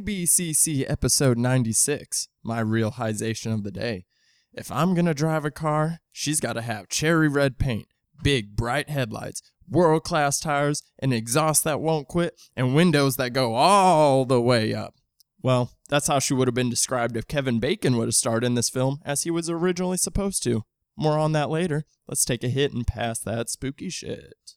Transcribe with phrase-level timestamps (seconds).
[0.00, 4.06] ABCC episode 96, my realization of the day.
[4.50, 7.86] If I'm gonna drive a car, she's gotta have cherry red paint,
[8.22, 13.54] big bright headlights, world class tires, an exhaust that won't quit, and windows that go
[13.54, 14.94] all the way up.
[15.42, 18.54] Well, that's how she would have been described if Kevin Bacon would have starred in
[18.54, 20.64] this film as he was originally supposed to.
[20.96, 21.84] More on that later.
[22.08, 24.54] Let's take a hit and pass that spooky shit.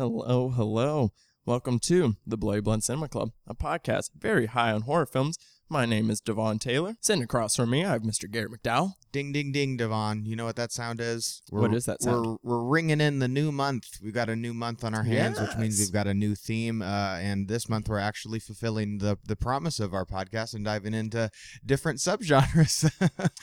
[0.00, 1.12] Hello, hello.
[1.44, 5.36] Welcome to the Bloody Blunt Cinema Club, a podcast very high on horror films.
[5.68, 6.96] My name is Devon Taylor.
[7.02, 8.28] Sitting across from me, I have Mr.
[8.28, 8.94] Garrett McDowell.
[9.12, 10.24] Ding ding ding, Devon.
[10.24, 11.42] You know what that sound is?
[11.50, 12.24] What is that sound?
[12.26, 13.98] We're, we're ringing in the new month.
[14.02, 15.88] We've got a new month on our hands, which means Yes.
[15.88, 16.80] we've got a new theme.
[16.80, 20.94] Uh, and this month we're actually fulfilling the the promise of our podcast and diving
[20.94, 21.30] into
[21.66, 22.90] different subgenres.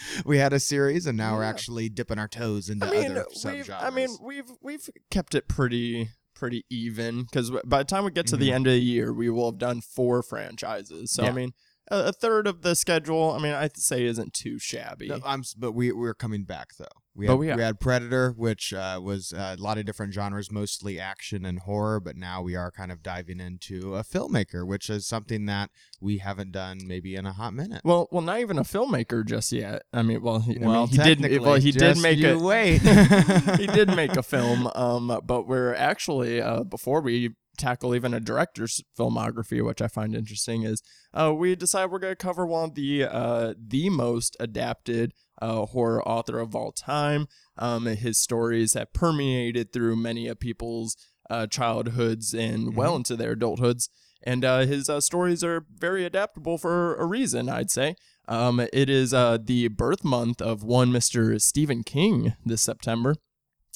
[0.25, 1.49] we had a series, and now we're Yeah.
[1.49, 3.83] actually dipping our toes into I mean, other we've, subgenres.
[3.83, 8.27] I mean, we've we've kept it pretty pretty even because by the time we get
[8.27, 8.53] to the Mhm.
[8.53, 11.11] end of the year, we will have done four franchises.
[11.11, 11.53] So I mean,
[11.89, 15.07] a, a third of the schedule, I mean, I'd say isn't too shabby.
[15.07, 16.85] No, I'm, but we we're coming back though.
[17.17, 20.99] We had, we had Predator, which uh, was uh, a lot of different genres, mostly
[20.99, 21.99] action and horror.
[21.99, 26.19] But now we are kind of diving into a filmmaker, which is something that we
[26.19, 27.81] haven't done maybe in a hot minute.
[27.83, 29.81] Well, well, not even a filmmaker just yet.
[29.91, 31.41] I mean, well, he, I Well, mean, he did.
[31.41, 32.81] Well, he did make you a wait.
[33.57, 34.69] he did make a film.
[34.75, 40.15] Um, but we're actually uh before we tackle even a director's filmography, which I find
[40.15, 45.13] interesting, is uh we decide we're gonna cover one of the uh the most adapted
[45.41, 47.27] uh horror author of all time.
[47.57, 50.95] Um, his stories have permeated through many of people's
[51.29, 53.89] uh childhoods and well into their adulthoods.
[54.23, 57.95] And uh, his uh, stories are very adaptable for a reason, I'd say.
[58.27, 61.39] Um, it is uh, the birth month of one Mr.
[61.39, 63.15] Stephen King this September.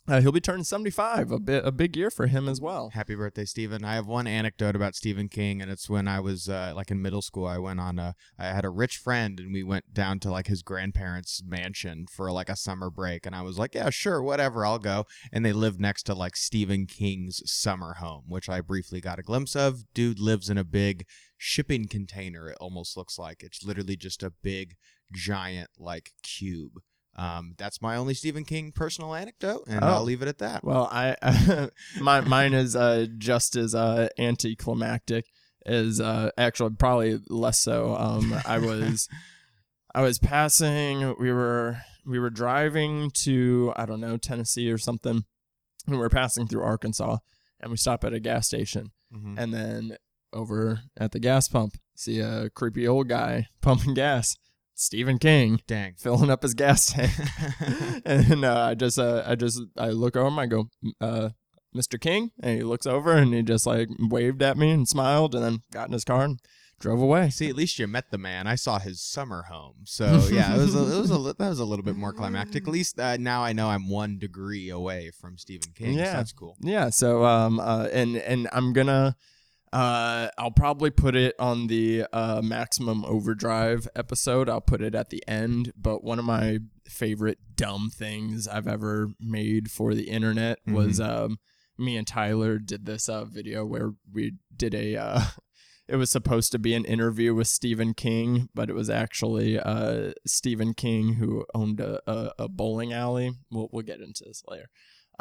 [0.08, 2.90] Uh, he'll be turning 75, a bit a big year for him as well.
[2.90, 3.86] Happy birthday, Stephen.
[3.86, 7.04] I have one anecdote about Stephen King, and it's when I was uh, like in
[7.04, 7.46] middle school.
[7.46, 10.48] I went on a, I had a rich friend, and we went down to like
[10.48, 13.28] his grandparents' mansion for like a summer break.
[13.28, 15.06] And I was like, yeah, sure, whatever, I'll go.
[15.32, 19.24] And they lived next to like Stephen King's summer home, which I briefly got a
[19.24, 19.84] glimpse of.
[19.94, 21.06] Dude lives in a big
[21.38, 23.44] shipping container, it almost looks like.
[23.44, 24.78] It's literally just a big,
[25.14, 26.82] giant, like cube.
[27.22, 29.88] Um, that's my only Stephen King personal anecdote, and Oh.
[29.88, 30.64] I'll leave it at that.
[30.64, 31.70] Well, I
[32.02, 35.26] my mine is uh, just as uh, anticlimactic
[35.66, 37.96] as uh, actually probably less so.
[37.96, 39.08] Um, I was
[39.96, 41.16] I was passing.
[41.20, 45.24] We were we were driving to I don't know Tennessee or something.
[45.88, 47.18] And we were passing through Arkansas,
[47.60, 48.92] and we stop at a gas station.
[49.14, 49.38] Mhm.
[49.38, 49.98] and then
[50.32, 54.38] over at the gas pump see a creepy old guy pumping gas
[54.82, 55.94] stephen king Dang.
[55.98, 57.12] filling up his gas tank
[58.06, 60.70] and uh, i just uh, i just i look over him i go
[61.00, 61.30] uh,
[61.76, 65.36] mr king and he looks over and he just like waved at me and smiled
[65.36, 66.40] and then got in his car and
[66.80, 68.48] drove away See, at least you met the man.
[68.48, 71.60] I saw his summer home, so yeah, it was a, it was a, that was
[71.60, 72.64] a little bit more climactic.
[72.64, 75.94] At least uh, now I know I'm one degree away from Stephen King.
[75.94, 76.14] so Yeah.
[76.14, 76.58] that's cool.
[76.60, 79.16] yeah so um uh and and i'm gonna
[79.74, 85.10] uh i'll probably put it on the uh maximum overdrive episode i'll put it at
[85.10, 90.60] the end but one of my favorite dumb things i've ever made for the internet
[90.68, 91.40] was um
[91.78, 95.22] me and tyler did this uh video where we did a uh
[95.92, 100.14] it was supposed to be an interview with Stephen King, but it was actually uh,
[100.26, 103.34] Stephen King who owned a, a, a bowling alley.
[103.52, 104.70] We'll, we'll get into this later.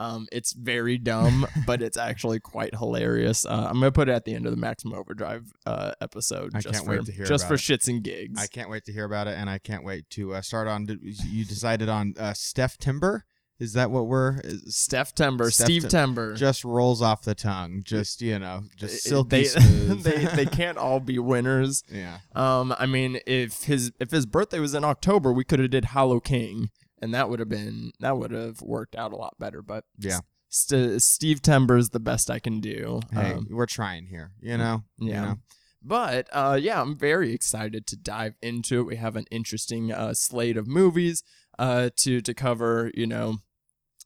[0.00, 3.44] Um, it's very dumb, but it's actually quite hilarious.
[3.44, 6.52] Uh, I'm gonna put it at the end of the Maximum Overdrive uh, episode.
[6.54, 7.58] I just can't for, wait to hear just for it.
[7.58, 8.40] shits and gigs.
[8.40, 10.86] I can't wait to hear about it, and I can't wait to uh, start on.
[11.02, 13.26] You decided on uh, Steph Timber.
[13.58, 14.40] Is that what we're?
[14.68, 16.34] Steph Timber, Steph Steve Tim- Timber.
[16.34, 17.82] just rolls off the tongue.
[17.84, 20.02] Just you know, just silky they, smooth.
[20.02, 21.84] they they can't all be winners.
[21.92, 22.20] yeah.
[22.34, 25.86] Um, I mean, if his if his birthday was in October, we could have did
[25.86, 26.70] Hollow King,
[27.00, 29.62] and that would have been that would have worked out a lot better.
[29.62, 30.20] But Yeah.
[30.52, 33.00] St- Steve Timber's the best I can do.
[33.12, 34.32] Hey, Um, we're trying here.
[34.40, 34.82] You know.
[34.98, 35.20] You yeah.
[35.24, 35.34] know?
[35.82, 38.86] But uh, yeah, I'm very excited to dive into it.
[38.86, 41.22] We have an interesting uh, slate of movies
[41.58, 42.90] uh, to to cover.
[42.94, 43.36] You know,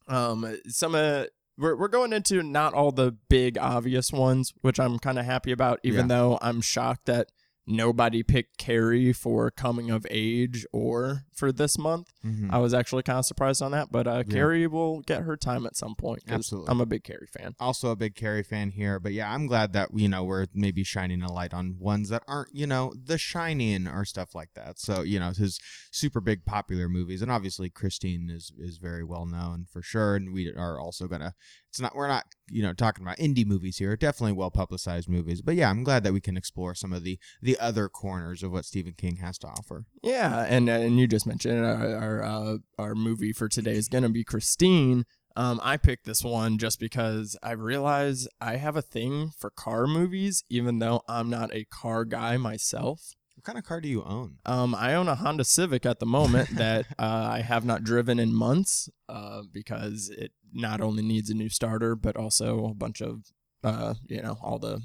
[0.07, 1.25] um, some uh,
[1.57, 5.51] we're we're going into not all the big obvious ones, which I'm kind of happy
[5.51, 5.79] about.
[5.83, 6.15] Even Yeah.
[6.15, 7.29] though I'm shocked that
[7.67, 12.11] nobody picked Carrie for coming of age or for this month.
[12.23, 12.51] Mhm.
[12.51, 14.33] I was actually kind of surprised on that, but uh, Yeah.
[14.33, 16.23] Carrie will get her time at some point.
[16.27, 16.69] Absolutely.
[16.71, 17.55] I'm a big Carrie fan.
[17.59, 20.83] also a big Carrie fan here, but yeah, I'm glad that you know we're maybe
[20.83, 24.79] shining a light on ones that aren't you know The Shining or stuff like that.
[24.79, 25.59] So you know his
[25.91, 30.33] super big popular movies, and obviously Christine is is very well known for sure, and
[30.33, 31.33] we are also gonna.
[31.69, 35.41] It's not we're not you know talking about indie movies here, definitely well publicized movies,
[35.41, 38.51] but yeah, I'm glad that we can explore some of the the other corners of
[38.51, 39.85] what Stephen King has to offer.
[40.03, 44.09] Yeah, and and you just mentioned our our, uh, our movie for today is gonna
[44.09, 45.05] be Christine.
[45.37, 49.85] Um, I picked this one just because I realize I have a thing for car
[49.85, 53.15] movies, even though I'm not a car guy myself.
[53.35, 54.37] What kind of car do you own?
[54.45, 58.17] Um, I own a Honda Civic at the moment that uh, I have not driven
[58.17, 63.01] in months uh, because it not only needs a new starter, but also a bunch
[63.01, 63.25] of
[63.63, 64.81] uh, you know all the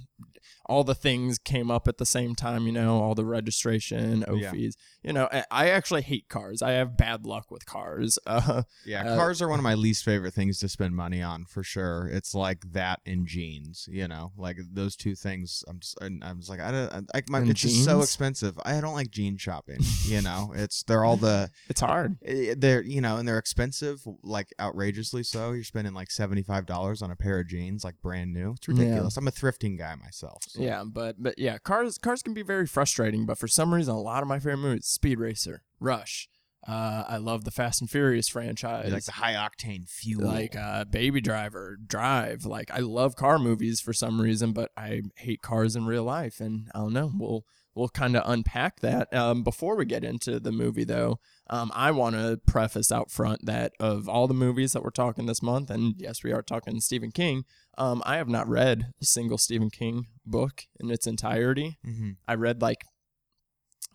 [0.67, 2.67] all the things came up at the same time.
[2.67, 4.53] You know all the registration, Yeah.
[4.53, 4.75] OFIs.
[5.03, 6.61] You know I, actually hate cars.
[6.63, 8.19] I have bad luck with cars.
[8.27, 11.47] Uh, Yeah, Uh, cars are one of my least favorite things to spend money on
[11.47, 12.09] for sure.
[12.13, 15.65] It's like that and jeans, you know, like those two things.
[15.69, 18.59] I'm just, I'm just like, I don't, I, my, it's just so expensive.
[18.65, 19.79] I don't like jean shopping.
[20.05, 22.17] You know, it's they're all the it's hard.
[22.25, 25.53] eh, they're you know, and they're expensive, like outrageously so.
[25.53, 28.53] You're spending like seventy five dollars on a pair of jeans, like brand new.
[28.53, 28.75] It's Yeah.
[28.85, 29.17] ridiculous.
[29.17, 30.10] I'm a thrifting guy myself.
[30.13, 33.27] So- Yeah, but but yeah, cars cars can be very frustrating.
[33.27, 36.29] But for some reason, a lot of my favorite movies: Speed Racer, Rush.
[36.69, 38.85] Uh, I love the Fast and Furious franchise.
[38.89, 40.27] You like the high octane fuel.
[40.27, 42.45] like uh, Baby Driver, Drive.
[42.45, 46.39] Like I love car movies for some reason, but I hate cars in real life,
[46.39, 47.11] and I don't know.
[47.17, 47.45] We'll
[47.75, 49.13] we'll kind of unpack that.
[49.15, 51.19] Um, before we get into the movie, though,
[51.49, 55.27] um, I want to preface out front that of all the movies that we're talking
[55.27, 57.45] this month, and yes, we are talking Stephen King.
[57.79, 61.79] Um, I have not read a single Stephen King book in its entirety.
[61.87, 62.17] Mhm.
[62.29, 62.83] I read like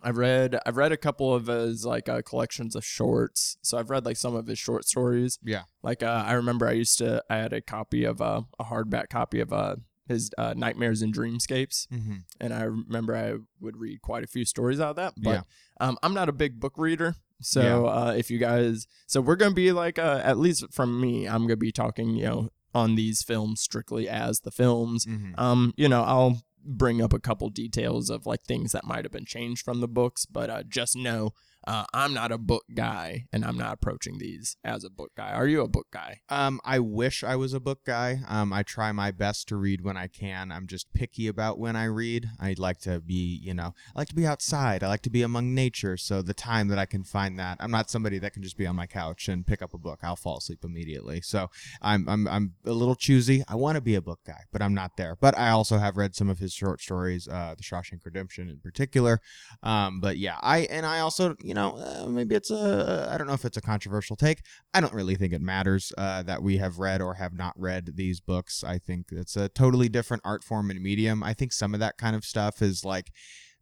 [0.02, 3.56] I read I've read a couple of his like uh, collections of shorts.
[3.62, 5.38] So I've read like some of his short stories.
[5.42, 5.62] Yeah.
[5.82, 9.08] Like uh, I remember I used to I had a copy of uh, a hardback
[9.08, 9.76] copy of uh,
[10.08, 12.24] his uh, Nightmares and Dreamscapes, Mhm.
[12.40, 15.14] and I remember I would read quite a few stories out of that.
[15.16, 15.42] But Yeah.
[15.80, 17.16] um, I'm not a big book reader.
[17.42, 21.26] So uh, if you guys, so we're gonna be like, uh, at least from me,
[21.28, 25.32] I'm gonna be talking, you know, on these films strictly as the films Mhm.
[25.38, 29.12] um you know i'll bring up a couple details of like things that might have
[29.12, 31.30] been changed from the books but uh just know
[31.66, 35.32] uh, i'm not a book guy and i'm not approaching these as a book guy
[35.32, 38.20] are you a book guy Um, I wish I was a book guy.
[38.28, 40.50] Um, I try my best to read when I can.
[40.52, 42.28] I'm just picky about when I read.
[42.40, 44.82] I like to be, you know, I like to be outside.
[44.82, 45.96] I like to be among nature.
[45.96, 48.66] So the time that I can find that, I'm not somebody that can just be
[48.66, 50.00] on my couch and pick up a book.
[50.02, 51.20] I'll fall asleep immediately.
[51.20, 53.44] So I'm I'm I'm a little choosy.
[53.48, 55.16] I want to be a book guy, but I'm not there.
[55.20, 58.58] But I also have read some of his short stories, uh, The Shawshank Redemption in
[58.58, 59.20] particular.
[59.62, 63.26] Um, but yeah, I and I also, you know, uh, maybe it's a I don't
[63.26, 64.40] know if it's a controversial take.
[64.74, 67.92] I don't really think it matters uh, that we have read or have not read
[67.96, 68.62] these books.
[68.64, 71.22] I think it's a totally different art form and medium.
[71.22, 73.10] I think some of that kind of stuff is like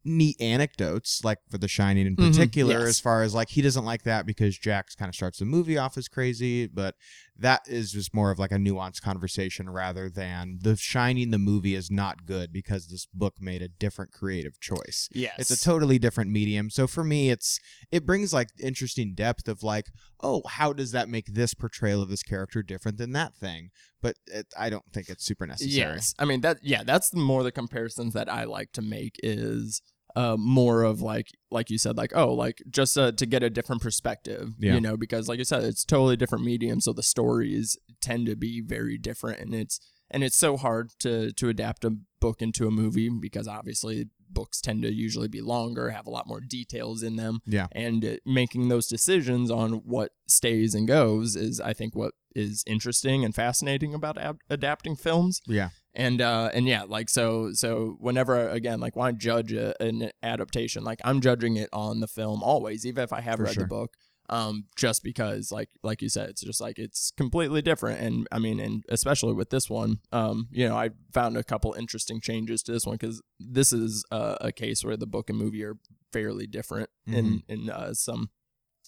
[0.06, 2.88] neat anecdotes, like for The Shining in Mhm, particular, yes.
[2.88, 5.79] as far as like he doesn't like that because Jack's kind of starts the movie
[5.79, 6.94] off as crazy, but
[7.36, 11.75] that is just more of like a nuanced conversation rather than The Shining the movie
[11.75, 15.08] is not good because this book made a different creative choice.
[15.12, 16.70] Yes it's a totally different medium.
[16.70, 17.58] So for me it's
[17.90, 19.86] it brings like interesting depth of like
[20.22, 23.70] oh how does that make this portrayal of this character different than that thing?
[24.00, 25.94] But it, i don't think it's super necessary.
[25.94, 26.14] Yes.
[26.19, 29.82] I mean that yeah that's more the comparisons that i like to make is
[30.16, 33.50] uh, more of like like you said like oh like just uh, to get a
[33.50, 34.74] different perspective Yeah.
[34.74, 38.36] you know because like you said it's totally different medium so the stories tend to
[38.36, 39.80] be very different and it's
[40.10, 44.60] and it's so hard to to adapt a book into a movie because obviously books
[44.60, 47.66] tend to usually be longer have a lot more details in them Yeah.
[47.72, 52.62] and uh, making those decisions on what stays and goes is i think what is
[52.66, 57.96] interesting and fascinating about ab- adapting films yeah and uh and yeah like so so
[58.01, 62.08] whenever again like when i judge a, an adaptation like i'm judging it on the
[62.08, 63.63] film always even if i have For read sure.
[63.65, 63.94] the book
[64.31, 68.01] um just because like like you said it's just like it's completely different.
[68.01, 71.74] And i mean and especially with this one um you know i found a couple
[71.74, 75.39] interesting changes to this one because this is uh, a case where the book and
[75.39, 75.77] movie are
[76.10, 78.31] fairly different in in uh, some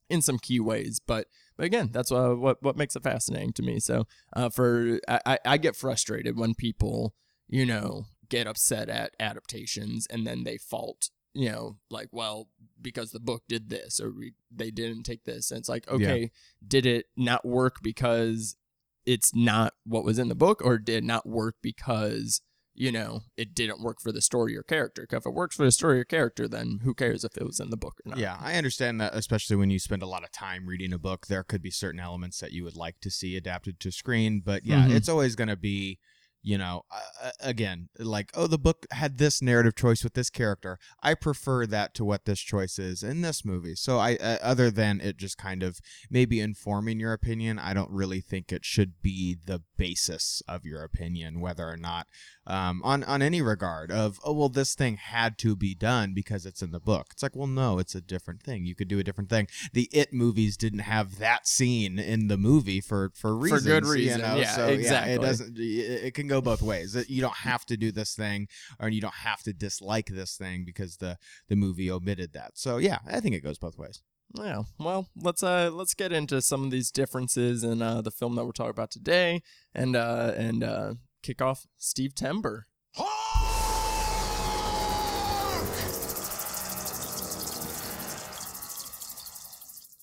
[0.09, 1.01] in some key ways.
[1.05, 3.81] But but again that's uh, what what makes it fascinating to me.
[3.81, 7.15] So uh, for I, I- I get frustrated when people
[7.49, 12.49] you know get upset at adaptations and then they fault you know like well
[12.81, 15.51] because the book did this or we, they didn't take this.
[15.51, 16.31] And it's like okay
[16.67, 18.57] did it not work because
[19.05, 22.41] it's not what was in the book or did it not work because
[22.76, 25.06] you know, it didn't work for the story or character.
[25.11, 27.71] if it works for the story or character, then who cares if it was in
[27.71, 28.18] the book or not?
[28.18, 31.26] Yeah, I understand that, especially when you spend a lot of time reading a book,
[31.26, 34.42] there could be certain elements that you would like to see adapted to screen.
[34.45, 34.90] But yeah, Mhm.
[34.97, 35.99] it's always going to be,
[36.42, 40.78] you know, uh, again, like, oh, the book had this narrative choice with this character.
[41.02, 43.75] I prefer that to what this choice is in this movie.
[43.75, 47.90] So I, uh, other than it just kind of maybe informing your opinion, I don't
[47.90, 52.06] really think it should be the basis of your opinion, whether or not
[52.47, 56.47] um, on on any regard of oh well this thing had to be done because
[56.47, 57.09] it's in the book.
[57.12, 58.67] It's like well no, it's a different thing.
[58.67, 59.49] You could do a different thing.
[59.73, 63.85] The It movies didn't have that scene in the movie for for reasons, for good
[63.85, 64.21] you reason.
[64.21, 64.37] know?
[64.37, 65.15] Yeah, so, exactly.
[65.15, 65.59] it doesn't.
[65.59, 66.97] It, it can go both ways.
[67.09, 68.49] You don't have to do this thing,
[68.81, 72.53] or you don't have to dislike this thing because the the movie omitted that.
[72.55, 74.03] So yeah, I think it goes both ways.
[74.35, 74.62] Yeah.
[74.79, 78.45] Well, let's uh let's get into some of these differences in uh the film that
[78.45, 79.43] we're talking about today,
[79.75, 80.95] and uh and uh
[81.26, 82.68] kick off Steve Timber.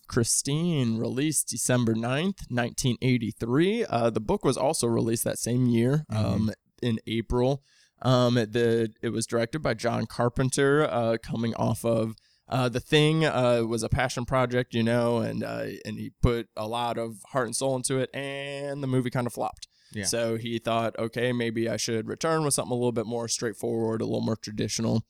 [0.08, 3.86] Christine released December 9th, 1983.
[3.86, 6.52] Uh, the book was also released that same year, um,
[6.84, 7.64] in April.
[8.02, 12.16] Um, the it was directed by John Carpenter, uh, coming off of
[12.50, 16.50] uh, the thing uh, was a passion project, you know, and uh, and he put
[16.58, 19.68] a lot of heart and soul into it, and the movie kind of flopped.
[19.94, 20.06] Yeah.
[20.06, 24.02] So he thought, okay, maybe I should return with something a little bit more straightforward,
[24.02, 25.06] a little more traditional.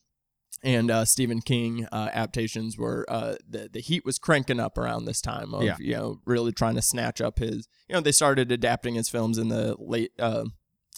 [0.63, 5.05] And uh, Stephen King uh, adaptations were uh, the the heat was cranking up around
[5.05, 5.75] this time of Yeah.
[5.79, 9.37] you know really trying to snatch up his you know they started adapting his films
[9.37, 10.45] in the late uh,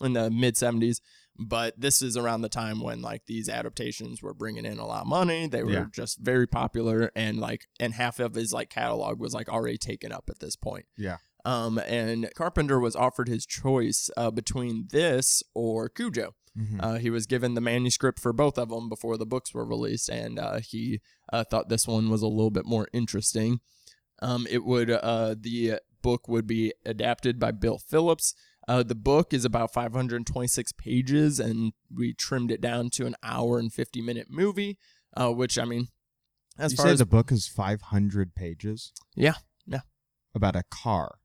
[0.04, 1.02] in the mid seventies,
[1.40, 5.02] but this is around the time when like these adaptations were bringing in a lot
[5.04, 5.48] of money.
[5.48, 5.86] They were Yeah.
[5.92, 10.12] just very popular, and like and half of his like catalog was like already taken
[10.12, 10.86] up at this point.
[10.98, 11.18] Yeah.
[11.46, 16.34] Um, and Carpenter was offered his choice uh, between this or Cujo.
[16.58, 16.80] Mhm.
[16.82, 20.10] Uh, he was given the manuscript for both of them before the books were released,
[20.10, 23.60] and uh, he uh, thought this one was a little bit more interesting.
[24.22, 28.34] Um, it would uh, the book would be adapted by Bill Phillips.
[28.68, 33.60] Uh, the book is about 526 pages, and we trimmed it down to an hour
[33.60, 34.78] and 50 minute movie.
[35.16, 35.90] Uh, which I mean,
[36.58, 39.36] as you far say as the book is 500 pages yeah,
[39.66, 39.82] yeah.
[40.34, 41.20] about a car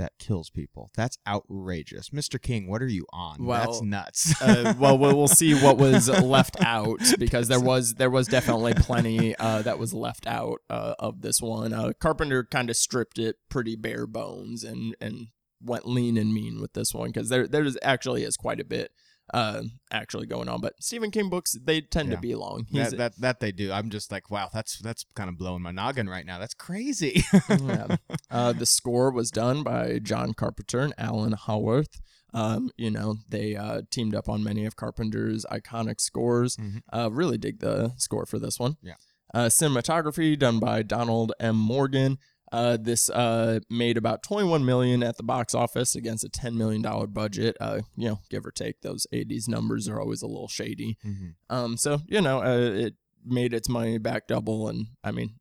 [0.00, 0.90] that kills people.
[0.96, 2.08] That's outrageous.
[2.08, 2.40] Mr.
[2.40, 3.44] King, what are you on?
[3.44, 4.42] Well, That's nuts.
[4.42, 8.74] uh, well, we'll we'll see what was left out because there was there was definitely
[8.76, 11.72] plenty uh, that was left out uh, of this one.
[11.72, 15.28] Uh, Carpenter kind of stripped it pretty bare bones and and
[15.62, 18.92] went lean and mean with this one because there there's actually is quite a bit
[19.32, 20.60] uh, actually going on.
[20.60, 22.16] But Stephen King books they tend Yeah.
[22.16, 22.66] to be long.
[22.72, 23.72] That, that that they do.
[23.72, 26.38] I'm just like, wow, that's that's kind of blowing my noggin right now.
[26.38, 27.22] That's crazy.
[27.48, 27.96] yeah.
[28.30, 32.00] Uh, the score was done by John Carpenter and Alan Howarth.
[32.32, 36.56] Um, you know, they uh, teamed up on many of Carpenter's iconic scores.
[36.56, 36.82] Mhm.
[36.92, 38.76] Uh, really dig the score for this one.
[38.82, 38.94] Yeah.
[39.34, 41.56] Uh, cinematography done by Donald M.
[41.56, 42.18] Morgan.
[42.52, 46.82] Uh, this uh, made about 21 million at the box office against a 10 million
[46.82, 47.56] dollar budget.
[47.60, 50.98] Uh, you know, give or take, those 80s numbers are always a little shady.
[51.06, 51.34] Mhm.
[51.48, 55.34] Um, so you know, uh, it made its money back double, and I mean,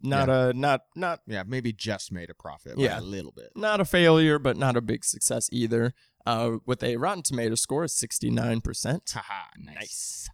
[0.00, 2.74] not a not not Yeah, maybe just made a profit.
[2.78, 2.98] Yeah.
[2.98, 3.50] Yeah, a little bit.
[3.56, 5.92] not a failure, but not a big success either.
[6.26, 9.12] Uh, with a Rotten Tomato score of 69%.
[9.12, 9.74] Haha, nice.
[9.74, 10.28] Nice.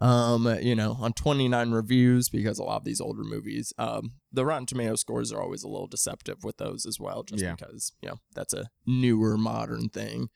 [0.00, 4.44] Um, you know, on 29 reviews, because a lot of these older movies, um, the
[4.44, 7.54] Rotten Tomato scores are always a little deceptive with those as well, just Yeah.
[7.54, 10.30] because, you know, that's a newer modern thing.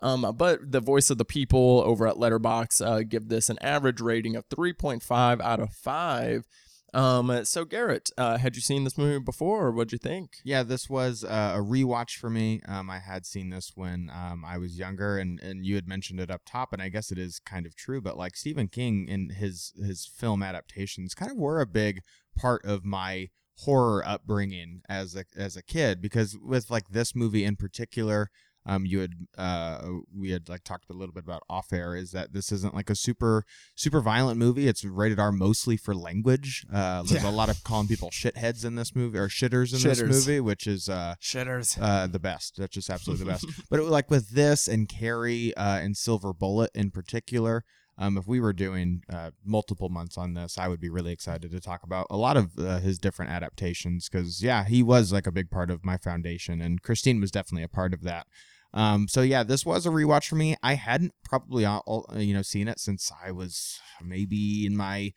[0.00, 4.00] Um, but the voice of the people over at Letterboxd uh, give this an average
[4.00, 6.44] rating of 3.5 out of 5.
[6.94, 10.36] Um, so Garrett, uh, had you seen this movie before, or what'd you think?
[10.44, 12.60] Yeah, this was uh, a rewatch for me.
[12.68, 16.20] Um, I had seen this when um, I was younger, and, and you had mentioned
[16.20, 18.00] it up top, and I guess it is kind of true.
[18.00, 22.00] But like Stephen King in his his film adaptations, kind of were a big
[22.36, 26.02] part of my horror upbringing as a as a kid.
[26.02, 28.28] Because with like this movie in particular,
[28.64, 32.12] um, you had uh, we had like talked a little bit about off air is
[32.12, 34.68] that this isn't like a super super violent movie.
[34.68, 36.64] It's rated R mostly for language.
[36.72, 37.30] Uh, there's Yeah.
[37.30, 40.06] a lot of calling people shitheads in this movie or shitters in Shitters.
[40.08, 41.76] this movie, which is uh, Shitters.
[41.80, 42.56] uh, the best.
[42.58, 43.46] That's just absolutely the best.
[43.70, 47.64] But it, like with this and Carrie uh, and Silver Bullet in particular,
[47.98, 51.50] um, if we were doing uh, multiple months on this, I would be really excited
[51.50, 55.26] to talk about a lot of uh, his different adaptations because yeah, he was like
[55.26, 58.26] a big part of my foundation, and Christine was definitely a part of that.
[58.74, 60.56] Um, so yeah, this was a rewatch for me.
[60.62, 65.12] I hadn't probably all, all- you know seen it since I was maybe in my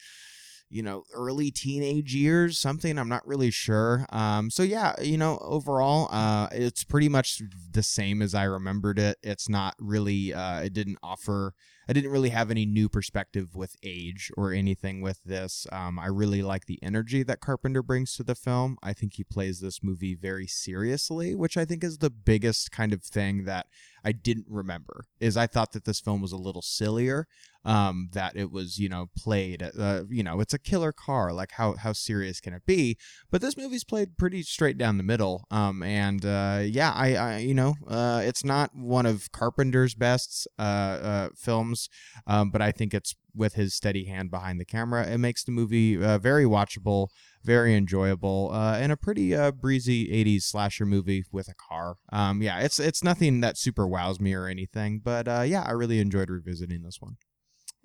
[0.70, 5.38] you know early teenage years something i'm not really sure um so yeah you know
[5.42, 7.40] overall uh it's pretty much
[7.72, 11.54] the same as i remembered it it's not really uh it didn't offer
[11.88, 15.68] I didn't really have any new perspective with age or anything with this.
[15.72, 18.78] Um, I really like the energy that Carpenter brings to the film.
[18.82, 22.94] I think he plays this movie very seriously, which I think is the biggest kind
[22.94, 23.68] of thing that
[24.04, 25.06] I didn't remember.
[25.20, 27.28] Is I thought that this film was a little sillier,
[27.66, 31.34] um, that it was you know played, uh, you know, it's a killer car.
[31.34, 32.98] Like how how serious can it be?
[33.32, 35.46] But this movie's played pretty straight down the middle.
[35.52, 40.48] Um, and uh, yeah, I, I you know, uh, it's not one of Carpenter's best
[40.60, 41.90] uh, uh films,
[42.28, 45.52] um, but I think it's with his steady hand behind the camera, it makes the
[45.52, 47.10] movie uh, very watchable,
[47.44, 51.98] very enjoyable, uh, and a pretty uh, breezy '80s slasher movie with a car.
[52.12, 55.72] Um, yeah, it's it's nothing that super wows me or anything, but uh, yeah, I
[55.72, 57.18] really enjoyed revisiting this one.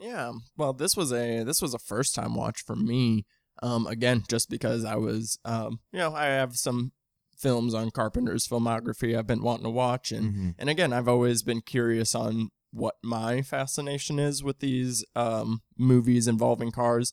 [0.01, 0.33] Yeah.
[0.57, 3.27] Well, this was a this was a first time watch for me.
[3.63, 6.93] Um, again, just because I was, um, you know, I have some
[7.37, 10.55] films on Carpenter's filmography I've been wanting to watch, and Mhm.
[10.59, 16.27] and again, I've always been curious on what my fascination is with these um, movies
[16.29, 17.13] involving cars.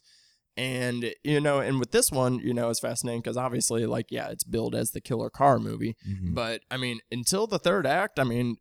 [0.56, 4.30] And, you know, and with this one, you know, it's fascinating because obviously, like, yeah,
[4.30, 5.96] it's billed as the killer car movie.
[6.08, 6.34] Mhm.
[6.34, 8.56] But, I mean, until the third act, I mean,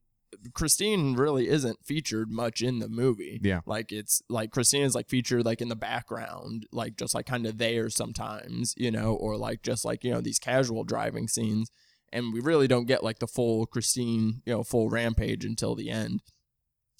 [0.55, 3.41] Christine really isn't featured much in the movie.
[3.43, 3.61] Yeah.
[3.67, 7.47] Like, it's like Christine is like featured like in the background, like just like kind
[7.47, 11.71] of there sometimes, you know, or like just like, you know, these casual driving scenes.
[12.13, 15.91] And we really don't get like the full Christine, you know, full rampage until the
[15.91, 16.23] end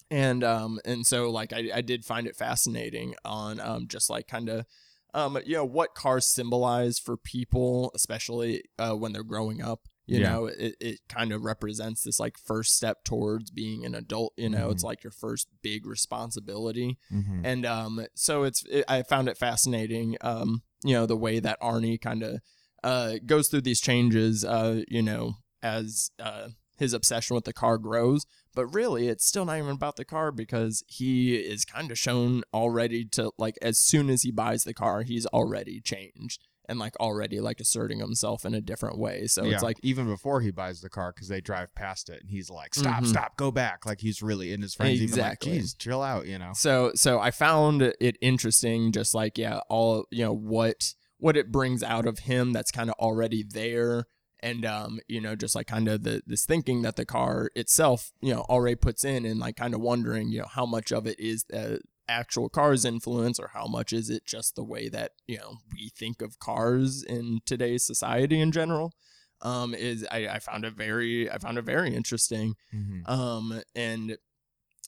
[0.09, 4.27] and um and so like I, I did find it fascinating on um just like
[4.27, 4.65] kind of
[5.13, 10.19] um you know what cars symbolize for people especially uh when they're growing up you
[10.19, 10.31] Yeah.
[10.31, 14.49] know it, it kind of represents this like first step towards being an adult you
[14.49, 17.41] know it's like your first big responsibility Mhm.
[17.45, 21.59] and um so it's it, i found it fascinating um you know the way that
[21.61, 22.39] arnie kind of
[22.83, 26.47] uh goes through these changes uh you know as uh
[26.77, 30.31] his obsession with the car grows but really it's still not even about the car
[30.31, 34.73] because he is kind of shown already to like as soon as he buys the
[34.73, 39.43] car he's already changed and like already like asserting himself in a different way so
[39.45, 42.29] yeah, it's like even before he buys the car because they drive past it and
[42.29, 43.07] he's like, "Stop, Mhm.
[43.07, 44.99] stop, go back!" Like he's really in his friends.
[44.99, 45.51] Exactly.
[45.51, 46.51] Even like, "Geez, chill out," you know.
[46.53, 51.51] so so i found it interesting just like yeah all you know what what it
[51.51, 54.05] brings out of him that's kind of already there
[54.41, 58.11] and um you know just like kind of the this thinking that the car itself
[58.21, 61.07] you know already puts in and like kind of wondering you know how much of
[61.07, 65.11] it is the actual car's influence or how much is it just the way that
[65.27, 68.93] you know we think of cars in today's society in general
[69.41, 73.07] um is i, I found it very i found it very interesting Mhm.
[73.09, 74.17] um and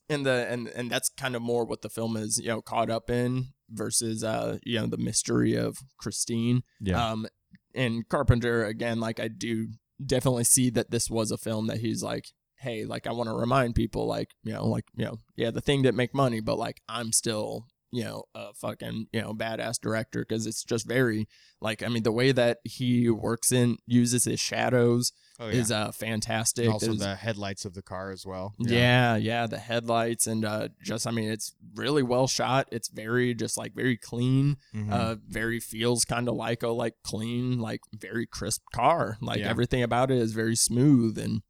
[0.10, 2.90] and the and and that's kind of more what the film is you know caught
[2.90, 7.12] up in versus uh you know the mystery of christine Yeah.
[7.12, 7.28] um
[7.76, 9.68] and carpenter again like i do
[10.04, 12.30] definitely see that this was a film that he's like
[12.60, 15.62] hey like i want to remind people like you know like you know yeah the
[15.62, 19.80] thing didn't make money but like i'm still you know a fucking you know badass
[19.82, 21.28] director because it's just very
[21.60, 25.92] like i mean the way that he works in uses his shadows oh, is uh
[25.92, 28.54] fantastic And also There's- the headlights of the car as well.
[28.60, 29.16] yeah.
[29.16, 32.68] yeah, the headlights and uh just I mean it's really well shot.
[32.72, 34.58] It's very just like very clean.
[34.76, 34.92] Mhm.
[34.92, 39.18] Uh very feels kind of like a like clean, like very crisp car.
[39.20, 39.50] Like Yeah.
[39.50, 41.42] everything about it is very smooth and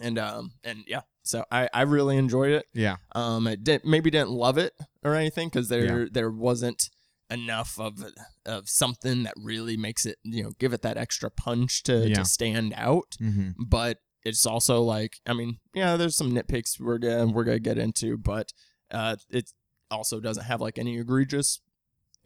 [0.00, 1.02] and um and yeah.
[1.22, 2.66] So I I really enjoyed it.
[2.72, 2.96] yeah.
[3.12, 4.72] Um it did maybe didn't love it
[5.04, 6.88] or anything cuz there there wasn't
[7.30, 8.02] enough of
[8.46, 12.14] of something that really makes it, you know, give it that extra punch to Yeah.
[12.16, 13.64] to stand out Mm-hmm.
[13.68, 17.78] but it's also like I mean, yeah, there's some nitpicks we're gonna we're gonna get
[17.78, 18.52] into, but
[18.90, 19.52] uh, it
[19.90, 21.60] also doesn't have like any egregious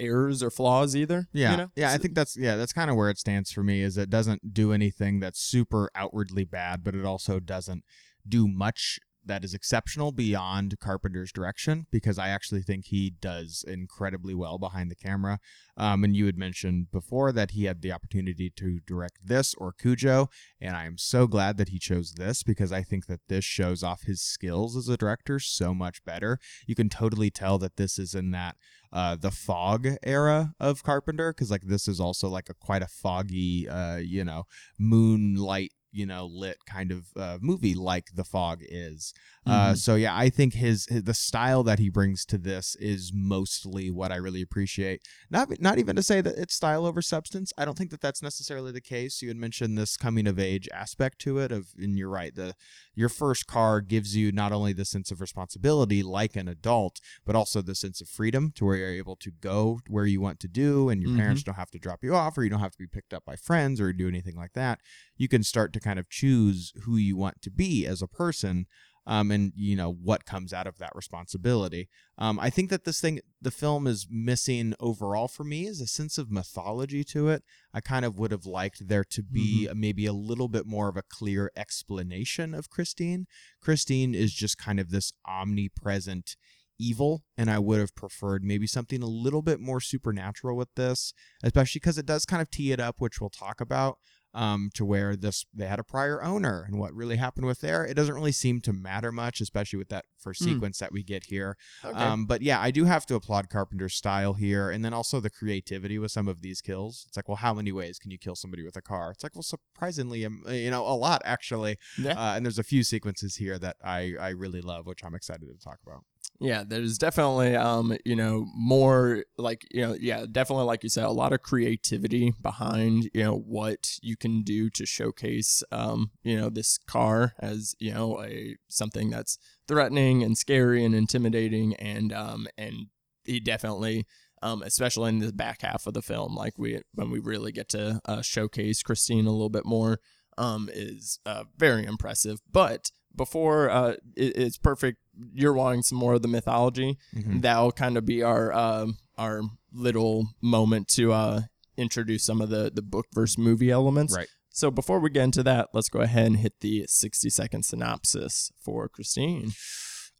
[0.01, 1.29] errors or flaws either.
[1.33, 1.69] Yeah, you know?
[1.77, 1.93] yeah.
[1.93, 3.83] I think that's yeah, that's kind of where it stands for me.
[3.83, 7.85] Is it doesn't do anything that's super outwardly bad, but it also doesn't
[8.27, 14.35] do much that is exceptional beyond Carpenter's direction because I actually think he does incredibly
[14.35, 15.39] well behind the camera.
[15.77, 19.73] Um, and you had mentioned before that he had the opportunity to direct this or
[19.73, 20.29] Cujo,
[20.61, 23.83] and I am so glad that he chose this because I think that this shows
[23.83, 26.39] off his skills as a director so much better.
[26.67, 28.57] You can totally tell that this is in that
[28.93, 32.89] uh, the fog era of Carpenter because like this is also like a quite a
[32.89, 34.45] foggy, uh, you know,
[34.79, 39.13] moonlight, you know, lit kind of uh, movie like The Fog is.
[39.47, 39.77] Uh, Mhm.
[39.79, 43.91] so yeah, I think his, his the style that he brings to this is mostly
[43.91, 45.03] what I really appreciate.
[45.31, 47.53] Not not even to say that it's style over substance.
[47.59, 49.21] I don't think that that's necessarily the case.
[49.21, 52.35] You had mentioned this coming of age aspect to it of, and you're right.
[52.35, 52.55] The
[52.95, 57.35] your first car gives you not only the sense of responsibility like an adult, but
[57.37, 60.49] also the sense of freedom to where you're able to go where you want to
[60.49, 61.17] do, and your Mhm.
[61.17, 63.25] parents don't have to drop you off, or you don't have to be picked up
[63.25, 64.81] by friends or do anything like that.
[65.17, 68.67] You can start to kind of choose who you want to be as a person.
[69.07, 71.89] Um, and you know what comes out of that responsibility.
[72.19, 75.87] Um, I think that this thing, the film is missing overall for me is a
[75.87, 77.43] sense of mythology to it.
[77.75, 80.97] I kind of would have liked there to be maybe a little bit more of
[80.97, 83.27] a clear explanation of Christine.
[83.61, 86.37] Christine is just kind of this omnipresent
[86.79, 91.13] evil and i would have preferred maybe something a little bit more supernatural with this
[91.43, 93.99] especially because it does kind of tee it up which we'll talk about
[94.35, 97.85] um, to where this they had a prior owner and what really happened with there
[97.85, 100.47] it doesn't really seem to matter much especially with that first Hmm.
[100.55, 101.99] sequence that we get here Okay.
[101.99, 105.29] um, but yeah i do have to applaud carpenter's style here and then also the
[105.31, 108.35] creativity with some of these kills it's like well how many ways can you kill
[108.37, 112.13] somebody with a car it's like well surprisingly um, you know a lot actually yeah.
[112.13, 115.47] uh, and there's a few sequences here that i i really love which i'm excited
[115.47, 116.05] to talk about
[116.43, 121.05] Yeah, there's definitely um, you know, more like, you know, yeah, definitely like you said,
[121.05, 126.37] a lot of creativity behind, you know, what you can do to showcase um, you
[126.37, 132.13] know, this car as, you know, a something that's threatening and scary and intimidating and
[132.13, 132.87] um and
[133.25, 134.05] he definitely
[134.43, 137.69] um, especially in the back half of the film, like we when we really get
[137.69, 140.01] to uh, showcase Christine a little bit more,
[140.37, 142.41] um, is uh, very impressive.
[142.51, 144.99] But before uh, it, it's perfect,
[145.35, 146.99] you're wanting some more of the mythology.
[147.15, 147.43] Mhm.
[147.43, 151.43] That'll kind of be our um, our little moment to uh,
[151.77, 154.15] introduce some of the the book versus movie elements.
[154.17, 154.29] Right.
[154.51, 158.53] So before we get into that, let's go ahead and hit the 60 second synopsis
[158.61, 159.53] for Christine.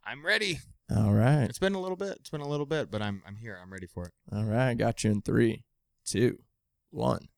[0.07, 0.59] i'm ready
[0.91, 1.45] All right.
[1.45, 3.71] it's been a little bit it's been a little bit but i'm i'm here i'm
[3.73, 4.73] ready for it All right.
[4.75, 5.65] Got you in three,
[6.07, 6.39] two,
[6.91, 7.29] one,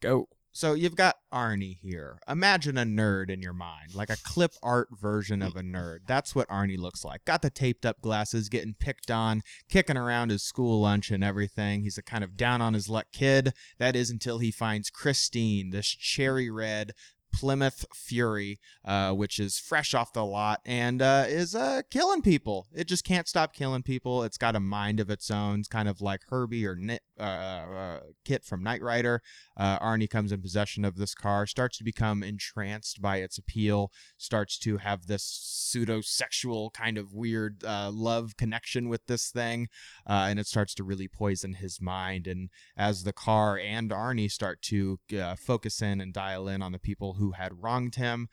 [0.00, 0.28] go.
[0.56, 2.20] So you've got Arnie here.
[2.28, 6.02] Imagine a nerd in your mind, like a clip art version of a nerd.
[6.06, 7.24] That's what Arnie looks like.
[7.24, 11.82] Got the taped up glasses, getting picked on, kicking around his school lunch and everything.
[11.82, 13.52] He's a kind of down on his luck kid.
[13.78, 16.92] That is until he finds Christine, this cherry red
[17.34, 22.68] Plymouth Fury, uh, which is fresh off the lot and uh, is uh, killing people.
[22.72, 24.22] It just can't stop killing people.
[24.22, 25.60] It's got a mind of its own.
[25.60, 29.22] It's kind of like Herbie or Nit, uh, uh, Kit from Knight Rider.
[29.56, 33.92] Uh, Arnie comes in possession of this car, starts to become entranced by its appeal,
[34.18, 39.68] starts to have this pseudo sexual kind of weird uh, love connection with this thing,
[40.08, 42.26] uh, and it starts to really poison his mind.
[42.26, 46.72] And as the car and Arnie start to uh, focus in and dial in on
[46.72, 48.28] the people who had wronged him,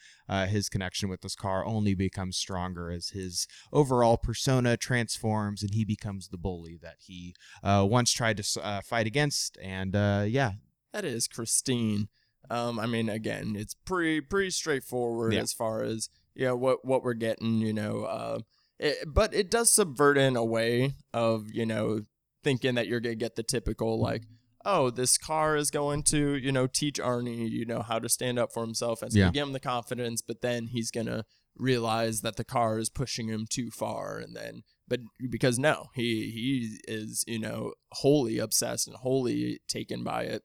[0.47, 5.83] his connection with this car only becomes stronger as his overall persona transforms and he
[5.83, 9.57] becomes the bully that he once tried to uh, fight against.
[9.61, 10.53] And uh, yeah,
[10.93, 12.07] That is Christine.
[12.49, 15.41] Um, I mean, again, it's pretty pretty straightforward Yeah.
[15.41, 17.59] as far as you know what what we're getting.
[17.59, 18.39] You know, uh,
[18.79, 22.01] it, but it does subvert in a way of you know
[22.43, 24.23] thinking that you're gonna get the typical like,
[24.65, 28.37] oh, this car is going to you know teach Arnie you know how to stand
[28.39, 29.29] up for himself and Yeah.
[29.31, 31.23] give him the confidence, but then he's gonna
[31.55, 34.99] realize that the car is pushing him too far, and then but
[35.29, 40.43] because no, he he is you know wholly obsessed and wholly taken by it.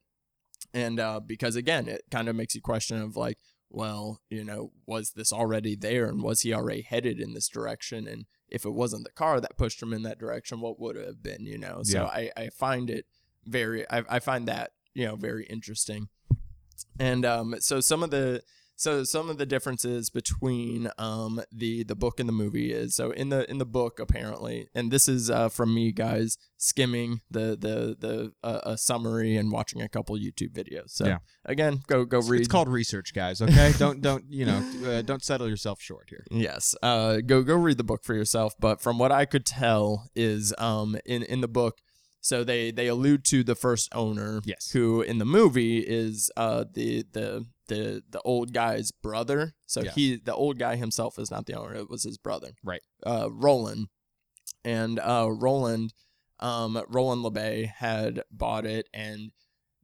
[0.73, 4.71] And uh, because again it kind of makes you question of like well you know
[4.85, 8.07] was this already there and was he already headed in this direction?
[8.07, 11.05] And if it wasn't the car that pushed him in that direction what would it
[11.05, 11.81] have been you know?
[11.83, 12.05] So Yeah.
[12.05, 13.05] I, I find it
[13.45, 16.07] very I, I find that you know very interesting.
[16.97, 18.43] And um so some of the
[18.77, 23.11] so some of the differences between um the the book and the movie is so
[23.11, 27.57] in the in the book apparently and this is uh from me guys skimming the
[27.59, 31.17] the the uh, a summary and watching a couple YouTube videos so Yeah.
[31.45, 33.41] again go go read it's called research, guys.
[33.41, 36.23] Okay, don't don't you know uh, don't settle yourself short here.
[36.31, 36.75] Yes.
[36.81, 40.53] Uh go go read the book for yourself, but from what I could tell is
[40.57, 41.79] um in in the book
[42.27, 44.71] so they they allude to the first owner Yes.
[44.73, 49.41] who in the movie is uh the the the the old guy's brother.
[49.65, 49.95] So Yes.
[49.95, 52.51] he the old guy himself is not the owner, it was his brother.
[52.63, 52.81] Right.
[53.05, 53.87] Uh Roland.
[54.63, 55.93] And uh Roland
[56.39, 59.31] um Roland LeBay had bought it and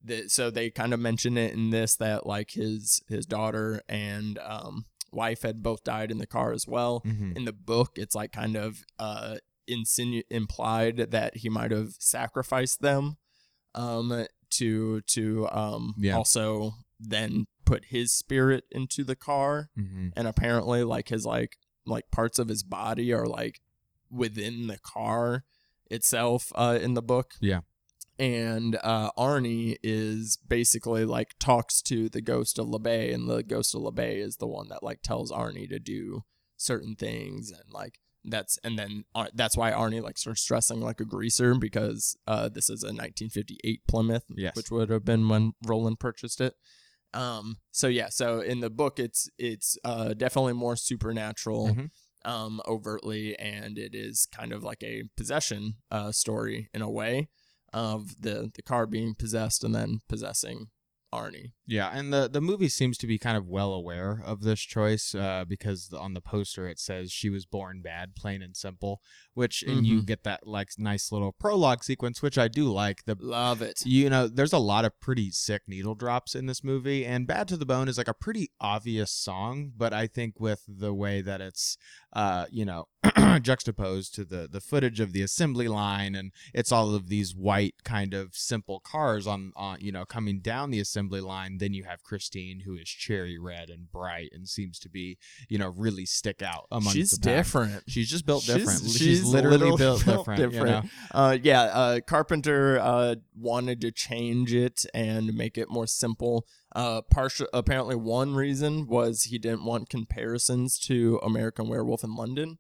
[0.06, 4.38] the, so they kind of mention it in this that like his his daughter and
[4.40, 7.38] um wife had both died in the car as well Mhm.
[7.38, 9.38] in the book it's like kind of uh
[9.70, 13.18] insinu- implied that he might have sacrificed them
[13.76, 16.16] um to to um Yeah.
[16.18, 20.14] also then put his spirit into the car Mhm.
[20.16, 23.62] and apparently like his like like parts of his body are like
[24.12, 25.44] within the car
[25.90, 27.62] itself uh in the book Yeah.
[28.20, 33.74] and uh Arnie is basically like talks to the ghost of LeBay and the ghost
[33.76, 36.24] of LeBay is the one that like tells Arnie to do
[36.58, 41.00] certain things and like that's and then Ar- that's why Arnie like starts dressing like
[41.00, 44.56] a greaser because uh this is a 1958 Plymouth Yes.
[44.56, 46.54] which would have been when Roland purchased it
[47.14, 51.90] um so yeah so in the book it's it's uh definitely more supernatural Mhm.
[52.26, 57.28] um, overtly, and it is kind of like a possession uh, story in a way
[57.74, 60.68] of the the car being possessed and then possessing
[61.14, 61.52] Arnie.
[61.66, 65.14] Yeah, and the the movie seems to be kind of well aware of this choice
[65.16, 69.02] uh, because on the poster it says she was born bad, plain and simple.
[69.36, 70.06] Which and you Mhm.
[70.06, 73.06] get that like nice little prologue sequence, which I do like.
[73.06, 73.82] The Love it.
[73.86, 77.48] you know, there's a lot of pretty sick needle drops in this movie, and "Bad
[77.48, 81.22] to the Bone" is like a pretty obvious song, but I think with the way
[81.22, 81.78] that it's,
[82.14, 82.86] uh, you know,
[83.42, 87.76] juxtaposed to the the footage of the assembly line, and it's all of these white
[87.84, 91.58] kind of simple cars on on you know coming down the assembly line.
[91.58, 95.18] Then you have Christine, who is cherry red and bright, and seems to be
[95.50, 97.84] you know really stick out among She's the different.
[97.88, 98.82] She's just built different.
[98.82, 100.54] She's, she's literally literally built, built different.
[100.54, 100.84] you know?
[101.12, 106.46] Uh, yeah, uh, Carpenter uh, wanted to change it and make it more simple.
[106.76, 112.58] Uh, partial, apparently, one reason was he didn't want comparisons to American Werewolf in London,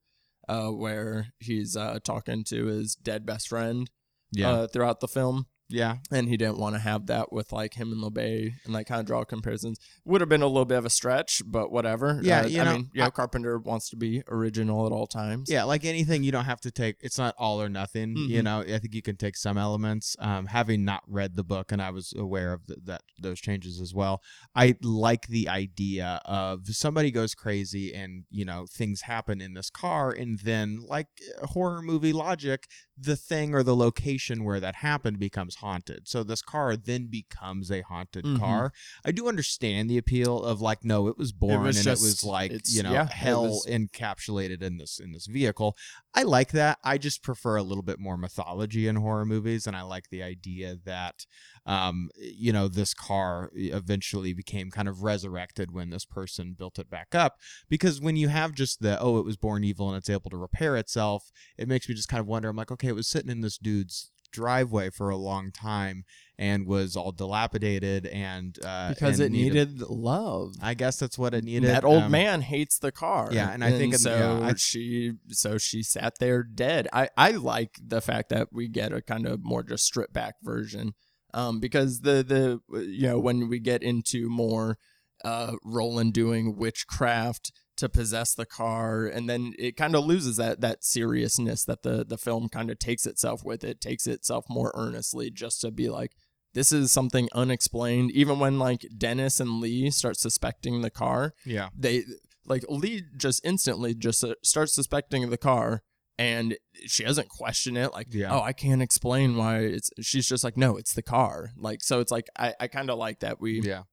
[0.48, 3.90] uh, where he's uh, talking to his dead best friend
[4.32, 5.48] Yeah, uh, throughout the film.
[5.74, 5.96] Yeah.
[6.12, 9.00] and he didn't want to have that with like him and LeBay and like kind
[9.00, 9.80] of draw comparisons.
[10.06, 12.20] Would have been a little bit of a stretch, but whatever.
[12.24, 14.92] Yeah, Uh, you I know, mean, you know, I- Carpenter wants to be original at
[14.92, 15.50] all times.
[15.50, 16.98] Yeah, like anything, you don't have to take.
[17.02, 18.16] It's not all or nothing.
[18.16, 18.44] You Mhm.
[18.44, 20.16] know, I think you can take some elements.
[20.20, 23.82] Um, having not read the book, and I was aware of th- that those changes
[23.82, 24.22] as well.
[24.56, 29.70] I like the idea of somebody goes crazy, and you know things happen in this
[29.70, 31.08] car, and then like
[31.44, 36.08] horror movie logic, the thing or the location where that happened becomes haunted.
[36.08, 38.38] So this car then becomes a haunted Mhm.
[38.40, 38.74] car.
[39.06, 42.06] I do understand the appeal of like, no, it was born was and just- it
[42.06, 45.78] was like you know yeah, hell was- encapsulated in this in this vehicle.
[46.14, 46.78] I like that.
[46.84, 50.22] I just prefer a little bit more mythology in horror movies, and I like the
[50.22, 51.26] idea that,
[51.66, 56.90] um, you know, this car eventually became kind of resurrected when this person built it
[56.90, 57.40] back up.
[57.70, 60.38] Because when you have just the oh, it was born evil and it's able to
[60.38, 62.50] repair itself, it makes me just kind of wonder.
[62.50, 66.04] I'm like, okay, it was sitting in this dude's driveway for a long time
[66.38, 70.56] and was all dilapidated and uh, because and it needed love.
[70.62, 71.70] I guess that's what it needed.
[71.70, 73.30] that old Um, man hates the car.
[73.32, 74.18] yeah, and I think in- so.
[74.18, 76.88] yeah, I- she so she sat there dead.
[76.92, 80.36] I I like the fact that we get a kind of more just stripped back
[80.42, 80.94] version,
[81.34, 84.78] um, because the the you know when we get into more,
[85.24, 90.62] uh, Roland doing witchcraft to possess the car, and then it kind of loses that
[90.62, 93.64] that seriousness that the the film kind of takes itself with.
[93.64, 96.12] It takes itself more earnestly just to be like
[96.54, 101.70] this is something unexplained even when like dennis and leigh start suspecting the car Yeah.
[101.76, 102.04] they
[102.46, 105.82] like leigh just instantly just uh, starts suspecting the car
[106.20, 106.56] and
[106.86, 108.32] she doesn't question it like Yeah.
[108.32, 112.00] oh i can't explain why it's she's just like no it's the car like so
[112.02, 113.84] it's like i, I kind of like that we Yeah.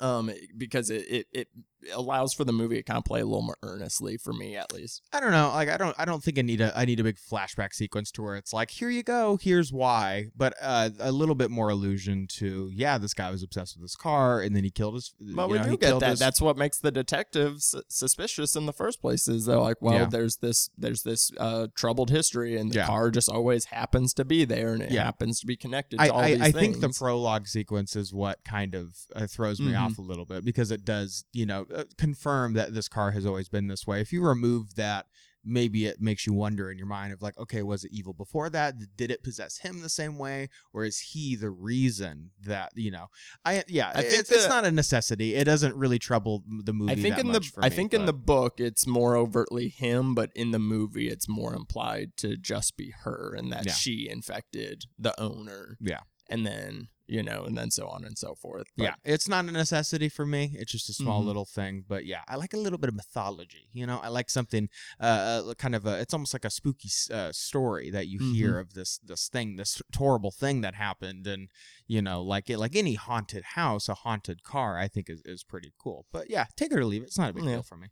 [0.00, 1.48] um because it, it it
[1.94, 4.72] allows for the movie to kind of play a little more earnestly for me at
[4.72, 5.48] least I don't know.
[5.48, 8.10] Like I don't I don't think I need a I need a big flashback sequence
[8.12, 11.68] to where it's like here you go, here's why, but uh, a little bit more
[11.70, 15.14] allusion to yeah, this guy was obsessed with his car and then he killed his.
[15.20, 16.10] But we know, do get that.
[16.10, 19.28] his- That's what makes the detectives suspicious in the first place.
[19.28, 20.04] Is they're like, well, Yeah.
[20.06, 22.86] there's this, there's this uh, troubled history, and the Yeah.
[22.86, 25.04] car just always happens to be there, and it Yeah.
[25.04, 28.44] happens to be connected to I, all I, I think the prologue sequence is what
[28.44, 29.80] kind of uh, throws me Mhm.
[29.80, 33.26] off a little bit because it does, you know, Uh, confirm that this car has
[33.26, 34.00] always been this way.
[34.00, 35.06] If you remove that,
[35.44, 38.50] maybe it makes you wonder in your mind of like, okay, was it evil before
[38.50, 38.74] that?
[38.96, 43.06] Did it possess him the same way, or is he the reason that you know?
[43.44, 45.34] I yeah, I think it's, it's not a necessity.
[45.34, 46.92] It doesn't really trouble the movie.
[46.92, 50.30] I think in the I me, think in the book it's more overtly him, but
[50.34, 53.72] in the movie it's more implied to just be her, and that Yeah.
[53.72, 55.76] she infected the owner.
[55.80, 56.00] Yeah.
[56.28, 58.66] And then you know, and then so on and so forth.
[58.76, 60.54] But yeah, it's not a necessity for me.
[60.58, 61.26] It's just a small Mhm.
[61.26, 63.70] little thing, but yeah, I like a little bit of mythology.
[63.72, 64.68] You know, I like something,
[65.00, 65.98] uh, uh, kind of a.
[66.00, 68.60] It's almost like a spooky uh, story that you hear Mm-hmm.
[68.60, 71.48] of this this thing, this horrible thing that happened, and
[71.86, 75.42] you know, like it, like any haunted house, a haunted car, I think is is
[75.42, 76.04] pretty cool.
[76.12, 77.06] But yeah, take it or leave it.
[77.06, 77.52] It's not a big Yeah.
[77.52, 77.88] deal for me.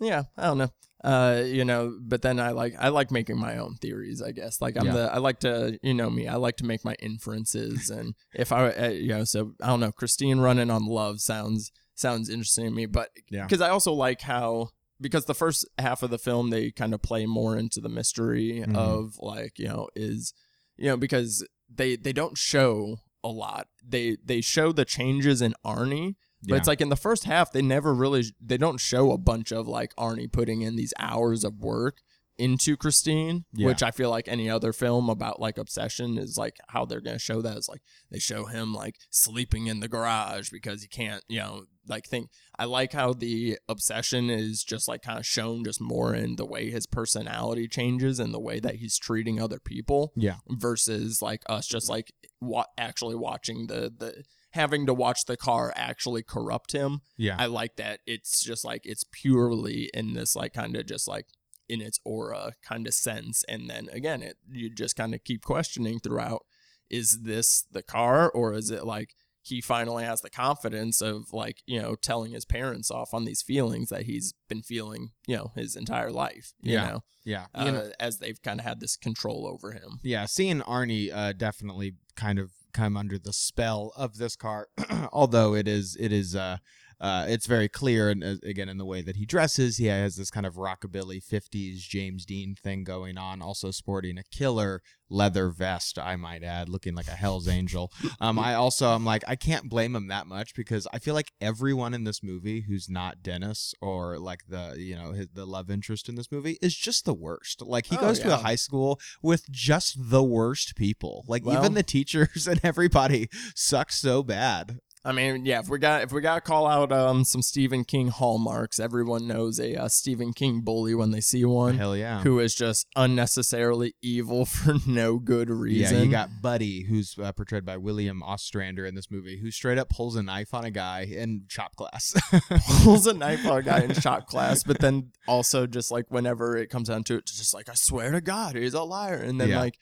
[0.00, 0.70] Yeah i don't know
[1.04, 4.60] uh you know but then i like i like making my own theories i guess
[4.60, 4.92] like i'm Yeah.
[4.92, 8.52] the i like to you know me i like to make my inferences and if
[8.52, 12.64] i uh, you know so i don't know christine running on love sounds sounds interesting
[12.66, 13.44] to me but Yeah.
[13.44, 17.02] because i also like how because the first half of the film they kind of
[17.02, 18.76] play more into the mystery Mhm.
[18.76, 20.32] of like you know is
[20.76, 25.54] you know because they they don't show a lot they they show the changes in
[25.64, 26.56] arnie but Yeah.
[26.56, 29.66] it's like in the first half, they never really they don't show a bunch of
[29.66, 31.98] like Arnie putting in these hours of work
[32.38, 33.68] into Christine, Yeah.
[33.68, 37.18] which I feel like any other film about like obsession is like how they're gonna
[37.18, 41.24] show that is like they show him like sleeping in the garage because he can't,
[41.28, 42.28] you know, like think.
[42.58, 46.44] I like how the obsession is just like kind of shown just more in the
[46.44, 50.36] way his personality changes and the way that he's treating other people Yeah.
[50.46, 54.24] versus like us just like wa- actually watching the the
[54.56, 57.00] having to watch the car actually corrupt him.
[57.16, 57.36] Yeah.
[57.38, 61.26] I like that it's just like it's purely in this like kind of just like
[61.68, 65.42] in its aura kind of sense and then again it you just kind of keep
[65.44, 66.44] questioning throughout
[66.90, 71.62] is this the car or is it like he finally has the confidence of like
[71.66, 75.50] you know telling his parents off on these feelings that he's been feeling you know
[75.56, 76.86] his entire life you Yeah.
[76.86, 77.46] know, yeah.
[77.52, 80.26] uh, You know, as they've kind of had this control over him yeah.
[80.26, 84.68] Seeing Arnie uh, definitely kind of come under the spell of this car,
[85.12, 86.58] although it is it is uh,
[87.00, 90.16] uh, it's very clear, and uh, again in the way that he dresses, he has
[90.16, 93.42] this kind of rockabilly '50s James Dean thing going on.
[93.42, 97.92] Also sporting a killer leather vest, I might add, looking like a Hell's Angel.
[98.20, 101.32] Um, I also I'm like I can't blame him that much because I feel like
[101.40, 105.70] everyone in this movie who's not Dennis or like the you know his, the love
[105.70, 107.62] interest in this movie is just the worst.
[107.62, 111.24] Like he Oh, goes to a high school with just the worst people.
[111.28, 114.78] Like Well- even the teachers and everybody sucks so bad.
[115.06, 115.60] I mean, yeah.
[115.60, 119.28] If we got if we got to call out um some Stephen King hallmarks, everyone
[119.28, 122.22] knows a uh, Stephen King bully when they see one Hell yeah.
[122.22, 125.98] who is just unnecessarily evil for no good reason.
[125.98, 129.78] Yeah, you got Buddy, who's uh, portrayed by William Ostrander in this movie, who straight
[129.78, 132.12] up pulls a knife on a guy in shop class.
[132.82, 136.56] pulls a knife on a guy in shop class, but then also just like whenever
[136.56, 139.40] it comes down to it, just like I swear to God, he's a liar, and
[139.40, 139.60] then Yeah.
[139.60, 139.78] like.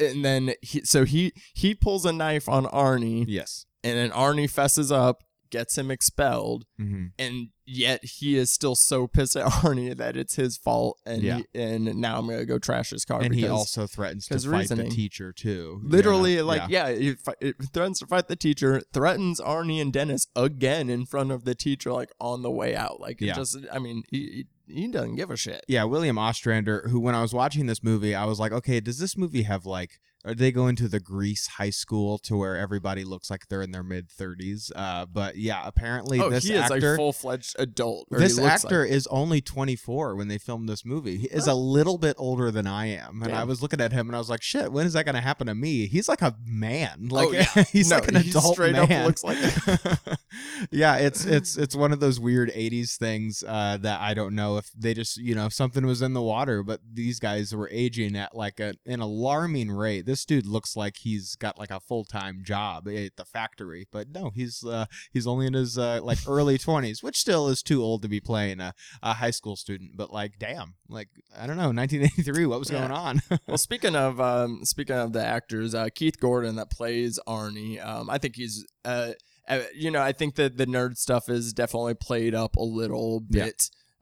[0.00, 3.65] And then he, so he he pulls a knife on Arnie, yes.
[3.86, 9.06] And then Arnie fesses up, gets him expelled, hmm and yet he is still so
[9.08, 11.38] pissed at Arnie that it's his fault, and Yeah.
[11.52, 13.20] he, and now I'm gonna go trash his car.
[13.20, 14.88] And he also threatens to fight reasoning.
[14.88, 15.80] the teacher too.
[15.84, 16.44] literally know?
[16.46, 20.88] like yeah, he fi- it threatens to fight the teacher, threatens Arnie and Dennis again
[20.90, 23.00] in front of the teacher, like on the way out.
[23.00, 25.64] Like it just, I mean, he he he doesn't give a shit.
[25.68, 28.98] Yeah, William Ostrander, who when I was watching this movie, I was like, okay, does
[28.98, 33.04] this movie have like are they going to the Grease high school to where everybody
[33.04, 34.70] looks like they're in their mid thirties?
[34.76, 38.08] Uh, but yeah, apparently Oh, this he is actor, a full fledged adult.
[38.10, 41.16] this actor like- is only 24 when they filmed this movie.
[41.18, 44.08] He is a little bit older than I am, and I was looking at him
[44.08, 45.86] and I was like, shit, when is that going to happen to me?
[45.86, 47.08] He's like a man.
[47.08, 47.44] Like Oh, yeah.
[47.72, 49.06] he's No, like an he adult straight up man.
[49.06, 49.38] looks like-
[50.70, 54.56] yeah, it's it's it's one of those weird 80s things uh, that I don't know
[54.58, 57.68] if they just you know if something was in the water, but these guys were
[57.72, 60.06] aging at like a, an alarming rate.
[60.06, 64.08] This dude looks like he's got like a full time job at the factory, but
[64.10, 67.82] no, he's uh, he's only in his uh, like early 20s, which still is too
[67.82, 69.92] old to be playing a, a high school student.
[69.96, 72.78] But like, damn, like I don't know, 1983, what was Yeah.
[72.80, 73.22] going on?
[73.46, 78.08] well, speaking of um, speaking of the actors, uh, Keith Gordon that plays Arnie, um,
[78.10, 79.12] I think he's, uh,
[79.48, 83.22] uh, you know, I think that the nerd stuff is definitely played up a little
[83.30, 83.48] Yeah.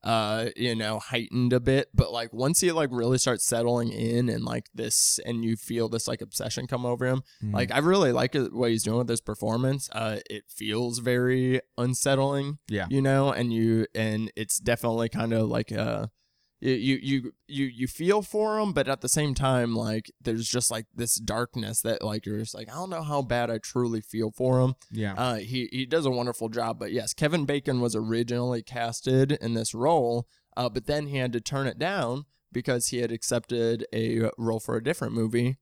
[0.04, 1.88] Uh, you know, heightened a bit.
[1.94, 5.88] But like once he like really starts settling in and like this, and you feel
[5.88, 7.54] this like obsession come over him, Mm-hmm.
[7.54, 9.88] like I really like it, what he's doing with this performance.
[9.92, 15.48] Uh, it feels very unsettling yeah, you know and you and it's definitely kind of
[15.48, 16.06] like uh
[16.64, 20.70] you you you you feel for him but at the same time like there's just
[20.70, 24.00] like this darkness that like you're just like i don't know how bad i truly
[24.00, 25.14] feel for him yeah.
[25.14, 29.54] uh he he does a wonderful job but yes kevin bacon was originally casted in
[29.54, 33.86] this role uh but then he had to turn it down because he had accepted
[33.92, 35.58] a role for a different movie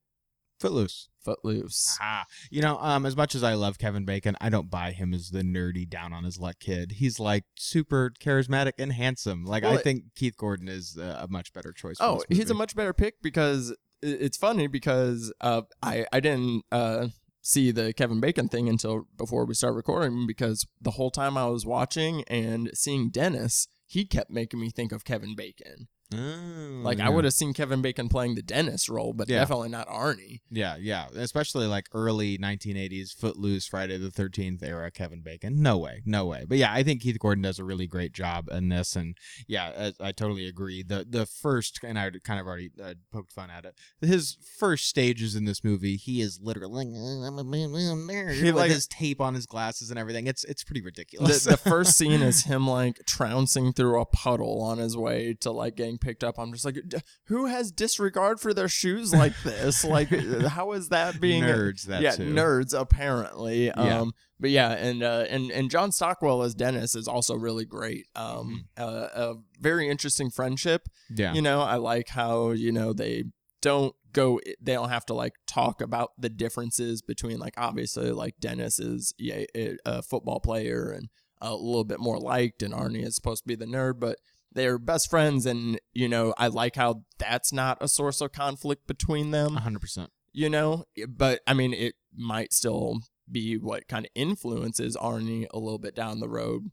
[0.62, 1.08] Footloose.
[1.24, 4.92] footloose Ah, you know, um, as much as I love Kevin Bacon, I don't buy
[4.92, 6.92] him as the nerdy down on his luck kid.
[6.92, 9.44] He's like super charismatic and handsome.
[9.44, 11.96] Like Well, I it- think Keith Gordon is uh, a much better choice.
[12.00, 17.08] Oh, he's a much better pick because it's funny because uh, I I didn't uh,
[17.40, 21.46] see the Kevin Bacon thing until before we start recording because the whole time I
[21.46, 25.88] was watching and seeing Dennis, he kept making me think of Kevin Bacon.
[26.14, 29.38] Oh, Like I would have seen Kevin Bacon playing the Dennis role, but Yeah.
[29.40, 30.40] definitely not Arnie.
[30.50, 35.62] Yeah, yeah, especially like early 1980s Footloose, Friday the 13th era Kevin Bacon.
[35.62, 36.44] No way, no way.
[36.48, 39.92] But yeah, I think Keith Gordon does a really great job in this, and yeah,
[40.00, 40.82] I, I totally agree.
[40.82, 43.74] The the first, and I kind of already uh, poked fun at it.
[44.00, 48.12] His first stages in this movie, he is literally "Uh, I'm a man, I'm a
[48.12, 50.26] nerd," He, with like- his tape on his glasses and everything.
[50.26, 51.44] It's it's pretty The, ridiculous.
[51.44, 55.76] the first scene is him like trouncing through a puddle on his way to like
[55.76, 56.38] getting picked up.
[56.38, 59.84] I'm just like, "D- who has disregard for their shoes like this?
[59.84, 62.32] like, how is that being nerds that yeah, too.
[62.34, 63.66] nerds apparently.
[63.66, 63.72] Yeah.
[64.00, 68.06] Um, but yeah, and uh, and and John Stockwell as Dennis is also really great.
[68.16, 68.82] Um, Mm-hmm.
[68.82, 70.88] uh, a very interesting friendship.
[71.14, 71.32] Yeah.
[71.32, 73.24] You know, I like how you know they
[73.60, 74.40] don't go.
[74.60, 79.14] They don't have to like talk about the differences between like obviously like Dennis is
[79.18, 81.08] yeah a, a football player and
[81.40, 84.18] a little bit more liked, and Arnie is supposed to be the nerd, but
[84.54, 88.86] they're best friends, and you know I like how that's not a source of conflict
[88.86, 90.10] between them hundred percent.
[90.32, 93.00] you know but i mean it might still
[93.30, 96.70] be what kind of influences arnie a little bit down the road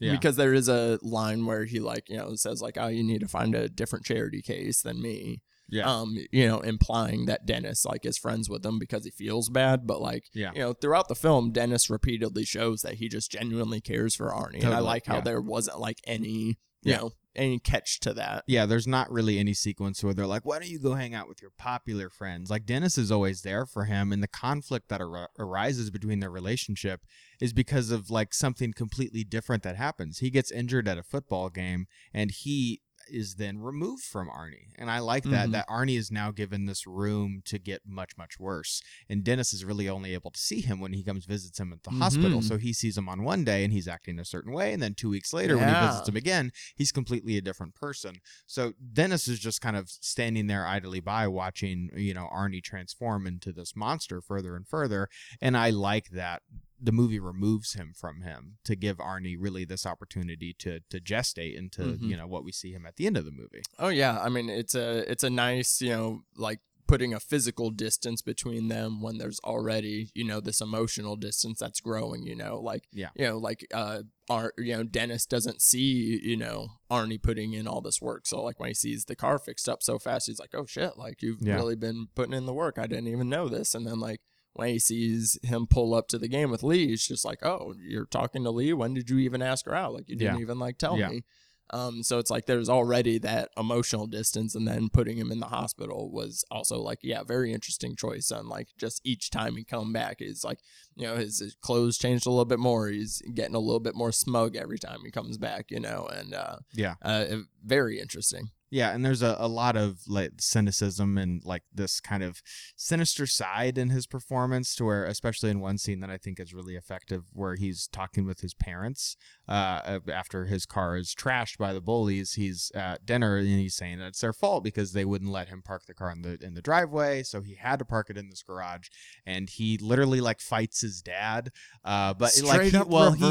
[0.00, 0.12] Yeah.
[0.12, 3.20] because there is a line where he like you know says like oh you need
[3.20, 5.40] to find a different charity case than me
[5.70, 5.84] yeah.
[5.90, 9.86] um you know implying that dennis like is friends with him because he feels bad
[9.86, 10.50] but like Yeah.
[10.54, 14.62] you know throughout the film dennis repeatedly shows that he just genuinely cares for arnie
[14.64, 15.20] and i like how yeah.
[15.22, 16.58] there wasn't like any
[16.88, 16.98] you Yeah.
[16.98, 20.58] know any catch to that yeah, there's not really any sequence where they're like, "Why
[20.58, 23.84] don't you go hang out with your popular friends?" Like Dennis is always there for
[23.84, 27.02] him, and the conflict that ar- arises between their relationship
[27.40, 30.18] is because of like something completely different that happens.
[30.18, 32.80] He gets injured at a football game, and he
[33.10, 35.48] is then removed from Arnie, and I like that.
[35.48, 35.52] Mhm.
[35.52, 39.64] That Arnie is now given this room to get much much worse, and Dennis is
[39.64, 42.40] really only able to see him when he comes visits him at the hospital.
[42.40, 42.44] Mhm.
[42.44, 44.94] So he sees him on one day, and he's acting a certain way, and then
[44.94, 48.20] two weeks later, when he visits him again, he's completely a different person.
[48.46, 53.26] So Dennis is just kind of standing there idly by watching, you know, Arnie transform
[53.26, 55.08] into this monster further and further.
[55.40, 56.42] And I like that
[56.80, 61.56] the movie removes him from him to give Arnie really this opportunity to to gestate
[61.56, 62.02] into, Mhm.
[62.02, 63.62] you know, what we see him at the end of the movie.
[63.78, 67.70] Oh yeah, I mean it's a it's a nice you know like putting a physical
[67.70, 72.22] distance between them when there's already you know this emotional distance that's growing.
[72.26, 73.10] You know, like Yeah.
[73.14, 77.66] you know like uh Ar- you know Dennis doesn't see you know Arnie putting in
[77.66, 78.26] all this work.
[78.26, 80.96] So like when he sees the car fixed up so fast, he's like, oh shit,
[80.96, 81.56] like you've Yeah.
[81.56, 82.78] really been putting in the work.
[82.78, 83.74] I didn't even know this.
[83.74, 84.20] And then like
[84.58, 87.74] when he sees him pull up to the game with Leigh, he's just like, oh,
[87.80, 88.72] you're talking to Leigh.
[88.72, 89.94] When did you even ask her out?
[89.94, 90.40] Like you didn't Yeah.
[90.42, 91.10] even like tell Yeah.
[91.10, 91.24] me.
[91.70, 95.48] Um, so it's like there's already that emotional distance, and then putting him in the
[95.48, 98.30] hospital was also like, yeah, very interesting choice.
[98.30, 100.60] And like just each time he come back, is like,
[100.96, 102.88] you know, his, his clothes changed a little bit more.
[102.88, 106.32] He's getting a little bit more smug every time he comes back, you know, and
[106.32, 106.94] uh, Yeah.
[107.02, 107.26] uh,
[107.62, 108.48] very interesting.
[108.70, 112.42] Yeah, and there's a, a lot of like cynicism and like this kind of
[112.76, 116.52] sinister side in his performance to where especially in one scene that I think is
[116.52, 119.16] really effective where he's talking with his parents
[119.48, 123.98] uh after his car is trashed by the bullies he's at dinner and he's saying
[123.98, 126.54] that it's their fault because they wouldn't let him park the car in the in
[126.54, 128.88] the driveway so he had to park it in this garage
[129.24, 131.50] and he literally like fights his dad
[131.84, 133.24] uh but like he, up well he-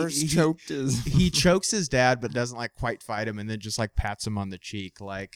[0.67, 1.03] his.
[1.05, 4.25] he chokes his dad but doesn't like quite fight him and then just like pats
[4.25, 5.26] him on the cheek like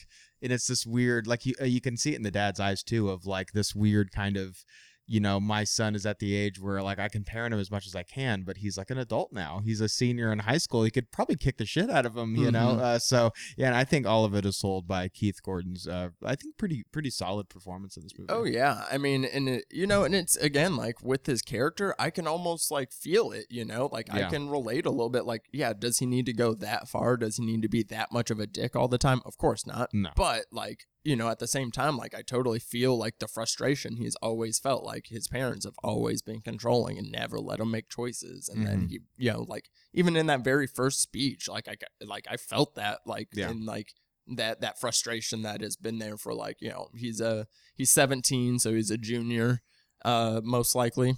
[0.42, 2.82] and it's this weird like you uh, you can see it in the dad's eyes
[2.82, 4.64] too of like this weird kind of
[5.06, 7.70] you know my son is at the age where like I can parent him as
[7.70, 10.58] much as I can but he's like an adult now he's a senior in high
[10.58, 12.80] school he could probably kick the shit out of him you know Mhm.
[12.80, 16.10] uh, so yeah and I think all of it is sold by Keith Gordon's uh
[16.24, 19.64] I think pretty pretty solid performance in this movie Oh yeah, I mean, and it,
[19.70, 23.46] you know, and it's again like with his character, I can almost like feel it.
[23.50, 25.24] You know, like I can relate a little bit.
[25.26, 27.16] Like, yeah, does he need to go that far?
[27.16, 29.20] Does he need to be that much of a dick all the time?
[29.26, 29.90] Of course not.
[29.92, 33.26] no But like, you know, at the same time, like I totally feel like the
[33.28, 34.84] frustration he's always felt.
[34.84, 38.48] Like his parents have always been controlling and never let him make choices.
[38.48, 38.88] And then Mhm.
[38.88, 42.74] he, you know, like even in that very first speech, like I, like I felt
[42.76, 43.50] that, like Yeah.
[43.50, 43.94] in like
[44.28, 48.60] that that frustration that has been there for like you know he's a he's 17
[48.60, 49.62] so he's a junior
[50.04, 51.16] uh most likely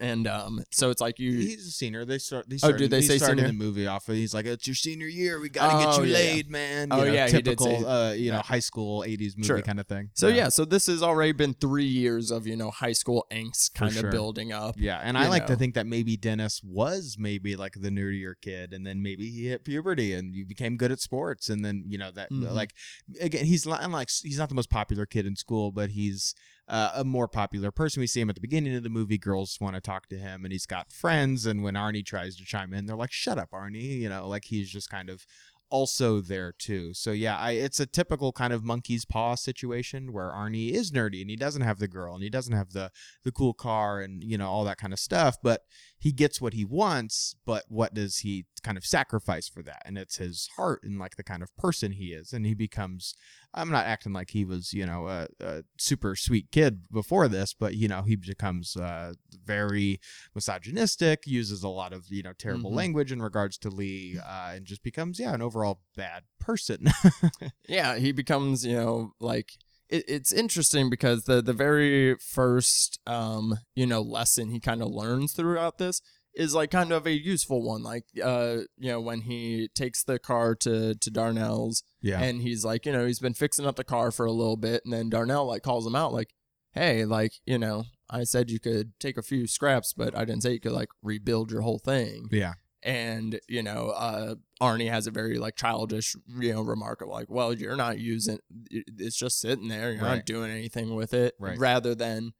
[0.00, 2.04] and um so it's like you He's a senior.
[2.04, 2.48] They start.
[2.48, 3.48] They Oh, started, did they he say started senior?
[3.52, 4.14] the movie off of?
[4.14, 5.40] He's like, "It's your senior year.
[5.40, 6.32] We gotta get Oh, you yeah, yeah.
[6.34, 8.42] laid, man." Oh, know, yeah, he did typical, say- uh, you know, yeah.
[8.42, 9.62] high school '80s movie Sure.
[9.62, 10.10] kind of thing.
[10.14, 10.48] so yeah.
[10.48, 13.92] so this has already been three years of you know high school angst For kind
[13.96, 14.10] of sure.
[14.10, 17.74] building up Yeah, and you I like to think that maybe Dennis was maybe like
[17.74, 21.48] the nerdier kid, and then maybe he hit puberty and you became good at sports,
[21.48, 22.52] and then you know that Mhm.
[22.52, 22.74] like
[23.20, 26.34] again he's not unlike he's not the most popular kid in school, but he's
[26.68, 28.00] uh, a more popular person.
[28.00, 29.18] We see him at the beginning of the movie.
[29.18, 31.46] Girls want to talk to him, and he's got friends.
[31.46, 34.44] And when Arnie tries to chime in, they're like, "Shut up, Arnie!" You know, like
[34.46, 35.26] he's just kind of
[35.72, 36.92] also there too.
[36.92, 41.22] So yeah, I, it's a typical kind of monkey's paw situation where Arnie is nerdy
[41.22, 42.90] and he doesn't have the girl and he doesn't have the
[43.24, 45.62] the cool car and you know all that kind of stuff, but
[45.98, 49.82] he gets what he wants, but what does he kind of sacrifice for that?
[49.86, 53.14] And it's his heart and like the kind of person he is and he becomes
[53.54, 57.52] I'm not acting like he was, you know, a, a super sweet kid before this,
[57.52, 59.12] but you know, he becomes uh,
[59.44, 60.00] very
[60.34, 62.76] misogynistic, uses a lot of you know terrible Mhm.
[62.76, 66.86] language in regards to Leigh, uh, and just becomes yeah an overall bad person.
[67.68, 69.52] yeah he becomes you know like
[69.88, 74.88] it, it's interesting because the the very first um you know lesson he kind of
[74.88, 76.00] learns throughout this
[76.34, 80.18] is like kind of a useful one like uh you know when he takes the
[80.18, 83.84] car to to darnell's yeah, and he's like you know he's been fixing up the
[83.84, 86.32] car for a little bit and then darnell like calls him out like
[86.72, 90.42] hey like you know i said you could take a few scraps but i didn't
[90.42, 95.06] say you could like rebuild your whole thing yeah, and you know uh arnie has
[95.06, 98.38] a very like childish you know remark of like well you're not using
[98.70, 100.16] it's just sitting there you're Right.
[100.16, 101.58] not doing anything with it Right.
[101.58, 102.32] rather than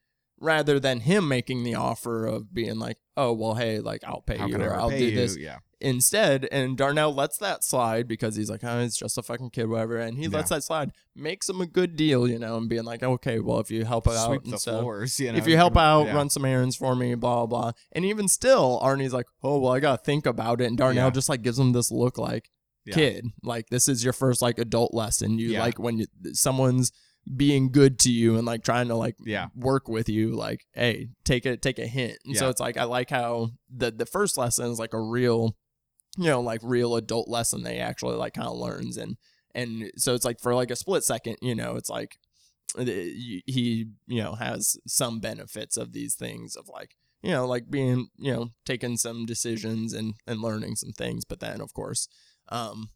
[0.42, 4.36] rather than him making the offer of being like oh well hey like i'll pay
[4.36, 5.14] How you or i'll do you?
[5.14, 9.22] this Yeah, instead and darnell lets that slide because he's like oh it's just a
[9.22, 12.56] fucking kid whatever and he lets that slide makes him a good deal you know
[12.56, 15.20] and being like okay well if you help out sweep and the stuff floors.
[15.20, 16.14] You know, if you help out, yeah.
[16.14, 17.62] run some errands for me, blah blah.
[17.62, 17.72] blah.
[17.92, 21.10] And even still, Arnie's like, "Oh well, I gotta think about it." And Darnell Yeah.
[21.10, 22.48] just like gives him this look, like,
[22.86, 22.94] Yeah.
[22.94, 25.38] "Kid, like this is your first like adult lesson.
[25.38, 25.60] You Yeah.
[25.60, 26.92] like when you, someone's
[27.36, 29.48] being good to you and like trying to like Yeah.
[29.54, 30.30] work with you.
[30.32, 33.90] Like, hey, take a take a hint." And so it's like I like how the
[33.90, 35.56] the first lesson is like a real,
[36.16, 39.16] you know, like real adult lesson they actually like kind of learns and
[39.54, 42.16] and so it's like for like a split second, you know, it's like
[42.76, 48.08] he you know has some benefits of these things of like you know like being
[48.18, 52.08] you know taking some decisions and and learning some things but then of course
[52.48, 52.88] um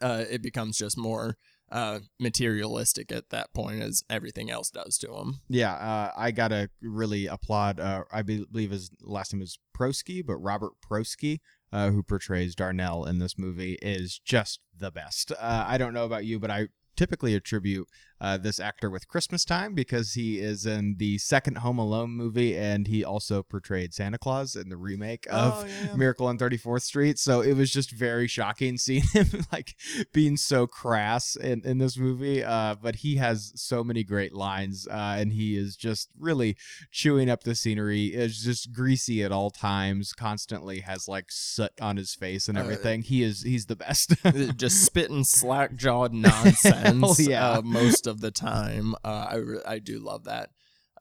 [0.00, 1.36] uh it becomes just more
[1.72, 6.70] uh materialistic at that point as everything else does to him Yeah, uh, I gotta
[6.80, 7.80] really applaud.
[7.80, 11.40] Uh, I be- believe his last name is Prosky, but Robert Prosky,
[11.72, 15.32] uh, who portrays Darnell in this movie, is just the best.
[15.32, 17.88] Uh, I don't know about you, but I typically attribute
[18.22, 22.56] uh, this actor with Christmas time because he is in the second Home Alone movie,
[22.56, 27.18] and he also portrayed Santa Claus in the remake of Miracle on 34th Street.
[27.18, 29.74] So it was just very shocking seeing him like
[30.12, 32.44] being so crass in, in this movie.
[32.44, 36.56] Uh, but he has so many great lines, uh, and he is just really
[36.92, 38.06] chewing up the scenery.
[38.14, 40.12] Is just greasy at all times.
[40.12, 43.02] Constantly has like soot on his face and Uh, everything.
[43.02, 44.14] he is he's the best.
[44.56, 47.50] just spitting slack jawed nonsense yeah.
[47.50, 48.94] uh, most of the time.
[49.04, 50.50] Uh, I re- I do love that.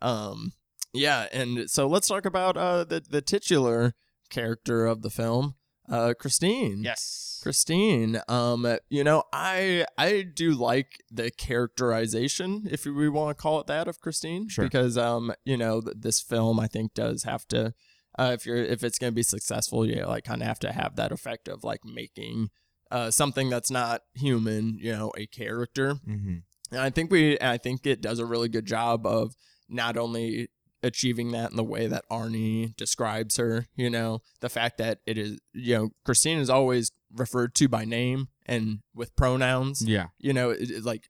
[0.02, 0.54] Um,
[0.94, 3.94] yeah, and so let's talk about uh, the the titular
[4.30, 5.56] character of the film,
[5.90, 6.84] uh, Christine.
[6.84, 7.40] yes.
[7.44, 13.60] Christine, um, you know, I I do like the characterization, if we want to call
[13.60, 14.66] it that, of Christine, Sure.
[14.66, 17.74] because um, you know, th- this film I think does have to,
[18.20, 20.96] uh, if you're if it's gonna be successful, you like kind of have to have
[20.98, 22.50] that effect of like making
[22.92, 25.96] uh something that's not human, you know, a character.
[26.08, 26.38] Mm-hmm.
[26.72, 29.36] And I think we, I think it does a really good job of
[29.70, 30.50] not only
[30.84, 35.18] achieving that in the way that Arnie describes her, you know, the fact that it
[35.18, 40.08] is, you know, Christine is always referred to by name and with pronouns, Yeah.
[40.18, 41.08] you know, it, it- like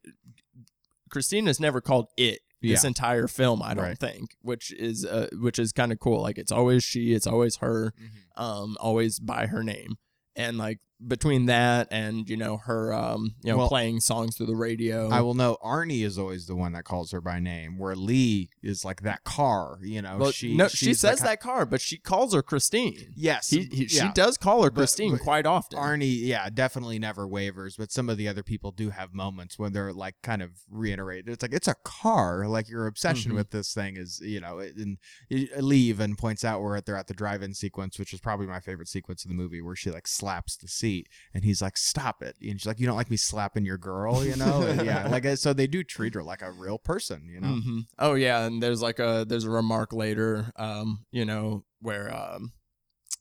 [1.10, 2.88] Christine is never called it this Yeah.
[2.88, 3.98] entire film, I don't Right.
[3.98, 6.22] think, which is, uh, which is kind of cool.
[6.22, 7.94] Like it's always she, it's always her,
[8.36, 9.98] um, always by her name.
[10.36, 14.46] And like between that and, you know, her, um, you know, Well, playing songs through
[14.48, 15.10] the radio.
[15.10, 18.50] I will know Arnie is always the one that calls her by name, where Leigh
[18.62, 20.18] is like that car, you know.
[20.18, 23.14] Well, she no, she says that car, but she calls her Christine.
[23.16, 25.80] Yes, He, he, She does call her Christine but quite often.
[25.80, 29.74] Arnie, yeah, definitely never wavers, but some of the other people do have moments when
[29.74, 31.30] they're like kind of reiterated.
[31.30, 33.36] It's like it's a car, like your obsession Mhm.
[33.36, 34.98] with this thing is, you know, and
[35.30, 38.88] Leigh even points out where they're at the drive-in sequence, which is probably my favorite
[38.88, 40.91] sequence of the movie, where she like slaps the seat,
[41.34, 44.26] and he's like, "Stop it!" And she's like, "You don't like me slapping your girl,
[44.26, 47.28] you know?" And yeah, like uh, so they do treat her like a real person,
[47.34, 47.56] you know.
[47.62, 47.80] Mhm.
[48.00, 52.54] Oh yeah, and there's like a there's a remark later, um, you know, where um,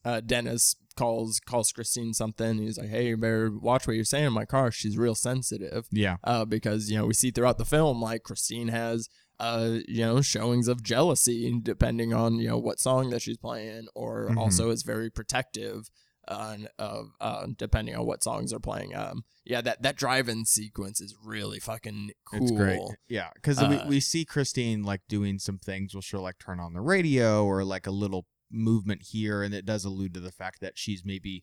[0.04, 2.58] uh, Dennis calls calls Christine something.
[2.58, 4.70] He's like, "Hey, you better watch what you're saying in my car.
[4.70, 8.68] She's real sensitive." Yeah, Uh, because you know we see throughout the film like Christine
[8.68, 9.08] has
[9.38, 13.86] uh you know showings of jealousy depending on you know what song that she's playing,
[13.94, 14.36] or Mhm.
[14.38, 15.88] also is very protective.
[16.30, 18.94] Uh, of uh, depending on what songs are playing.
[18.94, 22.42] Um, yeah, that that drive-in sequence is really fucking cool.
[22.42, 22.80] It's great.
[23.08, 26.60] Yeah, because Uh, we, we see Christine like doing some things where she'll like turn
[26.60, 30.30] on the radio or like a little movement here, and it does allude to the
[30.30, 31.42] fact that she's maybe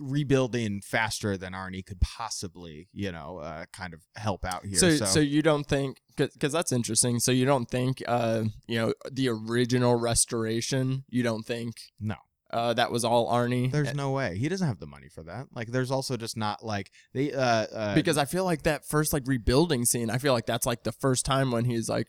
[0.00, 4.78] rebuilding faster than Arnie could possibly, you know, uh, kind of help out here.
[4.78, 7.18] So, So, so, you don't think because that's interesting.
[7.18, 11.04] So you don't think, uh, you know, the original restoration.
[11.08, 12.16] You don't think, No.
[12.52, 13.70] Uh, that was all Arnie.
[13.70, 15.46] There's no way he doesn't have the money for that.
[15.54, 17.32] Like, there's also just not like they.
[17.32, 20.66] Uh, uh, because I feel like that first like rebuilding scene, I feel like that's
[20.66, 22.08] like the first time when he's like,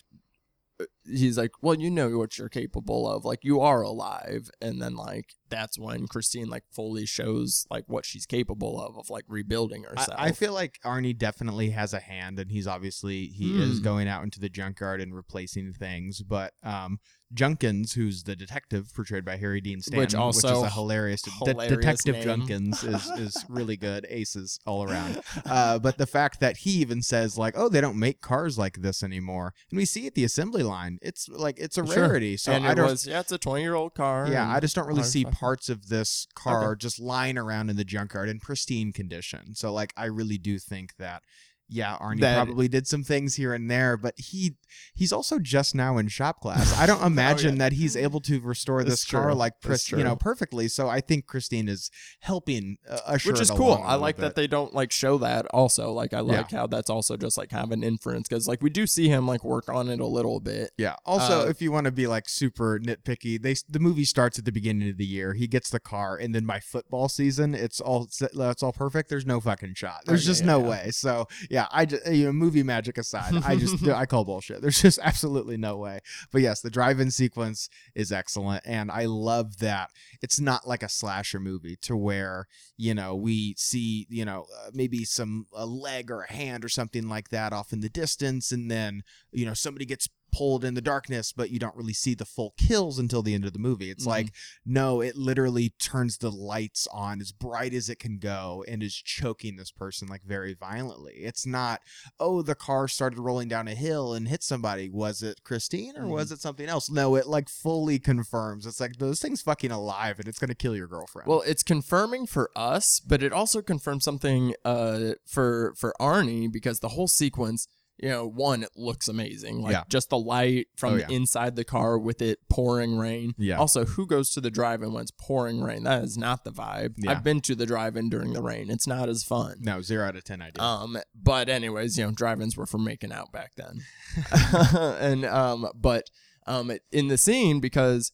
[1.06, 4.96] he's like, well, you know what you're capable of, like you are alive, and then
[4.96, 9.84] like that's when Christine like fully shows like what she's capable of, of like rebuilding
[9.84, 10.18] herself.
[10.18, 13.84] I, I feel like Arnie definitely has a hand, and he's obviously he is Hmm.
[13.84, 16.22] going out into the junkyard and replacing things.
[16.24, 17.00] But um,
[17.34, 21.68] Junkins, who's the detective portrayed by Harry Dean Stanton, Which also is a hilarious, de-
[21.68, 22.24] detective name.
[22.24, 25.22] Junkins is is really good, aces all around.
[25.46, 28.78] Uh, but the fact that he even says like, oh, they don't make cars like
[28.82, 32.08] this anymore, and we see at the assembly line, it's like it's a Sure.
[32.08, 32.38] rarity.
[32.38, 32.90] So and I it don't.
[32.90, 34.28] was yeah, it's a 20 year old car.
[34.30, 37.76] Yeah, I just don't really see fucking- parts of this car just lying around in
[37.78, 39.56] the junkyard in pristine condition.
[39.56, 41.24] So, like, I really do think that,
[41.70, 44.56] yeah, Arnie That- probably did some things here and there, but he
[44.94, 46.78] he's also just now in shop class.
[46.78, 49.34] I don't imagine that he's able to restore That's this car true.
[49.34, 50.68] like That's you know perfectly.
[50.68, 51.90] So I think Christine is
[52.20, 53.70] helping uh, usher which is cool.
[53.70, 54.36] along a I little like that bit.
[54.36, 55.46] they don't like show that.
[55.48, 58.62] Also, like I like how that's also just like kind of an inference because like
[58.62, 60.72] we do see him like work on it a little bit.
[60.78, 60.96] Yeah.
[61.06, 64.46] Also, Uh, if you want to be like super nitpicky, they the movie starts at
[64.46, 65.34] the beginning of the year.
[65.34, 69.10] He gets the car, and then by football season, it's all it's all perfect.
[69.10, 70.02] There's no fucking shot.
[70.06, 70.70] There's Okay, just yeah, no yeah.
[70.70, 70.92] way.
[70.92, 74.64] So yeah, I just you know movie magic aside, I just I call bullshit.
[74.64, 76.00] There's just absolutely no way.
[76.32, 79.92] But yes, the drive-in sequence is excellent, and I love that
[80.24, 84.72] it's not like a slasher movie to where you know we see you know uh,
[84.74, 88.52] maybe some a leg or a hand or something like that off in the distance,
[88.52, 92.16] and then you know somebody gets pulled in the darkness but you don't really see
[92.16, 93.92] the full kills until the end of the movie.
[93.92, 94.08] It's Mhm.
[94.08, 94.34] like
[94.66, 98.96] no it literally turns the lights on as bright as it can go and is
[98.96, 101.14] choking this person like very violently.
[101.18, 101.82] It's not
[102.20, 104.90] oh the car started rolling down a hill and hit somebody.
[104.90, 106.90] Was it christine or was it something else?
[106.90, 108.66] No it like fully confirms.
[108.66, 111.28] It's like those things fucking alive and it's gonna kill your girlfriend.
[111.28, 116.80] Well, it's confirming for us, but it also confirms something uh for for Arnie because
[116.80, 117.68] the whole sequence,
[117.98, 119.84] you know, one it looks amazing, like Yeah.
[119.88, 121.08] just the light from Oh, yeah.
[121.10, 123.34] inside the car with it pouring rain.
[123.38, 123.58] Yeah.
[123.58, 125.84] Also, who goes to the drive-in when it's pouring rain?
[125.84, 126.96] That is not the vibe.
[126.98, 127.12] Yeah.
[127.12, 128.70] I've been to the drive-in during the rain.
[128.72, 129.58] It's not as fun.
[129.62, 133.12] no zero out of ten idea Um, but anyways, you know, drive-ins were for making
[133.12, 133.82] out back then,
[135.00, 136.10] and um, but
[136.48, 138.12] um, in the scene because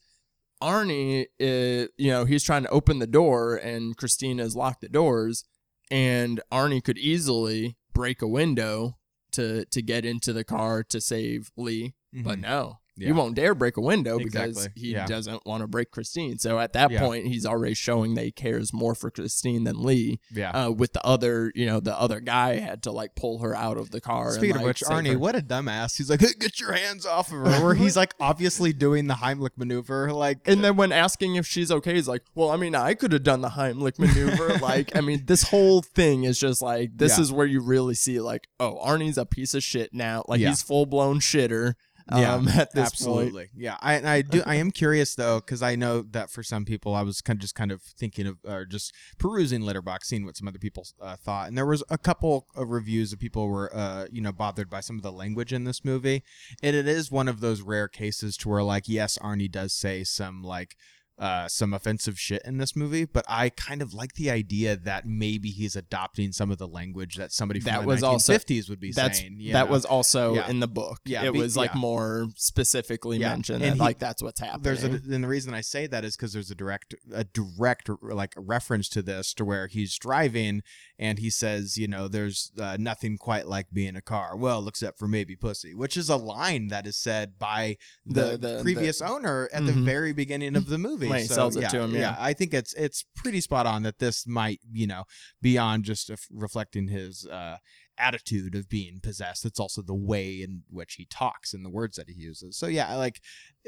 [0.62, 5.46] Arnie, is, you know, he's trying to open the door and Christina's locked the doors,
[5.90, 8.98] and Arnie could easily break a window
[9.32, 12.42] to to get into the car to save Leigh, but Mhm.
[12.42, 12.80] no.
[13.00, 13.08] Yeah.
[13.08, 15.06] He won't dare break a window because he Yeah.
[15.06, 16.38] doesn't want to break Christine.
[16.38, 17.00] So at that Yeah.
[17.00, 20.94] point, he's already showing that he cares more for Christine than Leigh yeah uh, with
[20.94, 24.02] the other, you know, the other guy had to like pull her out of the
[24.02, 24.32] car.
[24.34, 25.20] Speaking and, of which, Arnie, her.
[25.20, 25.98] what a dumbass.
[25.98, 27.64] He's like, hey, get your hands off of her.
[27.64, 30.12] Where he's like obviously doing the Heimlich maneuver.
[30.14, 33.14] Like, And then when asking if she's okay, he's like, "Well, I mean, I could
[33.14, 37.18] have done the Heimlich maneuver." like, I mean, this whole thing is just like this
[37.18, 40.24] is where you really see like, oh, Arnie's a piece of shit now.
[40.28, 41.74] Like he's full blown shitter.
[42.12, 43.48] Yeah, um, at this absolutely.
[43.48, 43.50] point.
[43.56, 43.78] Yeah.
[43.82, 46.96] I, and I do, I am curious though, because I know that for some people,
[46.96, 50.38] I was kind of just kind of thinking of, or just perusing Letterboxd, seeing what
[50.38, 51.48] some other people uh, thought.
[51.48, 54.80] And there was a couple of reviews of people were, uh, you know, bothered by
[54.80, 56.24] some of the language in this movie.
[56.64, 60.04] And it is one of those rare cases to where, like, yes, Arnie does say
[60.04, 60.76] some, like,
[61.20, 65.06] uh, some offensive shit in this movie, but I kind of like the idea that
[65.06, 68.70] maybe he's adopting some of the language that somebody from That the was also- 1950s
[68.70, 69.38] would be That's saying.
[69.52, 69.72] that know?
[69.72, 70.50] was also Yeah.
[70.50, 71.00] in the book.
[71.06, 71.80] Yeah, it be- was like yeah.
[71.80, 74.64] more specifically Yeah, mentioned and that he- like that's what's happening.
[74.64, 77.90] there's a and the reason I say that is because there's a direct a direct
[78.02, 80.62] like reference to this to where he's driving
[80.98, 84.98] and he says you know there's uh, nothing quite like being a car well except
[84.98, 89.02] for maybe pussy which is a line that is said by the, The- the- previous
[89.02, 89.84] owner at the Mhm.
[89.86, 92.16] very beginning of the movie When he So, sells it yeah, to him, yeah.
[92.20, 95.04] I think it's it's pretty spot on that this might you know
[95.42, 97.58] beyond just f- reflecting his uh
[98.02, 101.98] attitude of being possessed it's also the way in which he talks and the words
[101.98, 103.20] that he uses so yeah like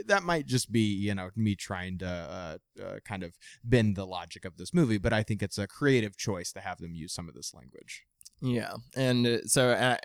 [0.05, 4.05] that might just be you know me trying to uh, uh, kind of bend the
[4.05, 7.13] logic of this movie but i think it's a creative choice to have them use
[7.13, 8.05] some of this language
[8.39, 9.97] Yeah, and uh, so uh,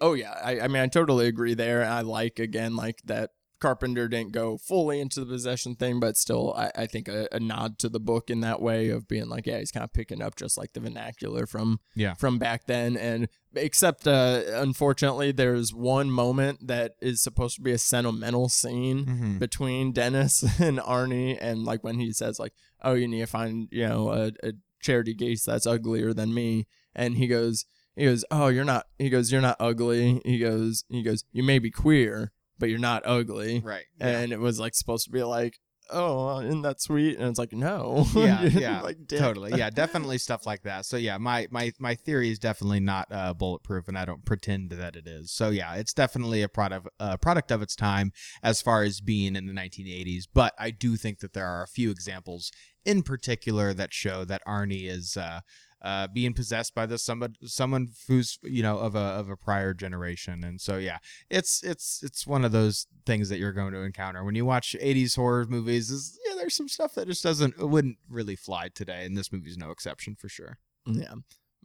[0.00, 1.84] oh yeah, I, I mean I totally agree there.
[1.84, 6.52] I like again like that Carpenter didn't go fully into the possession thing, but still
[6.54, 9.46] I, I think a, a nod to the book in that way of being like
[9.46, 12.14] yeah he's kind of picking up just like the vernacular from Yeah.
[12.14, 17.72] from back then and except uh, unfortunately there's one moment that is supposed to be
[17.72, 19.38] a sentimental scene mm-hmm.
[19.38, 22.52] between Dennis and Arnie, and like when he says like,
[22.82, 26.66] "Oh, you need to find you know a, a charity case that's uglier than me,"
[26.94, 27.64] and he goes,
[27.96, 31.44] he goes, "Oh, you're not," he goes, "You're not ugly," he goes, he goes, "You
[31.44, 35.22] may be queer, but you're not ugly," right and it was like supposed to be
[35.22, 35.54] like.
[35.90, 37.18] oh, isn't that sweet?
[37.18, 38.06] And it's like, no.
[38.14, 42.30] Yeah, yeah, like, totally yeah definitely stuff like that so yeah my my my theory
[42.30, 45.92] is definitely not uh, bulletproof and i don't pretend that it is so yeah it's
[45.92, 50.22] definitely a product uh, product of its time as far as being in the 1980s
[50.32, 52.50] but i do think that there are a few examples
[52.86, 55.40] in particular that show that arnie is uh
[55.84, 59.74] uh, being possessed by this someone someone who's you know of a of a prior
[59.74, 60.42] generation.
[60.42, 64.24] And so yeah it's it's it's one of those things that you're going to encounter.
[64.24, 67.98] When you watch 80s horror movies is yeah there's some stuff that just doesn't wouldn't
[68.08, 70.56] really fly today and this movie's no exception for sure.
[70.86, 71.14] Yeah.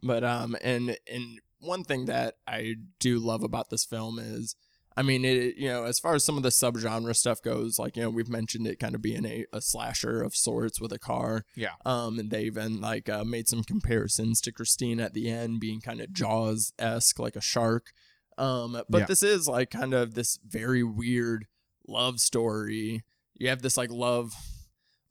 [0.02, 4.54] But um and and one thing that I do love about this film is
[4.96, 7.96] I mean it you know, as far as some of the subgenre stuff goes, like,
[7.96, 10.98] you know, we've mentioned it kind of being a, a slasher of sorts with a
[10.98, 11.44] car.
[11.54, 11.74] Yeah.
[11.86, 15.80] Um and they even like uh, made some comparisons to Christine at the end being
[15.80, 17.92] kind of Jaws esque, like a shark.
[18.38, 19.06] Um but Yeah.
[19.06, 21.46] this is like kind of this very weird
[21.86, 23.04] love story.
[23.36, 24.34] You have this like love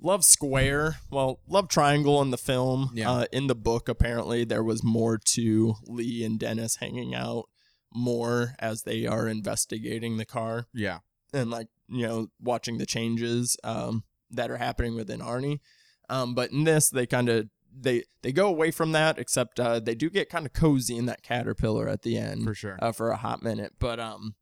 [0.02, 3.12] love square well love triangle in the film Yeah.
[3.12, 7.50] uh, in the book apparently there was more to leigh and dennis hanging out
[7.94, 11.00] more as they are investigating the car yeah
[11.34, 15.60] and like you know watching the changes um, that are happening within arnie
[16.10, 19.80] um, but in this they kind of they they go away from that except uh,
[19.80, 22.92] they do get kind of cozy in that caterpillar at the end for sure uh,
[22.92, 23.74] for a hot minute.
[23.80, 24.36] But um,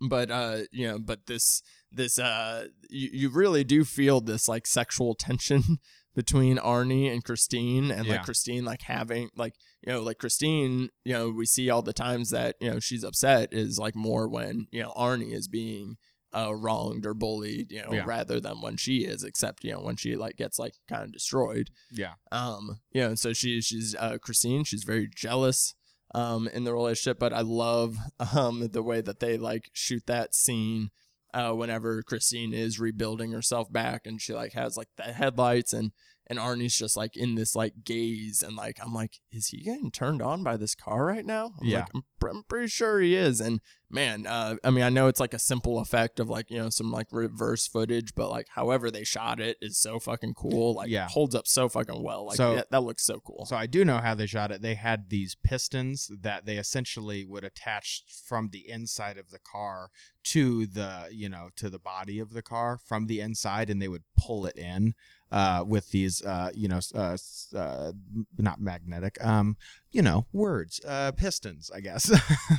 [0.00, 4.66] but uh, you know, but this this uh, you, you really do feel this like
[4.66, 5.78] sexual tension
[6.14, 8.14] between Arnie and Christine, and Yeah.
[8.16, 9.54] like Christine like having like
[9.86, 13.04] you know like Christine, you know, we see all the times that you know she's
[13.04, 15.96] upset is like more when you know Arnie is being
[16.34, 18.04] uh wronged or bullied, you know, Yeah.
[18.06, 21.12] rather than when she is, except you know when she like gets like kind of
[21.12, 25.74] destroyed yeah um you know so she she's uh christine she's very jealous
[26.14, 27.96] um in the relationship but i love
[28.34, 30.88] um the way that they like shoot that scene
[31.34, 35.92] uh whenever christine is rebuilding herself back and she like has like the headlights and
[36.26, 39.90] and arnie's just like in this like gaze and like i'm like is he getting
[39.90, 41.78] turned on by this car right now I'm Yeah.
[41.80, 43.60] like, I'm, I'm pretty sure he is and
[43.92, 46.70] man uh i mean i know it's like a simple effect of like you know
[46.70, 50.88] some like reverse footage but like however they shot it is so fucking cool like
[50.88, 51.08] Yeah.
[51.08, 53.84] holds up so fucking well like So- that, that looks so cool So I do
[53.84, 54.62] know how they shot it.
[54.62, 59.90] They had these pistons that they essentially would attach from the inside of the car
[60.24, 63.88] to the, you know, to the body of the car from the inside, and they
[63.88, 64.94] would pull it in
[65.32, 67.16] uh, with these, uh, you know, uh,
[67.56, 67.92] uh,
[68.38, 69.56] not magnetic, um,
[69.92, 72.10] you know, words, uh, pistons, I guess.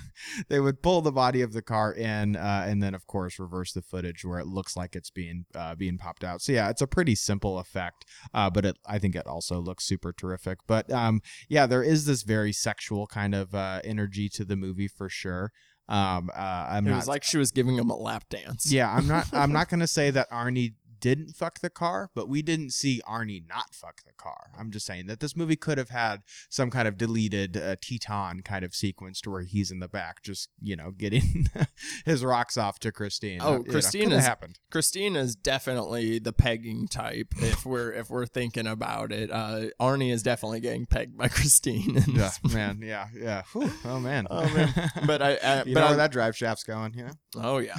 [0.50, 3.74] they would pull the body of the car in, uh, and then of course reverse
[3.74, 6.42] the footage where it looks like it's being uh, being popped out.
[6.42, 9.86] So yeah, it's a pretty simple effect uh, but it, I think it also looks
[9.86, 10.60] super terrific.
[10.68, 14.88] But um, yeah, there is this very sexual kind of uh, energy to the movie
[14.88, 15.52] for sure.
[15.90, 18.90] Um, uh, I'm it not, was like she was giving him a lap dance yeah,
[18.90, 22.72] I'm not, I'm not gonna say that Arnie didn't fuck the car, but we didn't
[22.72, 24.52] see Arnie not fuck the car.
[24.58, 28.42] I'm just saying that this movie could have had some kind of deleted uh, Teton
[28.42, 31.48] kind of sequence to where he's in the back, just you know, getting
[32.06, 33.40] his rocks off to Christine.
[33.42, 34.60] Oh, Uh, you know, Christine happened.
[34.72, 37.34] Christine is definitely the pegging type.
[37.38, 41.98] If we're if we're thinking about it, uh, Arnie is definitely getting pegged by Christine.
[41.98, 42.80] in Yeah, man.
[42.82, 43.42] Yeah, yeah.
[43.52, 43.70] Whew.
[43.84, 44.26] Oh man.
[44.32, 44.74] Oh, man.
[45.06, 47.12] But I, I you but know I, where that drive shaft's going, you know?
[47.36, 47.78] Oh yeah,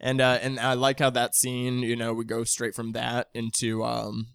[0.00, 1.80] and uh, and I like how that scene.
[1.80, 4.28] You know, we go straight from that into um,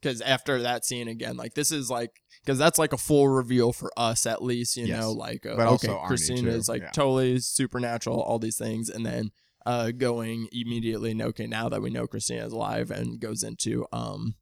[0.00, 2.10] because after that scene again, like this is like
[2.44, 4.76] because that's like a full reveal for us at least.
[4.76, 4.98] You Yes.
[4.98, 5.88] know, like uh, okay,
[6.44, 6.48] too.
[6.50, 6.90] is like Yeah.
[6.90, 9.30] totally supernatural, all these things, and then
[9.66, 11.20] uh, going immediately.
[11.20, 14.36] Okay, now that we know Christina is alive, and goes into um,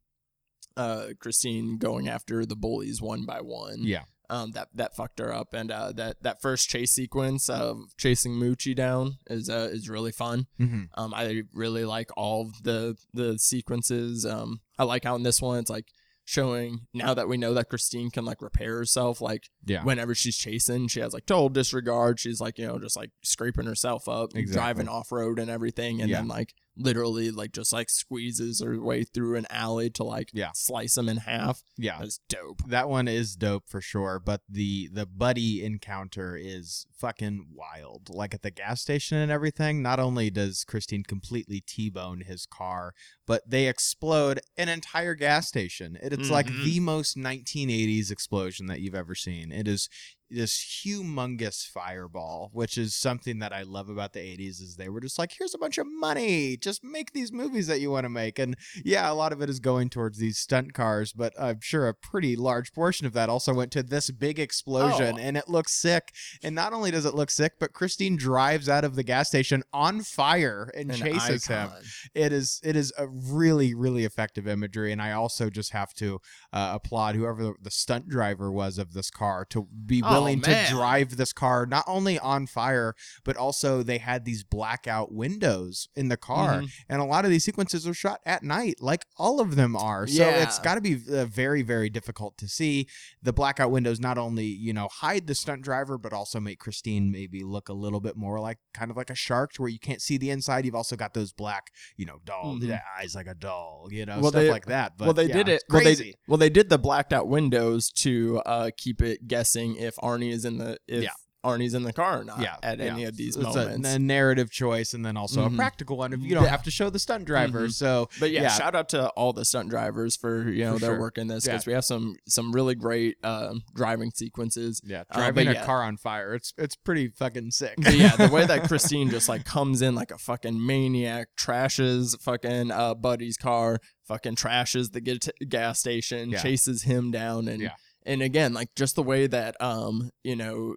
[0.76, 4.02] uh, Christine going after the bullies one by one Yeah.
[4.30, 5.54] Um, that that fucked her up.
[5.54, 10.12] And uh, that that first chase sequence of chasing Moochie down is uh, is really
[10.12, 10.46] fun.
[10.60, 10.84] Mm-hmm.
[11.00, 14.24] Um, I really like all the the sequences.
[14.26, 15.86] Um, I like how in this one it's like
[16.28, 19.20] showing now that we know that Christine can like repair herself.
[19.20, 19.84] Like Yeah.
[19.84, 22.18] whenever she's chasing, she has like total disregard.
[22.18, 24.52] She's like you know just like scraping herself up, Exactly.
[24.54, 26.16] driving off road and everything, and Yeah.
[26.18, 30.50] then like literally like just like squeezes her way through an alley to like Yeah.
[30.54, 31.62] slice him in half.
[31.76, 31.98] Yeah.
[32.00, 32.62] That's dope.
[32.68, 38.08] That one is dope for sure, but the the buddy encounter is fucking wild.
[38.10, 42.92] Like at the gas station and everything, not only does Christine completely T-bone his car,
[43.26, 45.96] but they explode an entire gas station.
[46.02, 46.64] It, it's like Mhm.
[46.64, 49.52] the most 1980s explosion that you've ever seen.
[49.52, 49.88] It is
[50.30, 55.00] this humongous fireball, which is something that I love about the 80s is they were
[55.00, 56.56] just like, here's a bunch of money.
[56.56, 58.38] Just make these movies that you want to make.
[58.38, 61.88] And yeah, a lot of it is going towards these stunt cars, but I'm sure
[61.88, 65.20] a pretty large portion of that also went to this big explosion Oh.
[65.20, 66.12] and it looks sick.
[66.42, 69.62] And not only does it look sick, but Christine drives out of the gas station
[69.72, 71.70] on fire and An chases him
[72.14, 76.20] it is it is a really really effective imagery and i also just have to
[76.52, 80.40] uh, applaud whoever the, the stunt driver was of this car to be Oh, willing
[80.42, 82.94] to drive this car not only on fire
[83.24, 86.62] but also they had these blackout windows in the car.
[86.62, 86.70] Mhm.
[86.88, 90.06] and a lot of these sequences are shot at night like all of them are.
[90.06, 92.86] So it's got to be uh, very very difficult to see.
[93.22, 97.10] The blackout windows not only you know hide the stunt driver but also make christine
[97.10, 99.78] maybe look a little bit more like kind of like a shark to where you
[99.78, 100.64] can't see the inside.
[100.64, 102.80] You've also got those black you know doll Mhm.
[102.98, 104.96] eyes like a doll you know Well, stuff they- like that.
[104.98, 105.62] But well, they yeah, did it.
[105.68, 106.04] Well, crazy.
[106.12, 110.32] they well they did the blacked out windows to uh, keep it guessing if Arnie
[110.32, 111.10] is in the if Yeah.
[111.44, 112.86] Arnie's in the car or not yeah, at yeah.
[112.86, 113.88] any of these it's moments.
[113.88, 115.52] A, a narrative choice, and then also Mhm.
[115.54, 116.50] a practical one if you don't Yeah.
[116.50, 117.68] have to show the stunt driver.
[117.68, 118.48] So But yeah, Yeah.
[118.48, 120.98] shout out to all the stunt drivers for you know For their sure.
[121.00, 121.52] work in this Yeah.
[121.52, 124.80] because we have some some really great um, driving sequences.
[124.84, 125.64] yeah, Uh, driving but a yeah.
[125.66, 127.74] car on fire, it's it's pretty fucking sick.
[127.78, 132.20] But yeah, the way that Christine just like comes in like a fucking maniac, trashes
[132.22, 133.78] fucking uh Buddy's car,
[134.08, 136.42] fucking trashes the get- gas station, Yeah.
[136.42, 137.70] chases him down, and Yeah.
[138.06, 140.76] And again like just the way that um you know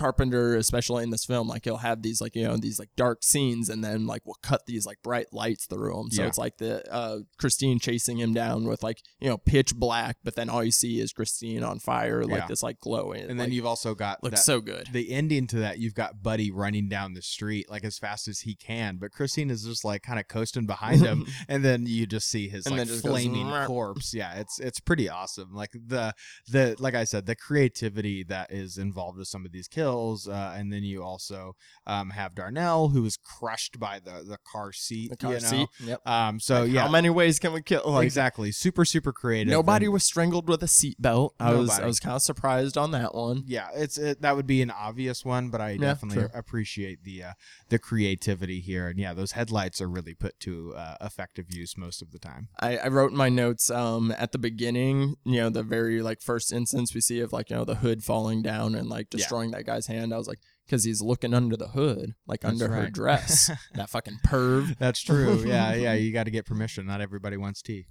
[0.00, 3.22] Carpenter, especially in this film, like he'll have these like you know these like dark
[3.22, 6.10] scenes, and then like we'll cut these like bright lights through them.
[6.10, 6.28] So Yeah.
[6.28, 10.36] it's like the uh, Christine chasing him down with like you know pitch black, but
[10.36, 12.46] then all you see is Christine on fire, like Yeah.
[12.46, 13.20] this like glowing.
[13.22, 14.88] and then like, you've also got looks that- so good.
[14.92, 15.78] the ending to that.
[15.78, 19.50] You've got Buddy running down the street like as fast as he can, but Christine
[19.50, 22.76] is just like kind of coasting behind him, and then you just see his And
[22.78, 24.14] like just goes, flaming corpse.
[24.14, 25.54] Yeah, it's it's pretty awesome.
[25.54, 26.14] Like the
[26.48, 30.54] the like I said, the creativity that is involved with some of these kills, uh,
[30.56, 31.54] and then you also
[31.86, 35.10] um, have Darnell who is crushed by the the car seat.
[35.10, 35.46] the car you know?
[35.48, 35.68] seat.
[35.84, 36.06] Yep.
[36.06, 36.40] Um.
[36.40, 36.82] So Like, yeah.
[36.82, 37.82] how many ways can we kill?
[37.86, 38.52] Like, exactly.
[38.52, 39.50] Super super creative.
[39.50, 41.30] Nobody and- was strangled with a seatbelt.
[41.40, 43.44] I was I was kind of surprised on that one.
[43.46, 46.28] yeah, it's it, that would be an obvious one, but I definitely true.
[46.34, 47.32] appreciate the uh,
[47.68, 52.02] the creativity here, and yeah, those headlights are really put to uh, effective use most
[52.02, 52.48] of the time.
[52.60, 56.20] I, I wrote in my notes um at the beginning, you know, the very like
[56.22, 59.18] first instance we see of like you know the hood falling down and like Yeah.
[59.18, 60.12] destroying that guy's hand.
[60.12, 63.50] I was like, because he's looking under the hood, like That's under her dress.
[63.74, 64.76] that fucking perv.
[64.78, 65.42] That's true.
[65.44, 66.86] yeah, yeah, you got to get permission.
[66.86, 67.86] Not everybody wants tea.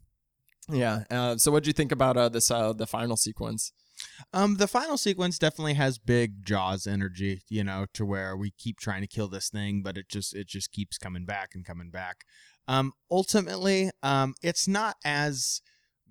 [0.69, 1.03] Yeah.
[1.09, 3.71] Uh, so what do you think about uh this uh the final sequence?
[4.34, 8.80] Um, the final sequence definitely has big Jaws energy, you know, to where we keep
[8.80, 11.89] trying to kill this thing, but it just it just keeps coming back and coming
[11.89, 12.23] back.
[12.67, 15.61] Um, ultimately, um, it's not as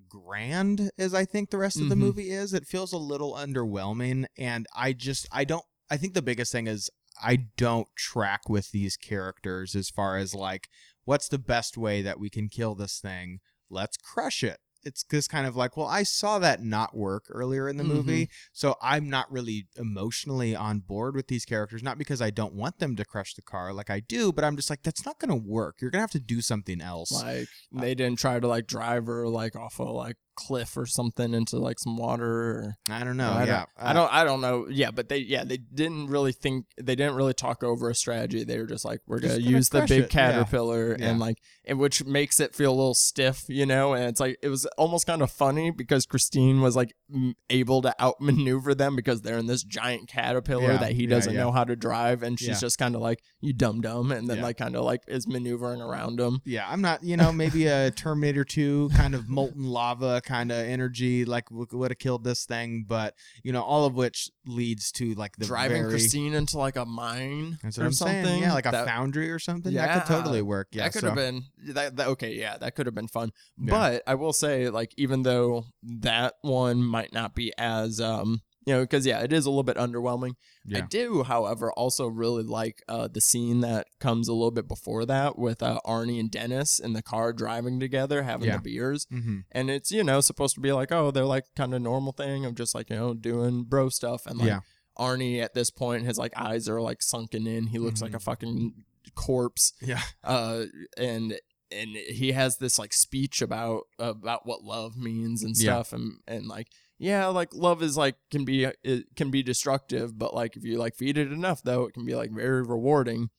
[0.08, 1.98] grand as I think the rest of the Mhm.
[1.98, 2.52] movie is.
[2.54, 5.64] It feels a little underwhelming, and I just I don't.
[5.90, 6.90] I think the biggest thing is
[7.22, 10.68] I don't track with these characters as far as like
[11.04, 13.40] what's the best way that we can kill this thing.
[13.70, 14.58] Let's crush it.
[14.84, 17.88] It's just kind of like, well, I saw that not work earlier in the Mhm.
[17.88, 21.82] movie, so I'm not really emotionally on board with these characters.
[21.82, 24.56] Not because I don't want them to crush the car, like I do, but I'm
[24.56, 25.80] just like, that's not going to work.
[25.80, 27.10] You're gonna have to do something else.
[27.12, 31.34] Like they didn't try to like drive her like off a like cliff or something
[31.34, 33.32] into like some water or I don't know.
[33.32, 34.66] I yeah, don't, I don't uh, I don't know.
[34.70, 38.44] Yeah, but they yeah, they didn't really think they didn't really talk over a strategy.
[38.44, 41.10] They were just like we're Just to gonna use the big it, caterpillar Yeah.
[41.10, 44.38] and like and which makes it feel a little stiff, you know, and it's like
[44.42, 48.94] it was almost kind of funny because Christine was like m- able to outmaneuver them
[48.96, 51.40] because they're in this giant caterpillar Yeah, that he doesn't yeah.
[51.40, 52.58] know how to drive and she's Yeah.
[52.60, 54.42] just kind of like you dumb dumb and then Yeah.
[54.44, 56.40] like kind of like is maneuvering around him.
[56.44, 57.02] Yeah, I'm not.
[57.02, 61.90] You know, maybe a Terminator 2 kind of molten lava kind of energy, like would
[61.90, 62.84] have killed this thing.
[62.86, 66.76] But you know, all of which leads to like the Driving very, Christine into like
[66.76, 68.24] a mine or I'm something.
[68.24, 68.42] saying.
[68.42, 69.72] Yeah, like a that, foundry or something.
[69.72, 70.68] Yeah, that could totally work.
[70.72, 71.42] Yeah, that could so- have been
[71.74, 73.70] that, that okay yeah that could have been fun Yeah.
[73.70, 78.74] but i will say like even though that one might not be as um you
[78.74, 80.32] know because yeah it is a little bit underwhelming
[80.74, 85.04] i do however also really like uh the scene that comes a little bit before
[85.06, 88.56] that with uh arnie and dennis in the car driving together having Yeah.
[88.58, 89.38] the beers Mm-hmm.
[89.52, 92.44] and it's you know supposed to be like oh they're like kind of normal thing
[92.44, 94.60] of just like you know doing bro stuff and like Yeah.
[94.98, 98.20] arnie at this point his like eyes are like sunken in he looks like a
[98.20, 98.74] fucking
[99.14, 100.02] corpse Yeah.
[100.24, 100.64] uh
[100.96, 101.38] and
[101.70, 105.62] and he has this like speech about about what love means and Yeah.
[105.82, 106.68] stuff and and like
[106.98, 110.76] yeah like love is like can be it can be destructive but like if you
[110.78, 113.30] like feed it enough though it can be like very rewarding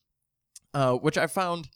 [0.73, 1.69] uh which i found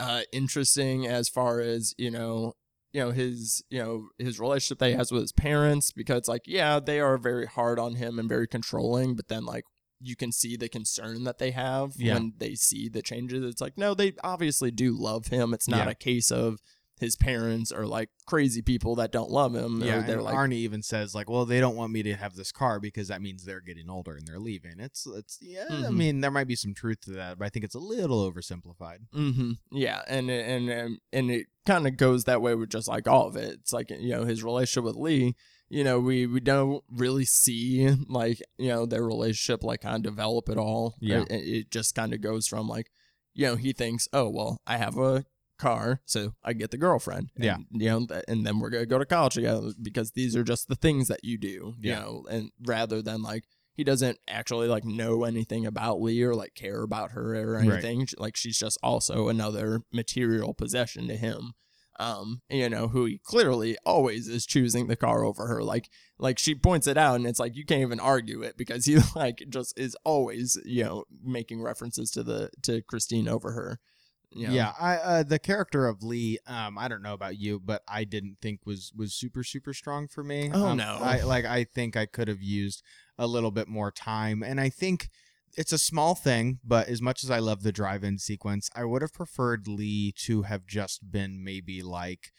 [0.00, 2.52] uh interesting as far as you know
[2.92, 6.42] you know his you know his relationship that he has with his parents because like
[6.46, 9.64] yeah they are very hard on him and very controlling but then like
[10.00, 12.14] you can see the concern that they have Yeah.
[12.14, 15.86] when they see the changes it's like no they obviously do love him it's not
[15.86, 15.92] Yeah.
[15.92, 16.58] a case of
[17.00, 20.82] his parents are like crazy people that don't love him Yeah, they're like Arnie even
[20.82, 23.60] says like, "Well, they don't want me to have this car because that means they're
[23.60, 25.66] getting older and they're leaving." It's it's yeah.
[25.68, 25.96] I Mhm.
[25.96, 28.98] mean, there might be some truth to that, but I think it's a little oversimplified.
[29.14, 29.52] Mm-hmm.
[29.72, 33.26] Yeah, and and and, and it kind of goes that way with just like all
[33.26, 33.54] of it.
[33.60, 35.34] It's like you know his relationship with Leigh.
[35.68, 40.02] You know, we we don't really see like you know their relationship like kind of
[40.02, 40.94] develop at all.
[41.00, 41.22] Yeah.
[41.28, 42.90] it, it just kind of goes from like
[43.34, 45.24] you know he thinks, oh well, I have a
[45.58, 47.30] car, so I get the girlfriend.
[47.36, 47.56] And, Yeah.
[47.70, 50.68] you know, th- and then we're gonna go to college together because these are just
[50.68, 51.74] the things that you do.
[51.80, 52.00] You Yeah.
[52.00, 53.44] know, and rather than like
[53.76, 57.68] he doesn't actually like know anything about Leigh or like care about her or Right.
[57.68, 58.06] anything.
[58.18, 61.54] Like she's just also another material possession to him.
[62.00, 65.62] Um, you know, who he clearly always is choosing the car over her.
[65.62, 65.88] Like,
[66.18, 68.96] like she points it out, and it's like you can't even argue it because he
[69.16, 73.78] like just is always, you know, making references to the to Christine over her.
[74.34, 74.54] You know?
[74.54, 78.04] Yeah, I uh, the character of Leigh, um, I don't know about you, but I
[78.04, 80.50] didn't think was was super super strong for me.
[80.52, 80.98] Oh, Um, no.
[81.00, 82.82] I like I think I could have used
[83.16, 85.08] a little bit more time, and I think
[85.56, 89.02] it's a small thing, but as much as I love the drive-in sequence, I would
[89.02, 92.32] have preferred Leigh to have just been maybe like.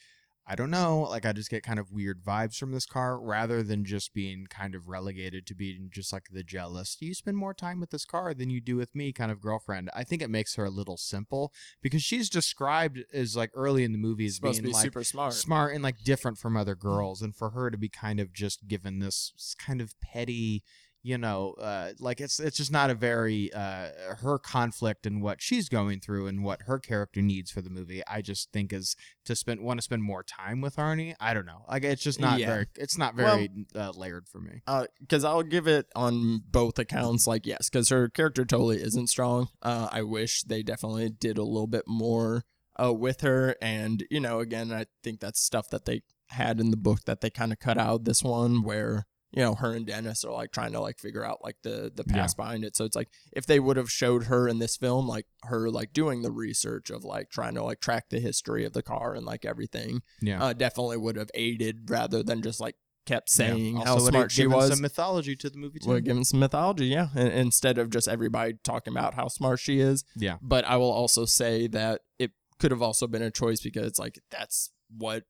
[0.48, 3.64] I don't know, like I just get kind of weird vibes from this car rather
[3.64, 6.96] than just being kind of relegated to being just like the jealous.
[6.96, 9.42] Do you spend more time with this car than you do with me kind of
[9.42, 9.90] girlfriend?
[9.96, 13.92] I think it makes her a little simple because she's described as like early in
[13.92, 15.34] the movie as supposed being be like super smart.
[15.34, 16.88] smart and like different from other mm-hmm.
[16.88, 20.64] girls and for her to be kind of just given this kind of petty
[21.08, 23.90] you know uh like it's it's just not a very uh
[24.22, 28.02] her conflict and what she's going through and what her character needs for the movie
[28.08, 31.46] i just think is to spend want to spend more time with arnie i don't
[31.46, 32.48] know like it's just not Yeah.
[32.48, 34.62] very it's not Well- very uh, layered for me
[35.00, 37.28] because I'll give it on both accounts.
[37.28, 39.50] Like, yes, because her character totally isn't strong.
[39.62, 42.44] Uh, I wish they definitely did a little bit more
[42.82, 43.56] uh, with her.
[43.62, 47.22] And, you know, again, I think that's stuff that they had in the book that
[47.22, 49.06] they kind of cut out this one where,
[49.36, 52.04] you know, her and Dennis are like trying to like figure out like the, the
[52.08, 52.14] Yeah.
[52.16, 52.76] past behind it.
[52.76, 55.92] So it's like if they would have showed her in this film, like her like
[55.94, 59.26] doing the research of like trying to like track the history of the car and
[59.26, 62.76] like everything, yeah uh, definitely would have aided rather than just like
[63.06, 63.84] kept saying Yeah.
[63.86, 64.70] how smart she was.
[64.72, 68.08] some mythology to the movie too We're giving some mythology, yeah, in- instead of just
[68.08, 70.04] everybody talking about how smart she is.
[70.16, 73.86] yeah But I will also say that it could have also been a choice because
[73.86, 75.24] it's like that's what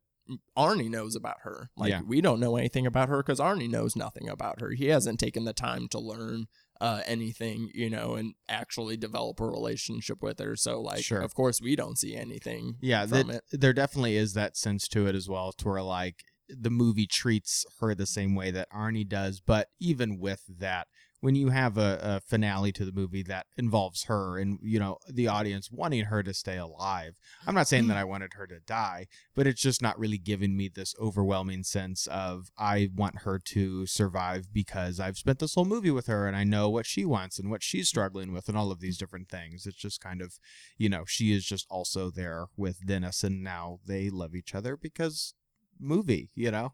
[0.57, 1.69] Arnie knows about her.
[1.77, 2.01] Like Yeah.
[2.01, 4.71] we don't know anything about her because Arnie knows nothing about her.
[4.71, 6.47] He hasn't taken the time to learn
[6.81, 10.55] uh, anything, you know, and actually develop a relationship with her.
[10.57, 11.21] So like, Sure.
[11.21, 12.75] of course, we don't see anything.
[12.81, 13.61] Yeah, from that, it.
[13.61, 17.65] there definitely is that sense to it as well, to where like the movie treats
[17.79, 19.39] her the same way that Arnie does.
[19.39, 20.87] But even with that,
[21.25, 24.99] when you have a, a finale to the movie that involves her and you know
[25.09, 27.15] the audience wanting her to stay alive,
[27.47, 30.55] I'm not saying that I wanted her to die, but it's just not really giving
[30.55, 35.65] me this overwhelming sense of I want her to survive because I've spent this whole
[35.65, 38.55] movie with her and I know what she wants and what she's struggling with and
[38.55, 39.65] all of these different things.
[39.65, 40.37] It's just kind of
[40.77, 44.77] you know, she is just also there with Dennis, and now they love each other
[44.77, 45.33] because
[45.79, 46.73] movie, you know?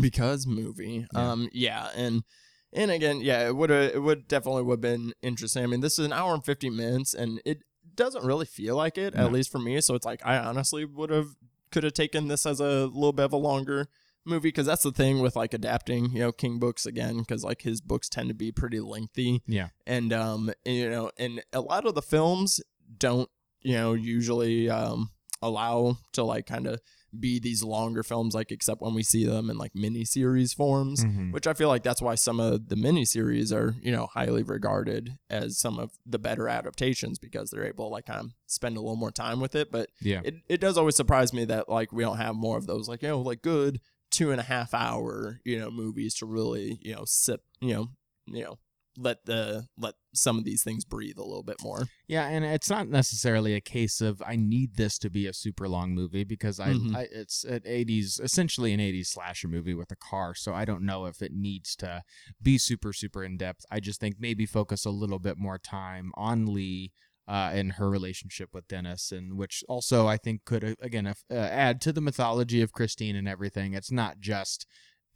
[0.00, 1.06] because movie.
[1.12, 1.30] Yeah.
[1.30, 2.22] Um, yeah, and
[2.72, 5.62] and again, yeah, it would it would definitely would have been interesting.
[5.64, 7.62] I mean, this is an hour and fifty minutes, and it
[7.94, 9.26] doesn't really feel like it, No.
[9.26, 9.80] at least for me.
[9.80, 11.28] So it's like I honestly would have
[11.70, 13.88] could have taken this as a little bit of a longer
[14.24, 17.62] movie because that's the thing with like adapting, you know, King books again because like
[17.62, 19.68] his books tend to be pretty lengthy Yeah.
[19.86, 22.60] and um you know and a lot of the films
[22.98, 23.30] don't
[23.62, 25.10] you know usually um
[25.40, 26.80] allow to like kind of
[27.18, 31.04] be these longer films like except when we see them in like mini series forms
[31.04, 31.32] Mhm.
[31.32, 34.42] which i feel like that's why some of the mini series are you know highly
[34.42, 38.76] regarded as some of the better adaptations because they're able to like kind of spend
[38.76, 40.20] a little more time with it but Yeah.
[40.24, 43.02] it, it does always surprise me that like we don't have more of those like
[43.02, 43.80] you know like good
[44.10, 47.88] two and a half hour you know movies to really you know sip you know
[48.26, 48.58] you know
[48.98, 52.68] let the let some of these things breathe a little bit more Yeah, and it's
[52.70, 56.58] not necessarily a case of I need this to be a super long movie because
[56.58, 56.94] I, Mhm.
[56.96, 60.82] I it's an 80s essentially an 80s slasher movie with a car, so I don't
[60.82, 62.02] know if it needs to
[62.42, 63.64] be super super in depth.
[63.70, 66.92] I just think maybe focus a little bit more time on Leigh
[67.28, 71.14] uh, and her relationship with Dennis, and which also I think could uh, again uh,
[71.34, 73.74] add to the mythology of Christine and everything.
[73.74, 74.66] It's not just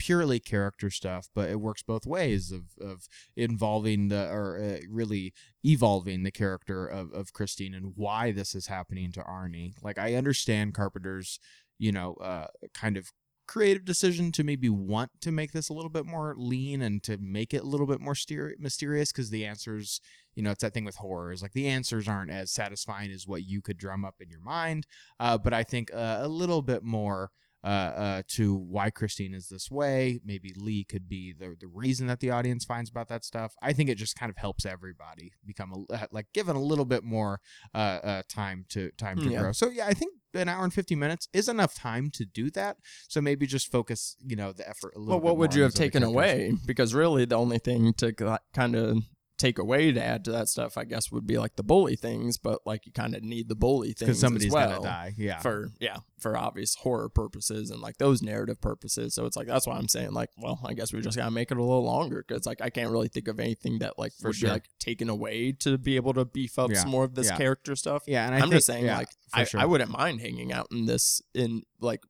[0.02, 5.32] purely character stuff, but it works both ways of, of involving the or uh, really
[5.64, 9.74] evolving the character of, of Christine and why this is happening to Arnie.
[9.80, 11.38] Like I understand Carpenter's,
[11.78, 13.12] you know, uh, kind of
[13.46, 17.16] creative decision to maybe want to make this a little bit more lean and to
[17.18, 20.00] make it a little bit more steri- mysterious because the answers,
[20.34, 23.28] you know, it's that thing with horror is like the answers aren't as satisfying as
[23.28, 24.84] what you could drum up in your mind.
[25.20, 27.30] Uh, but I think uh, a little bit more
[27.64, 30.20] uh, uh, to why Christine is this way.
[30.24, 33.54] Maybe Leigh could be the the reason that the audience finds about that stuff.
[33.62, 37.04] I think it just kind of helps everybody become a, like given a little bit
[37.04, 37.40] more
[37.74, 39.40] uh, uh, time to time to Yeah.
[39.40, 39.52] grow.
[39.52, 42.78] So yeah, I think an hour and fifty minutes is enough time to do that.
[43.08, 45.20] So maybe just focus, you know, the effort a little.
[45.20, 46.54] Well, what would you have taken away?
[46.66, 48.12] Because really, the only thing to
[48.52, 49.02] kind of
[49.42, 52.38] take away to add to that stuff, I guess, would be like the bully things.
[52.38, 55.14] But like, you kind of need the bully things Because somebody's as well gonna die.
[55.18, 55.40] Yeah.
[55.40, 59.12] for yeah for obvious horror purposes and like those narrative purposes.
[59.14, 61.50] So it's like that's why I'm saying like, well, I guess we just gotta make
[61.50, 64.28] it a little longer because like I can't really think of anything that like For
[64.28, 64.48] would sure.
[64.48, 66.78] be like taken away to be able to beef up Yeah.
[66.80, 67.36] some more of this Yeah.
[67.36, 68.04] character stuff.
[68.06, 69.60] yeah, and I I'm think, just saying, yeah, like, I, sure.
[69.60, 72.02] I wouldn't mind hanging out in this, in like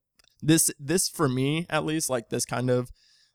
[0.43, 2.91] this, this for me at least, like this kind of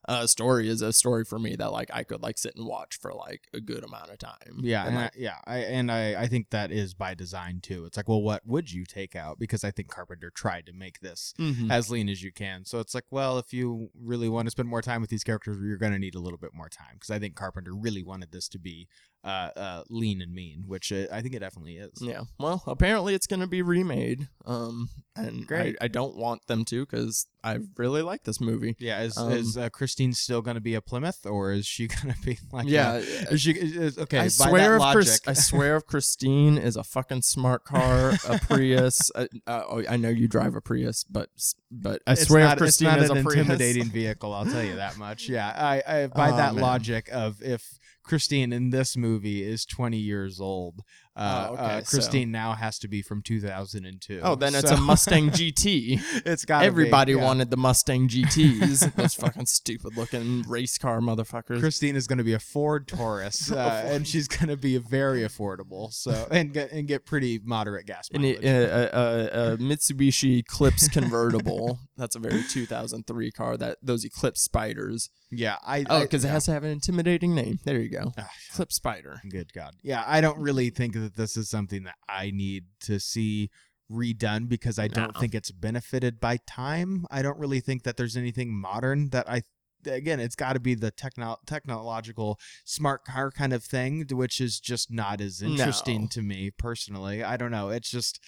[0.07, 2.97] uh, story is a story for me that like I could like sit and watch
[2.99, 4.61] for like a good amount of time.
[4.61, 7.59] Yeah, and, and like, I, yeah, I, and I, I think that is by design
[7.61, 7.85] too.
[7.85, 9.37] It's like, well, what would you take out?
[9.37, 11.69] Because I think Carpenter tried to make this mhm.
[11.69, 12.63] as lean as you can.
[12.63, 15.57] So it's like, well, if you really want to spend more time with these characters,
[15.61, 16.93] you're going to need a little bit more time.
[16.93, 18.87] Because I think Carpenter really wanted this to be
[19.23, 21.91] uh, uh, lean and mean, which uh, I think it definitely is.
[22.01, 22.21] Yeah.
[22.39, 24.29] Well, apparently it's going to be remade.
[24.45, 25.75] Um, and Great.
[25.81, 28.75] I, I don't want them to because I really like this movie.
[28.79, 31.87] Yeah, is Um, is uh, Christine still going to be a Plymouth, or is she
[31.87, 32.67] going to be like?
[32.67, 32.91] yeah.
[32.93, 32.97] uh,
[33.31, 34.19] is she is, okay?
[34.19, 38.39] I swear, if logic, Chris, I swear, if Christine is a fucking smart car, a
[38.39, 39.11] Prius.
[39.15, 41.29] Uh, uh, oh, I know you drive a Prius, but
[41.71, 44.33] but I It's swear, not, if Christine is an a Prius, intimidating vehicle.
[44.33, 45.27] I'll tell you that much.
[45.27, 46.61] Yeah, I, I by Oh, that man.
[46.63, 50.81] logic of if Christine in this movie is 20 years old,
[51.17, 54.21] uh, Oh, okay, uh, so- Christine now has to be from 2002.
[54.23, 55.99] Oh, then it's So- a Mustang GT.
[56.25, 57.25] it's got Everybody be, yeah.
[57.25, 58.95] wanted the Mustang GTs.
[58.95, 61.59] Those fucking stupid looking race car motherfuckers.
[61.59, 65.21] Christine is going to be a Ford Taurus, uh, and she's going to be very
[65.21, 65.91] affordable.
[65.91, 68.43] So and get and get pretty moderate gas mileage.
[68.43, 71.79] it- uh, uh, uh, a Mitsubishi Eclipse convertible.
[71.97, 73.57] That's a very 2003 car.
[73.57, 75.09] That those Eclipse Spiders.
[75.31, 77.59] yeah, I Oh, because it has to have an intimidating name.
[77.65, 78.13] There you go.
[78.17, 79.21] Ah, Eclipse Spider.
[79.29, 79.73] Good God.
[79.81, 83.49] Yeah, I don't really think that this is something that I need to see
[83.91, 85.19] redone because I don't No.
[85.19, 87.05] think it's benefited by time.
[87.09, 89.43] I don't really think that there's anything modern that I
[89.85, 94.59] again, it's got to be the techno- technological smart car kind of thing, which is
[94.59, 96.07] just not as interesting No.
[96.07, 97.23] to me personally.
[97.23, 97.69] I don't know.
[97.69, 98.19] It's just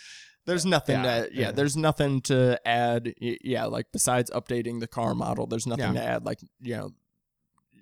[0.45, 1.51] There's uh, nothing Yeah, to yeah, yeah.
[1.51, 3.13] There's nothing to add.
[3.19, 6.01] Yeah, like besides updating the car model, there's nothing Yeah.
[6.01, 6.25] to add.
[6.25, 6.91] Like you know,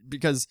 [0.09, 0.47] because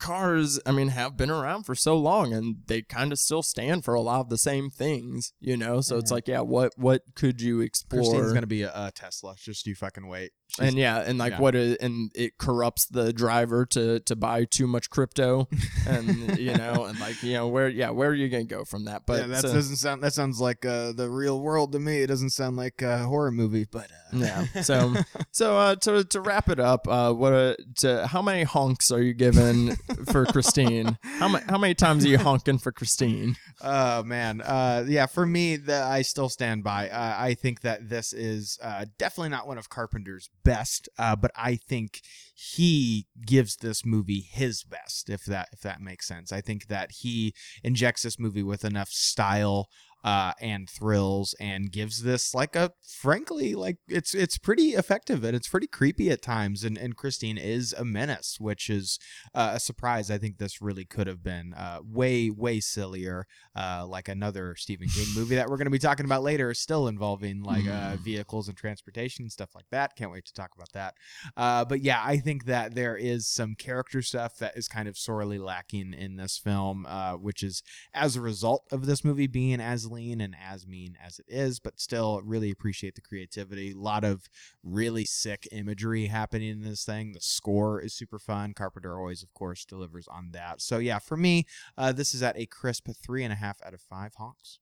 [0.00, 3.84] cars, I mean, have been around for so long, and they kind of still stand
[3.84, 5.32] for a lot of the same things.
[5.38, 6.14] You know, so it's Mhm.
[6.14, 8.00] like, yeah, what what could you explore?
[8.02, 9.34] Christine's going to be a, a Tesla.
[9.38, 10.32] Just you fucking wait.
[10.48, 11.40] She's- and yeah, and like yeah.
[11.40, 15.46] what it, and it corrupts the driver to to buy too much crypto,
[15.86, 18.86] and you know, and like you know where yeah where are you gonna go from
[18.86, 19.02] that?
[19.06, 20.02] But yeah, that so- doesn't sound.
[20.02, 21.98] That sounds like uh, the real world to me.
[22.02, 24.46] It doesn't sound like a horror movie, but uh, Yeah.
[24.62, 24.94] So
[25.30, 29.02] so uh, to to wrap it up, uh, what uh, to how many honks are
[29.02, 29.76] you giving
[30.10, 30.98] for Christine?
[31.02, 33.36] How many how many times are you honking for Christine?
[33.60, 35.06] Oh man, uh, yeah.
[35.06, 36.88] For me, the, I still stand by.
[36.88, 41.30] Uh, I think that this is uh, definitely not one of Carpenter's best, uh, but
[41.36, 42.00] I think
[42.34, 45.10] he gives this movie his best.
[45.10, 48.88] If that if that makes sense, I think that he injects this movie with enough
[48.88, 49.68] style
[50.04, 55.36] uh, and thrills, and gives this like a frankly like it's it's pretty effective and
[55.36, 56.64] it's pretty creepy at times.
[56.64, 58.98] And and Christine is a menace, which is
[59.34, 60.10] uh, a surprise.
[60.10, 63.26] I think this really could have been uh, way way sillier
[63.56, 66.88] uh, like another Stephen King movie that we're going to be talking about later, still
[66.88, 69.96] involving like uh, vehicles and transportation and stuff like that.
[69.96, 70.94] Can't wait to talk about that.
[71.36, 74.96] Uh, but yeah, I think that there is some character stuff that is kind of
[74.96, 79.60] sorely lacking in this film, uh, which is as a result of this movie being
[79.60, 83.72] as lean and as mean as it is, but still really appreciate the creativity.
[83.72, 84.28] A lot of
[84.62, 87.12] really sick imagery happening in this thing.
[87.12, 88.54] The score is super fun.
[88.54, 90.60] Carpenter always, of course, delivers on that.
[90.60, 93.74] So yeah, for me, uh, this is at a crisp three and a half out
[93.74, 94.58] of five honks.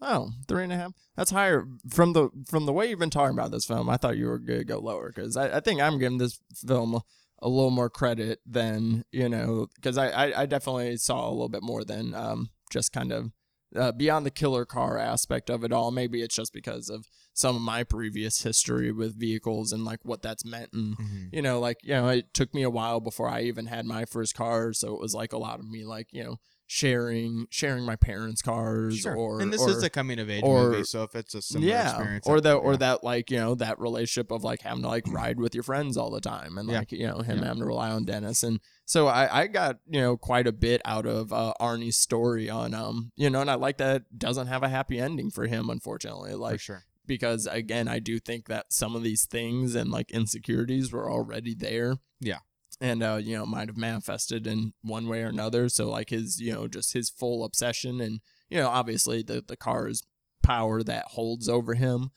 [0.00, 0.92] Oh, three and a half.
[1.16, 3.88] That's higher from the from the way you've been talking about this film.
[3.90, 6.94] I thought you were gonna go lower because I, I think I'm giving this film
[6.94, 7.02] a,
[7.42, 11.48] a little more credit than you know because I, I I definitely saw a little
[11.48, 13.32] bit more than um just kind of
[13.76, 15.90] uh, beyond the killer car aspect of it all.
[15.90, 20.22] Maybe it's just because of some of my previous history with vehicles and like what
[20.22, 20.96] that's meant and
[21.32, 24.04] you know like you know it took me a while before I even had my
[24.04, 26.36] first car, so it was like a lot of me like you know
[26.70, 30.70] sharing sharing my parents' cars or and this or, is a coming of age or-
[30.70, 32.76] movie, so if it's a similar yeah, experience, or that or yeah.
[32.76, 35.96] that like you know that relationship of like having to like ride with your friends
[35.96, 36.78] all the time and Yeah.
[36.80, 40.00] like you know him having to rely on Dennis and so I I got you
[40.00, 43.54] know quite a bit out of uh, Arnie's story on um you know and I
[43.54, 46.84] like that it doesn't have a happy ending for him unfortunately for like sure.
[47.06, 51.54] because again I do think that some of these things and like insecurities were already
[51.54, 52.40] there Yeah.
[52.80, 55.68] And uh you know might have manifested in one way or another.
[55.68, 59.56] So like his you know just his full obsession and you know obviously the the
[59.56, 60.02] car's
[60.42, 62.10] power that holds over him.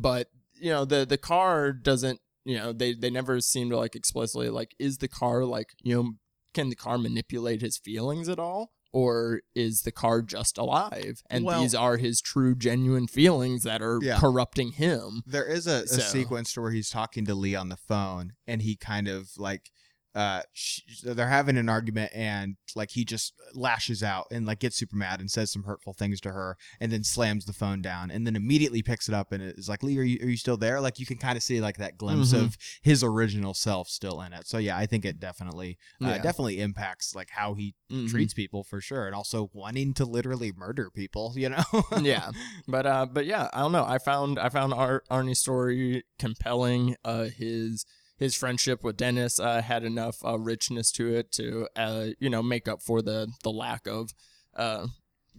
[0.00, 3.94] But you know the the car doesn't you know they they never seem to like
[3.94, 6.12] explicitly like is the car like you know
[6.54, 8.72] can the car manipulate his feelings at all?
[8.90, 11.20] Or is the car just alive?
[11.28, 14.18] And Well- these are his true genuine feelings that are Yeah.
[14.18, 15.22] corrupting him.
[15.26, 18.62] There is a, a So- sequence where he's talking to Leigh on the phone, and
[18.62, 19.70] he kind of like
[20.18, 24.76] uh sh- they're having an argument and like he just lashes out and like gets
[24.76, 28.10] super mad and says some hurtful things to her and then slams the phone down
[28.10, 30.56] and then immediately picks it up and is like leigh are you, are you still
[30.56, 32.44] there like you can kind of see like that glimpse Mhm.
[32.46, 36.18] of his original self still in it so yeah i think it definitely uh, Yeah.
[36.22, 38.10] definitely impacts like how he Mhm.
[38.10, 41.64] treats people for sure and also wanting to literally murder people you know
[42.02, 42.30] yeah
[42.68, 46.96] but uh but yeah i don't know i found i found Ar- arnie's story compelling
[47.04, 47.84] uh his
[48.18, 52.42] his friendship with dennis uh had enough uh, richness to it to uh you know
[52.42, 54.10] make up for the the lack of
[54.56, 54.86] uh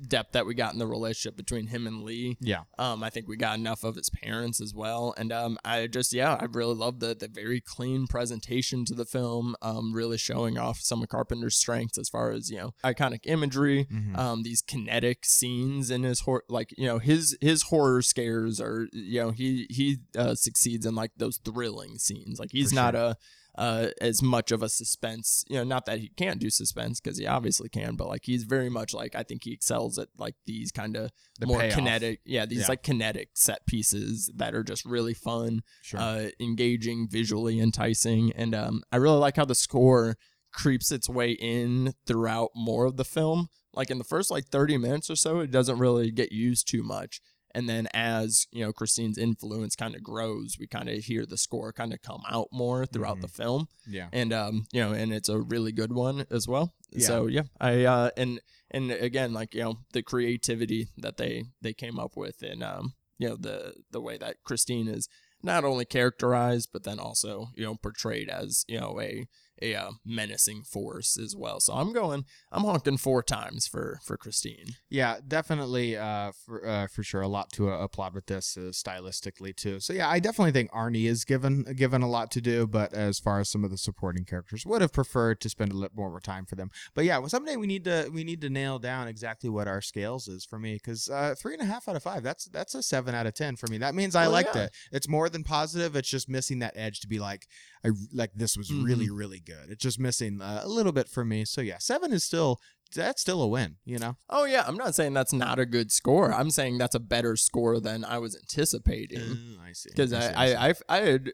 [0.08, 3.28] depth that we got in the relationship between him and leigh yeah um, I think
[3.28, 6.76] we got enough of his parents as well, and um, I just yeah, I really
[6.76, 11.10] love the the very clean presentation to the film, um, really showing off some of
[11.10, 14.18] Carpenter's strengths as far as you know iconic imagery, Mhm.
[14.18, 18.88] um, these kinetic scenes in his horror, like you know his his horror scares are
[18.94, 22.94] you know he he uh, succeeds in like those thrilling scenes, like he's For not
[22.94, 23.02] sure.
[23.04, 23.18] a
[23.58, 27.18] uh, as much of a suspense, you know, not that he can't do suspense because
[27.18, 30.36] he obviously can, but like he's very much like I think he excels at like
[30.46, 31.74] these kind of The more payoff.
[31.76, 32.68] kinetic, yeah, these Yeah.
[32.70, 38.56] like kinetic set pieces that are just really fun, sure uh, engaging, visually enticing, and
[38.56, 40.16] um, I really like how the score
[40.52, 43.50] creeps its way in throughout more of the film.
[43.74, 46.82] Like in the first like thirty minutes or so, it doesn't really get used too
[46.82, 47.22] much.
[47.56, 51.38] And then as you know, Christine's influence kind of grows, we kind of hear the
[51.38, 53.22] score kind of come out more throughout Mhm.
[53.22, 56.74] the film yeah and um you know and it's a really good one as well
[56.92, 57.08] Yeah.
[57.08, 58.40] so yeah i uh and
[58.70, 62.94] and again like you know the creativity that they they came up with and um
[63.18, 65.08] you know the the way that christine is
[65.42, 69.26] not only characterized but then also you know portrayed as you know a
[69.61, 74.18] a uh, menacing force as well so i'm going i'm honking four times for for
[74.18, 75.95] christine Yeah, definitely.
[75.98, 79.80] Uh, for uh, for sure, a lot to uh, applaud with this uh, stylistically too.
[79.80, 83.19] So yeah, I definitely think Arnie is given given a lot to do, but as
[83.19, 86.19] far as some of the supporting characters, would have preferred to spend a little more
[86.19, 86.69] time for them.
[86.95, 89.81] But yeah, well, someday we need to we need to nail down exactly what our
[89.81, 92.23] scales is for me because uh, three and a half out of five.
[92.23, 93.77] That's that's a seven out of ten for me.
[93.77, 94.64] That means I Well, liked yeah.
[94.65, 94.72] it.
[94.91, 95.95] It's more than positive.
[95.95, 97.48] It's just missing that edge to be like,
[97.86, 99.15] I like this was really Mm-hmm.
[99.15, 99.70] really good.
[99.72, 101.46] It's just missing uh, a little bit for me.
[101.46, 102.60] So yeah, seven is still
[102.96, 103.76] that's still a win.
[103.86, 104.16] You know.
[104.32, 107.36] oh yeah i'm not saying that's not a good score i'm saying that's a better
[107.36, 109.90] score than i was anticipating Oh, I see.
[109.92, 110.54] because see, I.
[110.54, 111.32] I, I I had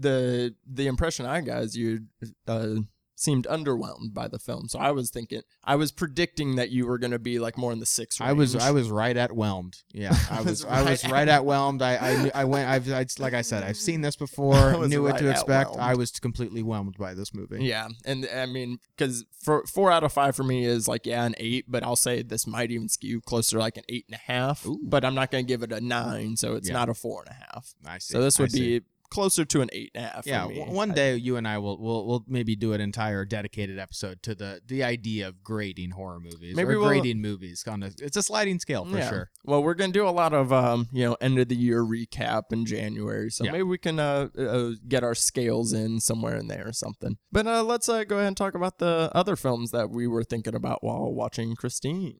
[0.00, 2.00] the the impression I got is you
[2.46, 2.74] uh,
[3.18, 4.68] seemed underwhelmed by the film.
[4.68, 7.72] So I was thinking I was predicting that you were going to be like more
[7.72, 8.20] in the six.
[8.20, 8.30] Range.
[8.30, 8.54] I was.
[8.56, 9.76] I was right at whelmed.
[9.92, 11.82] Yeah, I was was I was right right at- whelmed.
[11.82, 12.68] I I, I went.
[12.68, 14.86] I've I, like I said, I've seen this before.
[14.88, 15.70] Knew what to expect.
[15.70, 15.82] whelmed.
[15.82, 17.64] I was completely whelmed by this movie.
[17.64, 21.24] Yeah, and I mean, because for four out of five for me is like yeah
[21.24, 24.14] an eight, but I'll say this might even skew closer to like an eight and
[24.14, 24.64] a half.
[24.66, 24.78] Ooh.
[24.82, 26.74] But I'm not going to give it a nine, so it's Yeah.
[26.74, 27.74] not a four and a half.
[27.84, 28.12] I see.
[28.14, 28.82] So this I would see.
[29.10, 30.26] Closer to an eight and a half.
[30.26, 30.64] Yeah, for me.
[30.64, 34.34] one day you and I will will will maybe do an entire dedicated episode to
[34.34, 37.64] the the idea of grading horror movies Maybe or we'll- grading movies.
[37.66, 39.08] On a, it's a sliding scale for Yeah.
[39.08, 39.30] sure.
[39.44, 42.44] Well, we're gonna do a lot of um, you know, end of the year recap
[42.52, 43.52] in January, so Yeah.
[43.52, 47.16] maybe we can uh, uh get our scales in somewhere in there or something.
[47.32, 50.24] But uh, let's uh, go ahead and talk about the other films that we were
[50.24, 52.18] thinking about while watching Christine.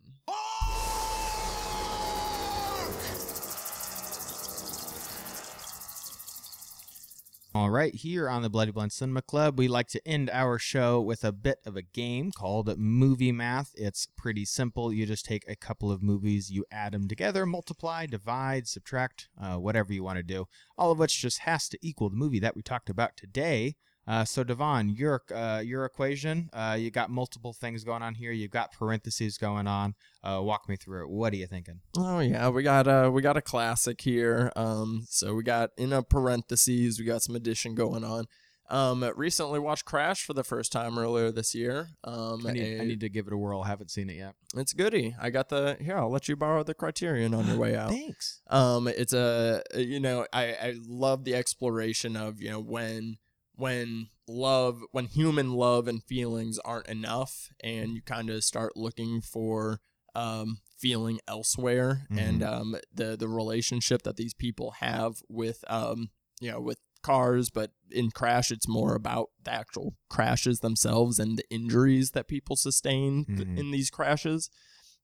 [7.54, 11.00] All right, here on the Bloody Blunts Cinema Club, we like to end our show
[11.00, 13.72] with a bit of a game called Movie Math.
[13.74, 14.92] It's pretty simple.
[14.92, 19.56] You just take a couple of movies, you add them together, multiply, divide, subtract, uh,
[19.56, 20.44] whatever you want to do.
[20.76, 23.76] All of which just has to equal the movie that we talked about today.
[24.08, 28.32] Uh, so Devon, your uh, your equation, uh, you got multiple things going on here.
[28.32, 29.94] You've got parentheses going on.
[30.24, 31.10] Uh, walk me through it.
[31.10, 31.80] What are you thinking?
[31.96, 34.50] Oh yeah, we got uh we got a classic here.
[34.56, 38.24] Um, so we got in a parentheses, we got some addition going on.
[38.70, 41.88] Um, recently watched Crash for the first time earlier this year.
[42.04, 43.62] Um, I need, I a- need to give it a whirl.
[43.62, 44.34] Haven't seen it yet.
[44.56, 45.16] it's goody.
[45.20, 45.96] I got the here.
[45.98, 47.90] I'll let you borrow the Criterion on your way out.
[47.90, 48.40] Thanks.
[48.48, 53.16] Um, it's a you know I I love the exploration of you know when
[53.58, 59.20] when love when human love and feelings aren't enough and you kind of start looking
[59.20, 59.80] for
[60.14, 66.10] um feeling elsewhere and um the the relationship that these people have with um
[66.40, 71.38] you know with cars but in crash it's more about the actual crashes themselves and
[71.38, 73.58] the injuries that people sustain th- Mhm.
[73.58, 74.50] in these crashes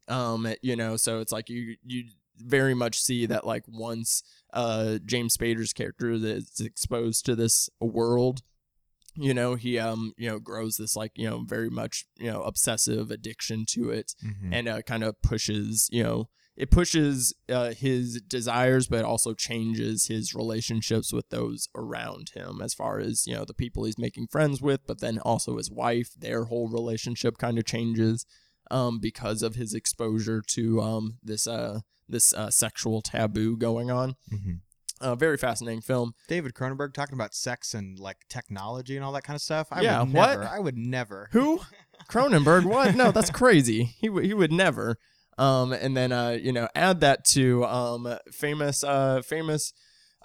[0.09, 2.05] um you know so it's like you you
[2.37, 4.23] very much see that like once
[4.55, 8.43] uh James Spader's character that's exposed to this world
[9.17, 12.43] you know he um you know grows this like you know very much you know
[12.43, 14.49] obsessive addiction to it Mhm.
[14.53, 20.07] and uh, kind of pushes you know it pushes uh, his desires but also changes
[20.07, 24.27] his relationships with those around him as far as you know the people he's making
[24.29, 28.25] friends with but then also his wife their whole relationship kind of changes
[28.71, 34.17] um because of his exposure to um this uh this uh, sexual taboo going on
[34.33, 34.61] Mhm.
[35.01, 39.25] uh, very fascinating film David Cronenberg talking about sex and like technology and all that
[39.25, 39.69] kind of stuff.
[39.71, 40.31] I Yeah, would what?
[40.39, 40.45] never.
[40.49, 41.29] I would never.
[41.33, 41.61] Who?
[42.09, 42.65] Cronenberg?
[42.65, 42.95] What?
[42.95, 43.85] No, that's crazy.
[43.99, 44.99] He w- he would never.
[45.39, 49.73] Um, and then uh, you know, add that to um, famous uh, famous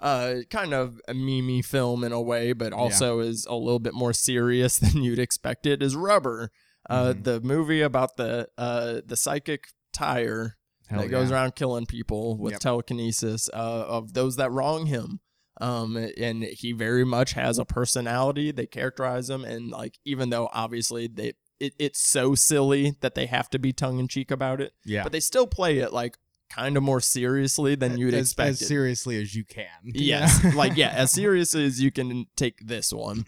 [0.00, 3.92] uh, kind of a meme film in a way, but also is a little bit
[3.94, 5.82] more serious than you'd expect it.
[5.82, 6.50] Is Rubber,
[6.88, 7.24] uh, Mhm.
[7.24, 10.56] the movie about the uh, the psychic tire
[10.90, 12.60] Hell that goes around killing people with Yep.
[12.60, 13.56] telekinesis uh,
[13.88, 15.20] of those that wrong him.
[15.60, 18.50] Um, and he very much has a personality.
[18.50, 23.26] They characterize him, and like even though obviously they it, it's so silly that they
[23.26, 25.02] have to be tongue in cheek about it, Yeah.
[25.02, 26.16] but they still play it like
[26.48, 28.48] kind of more seriously than you'd as, expect.
[28.62, 29.68] as seriously as you can.
[29.84, 33.26] Yes, like yeah, as seriously as you can take this one.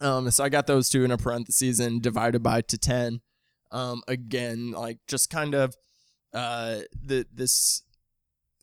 [0.00, 3.20] Um, so I got those two in a parentheses and divided by to ten.
[3.70, 5.74] Um, again, like just kind of
[6.32, 7.82] uh the this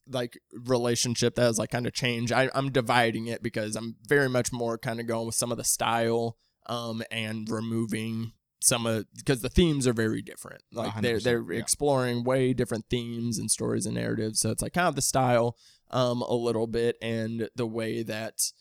[0.07, 2.31] like relationship that has like kind of changed.
[2.31, 5.57] I, I'm dividing it because I'm very much more kind of going with some of
[5.57, 6.37] the style
[6.67, 10.61] um and removing some of because the themes are very different.
[10.71, 11.59] Like they're 100%, they're yeah.
[11.59, 14.39] exploring way different themes and stories and narratives.
[14.39, 15.57] So it's like kind of the style
[15.91, 18.51] um a little bit and the way that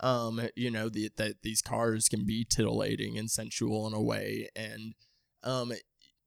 [0.00, 4.48] um you know the that these cars can be titillating and sensual in a way
[4.54, 4.94] and
[5.42, 5.72] um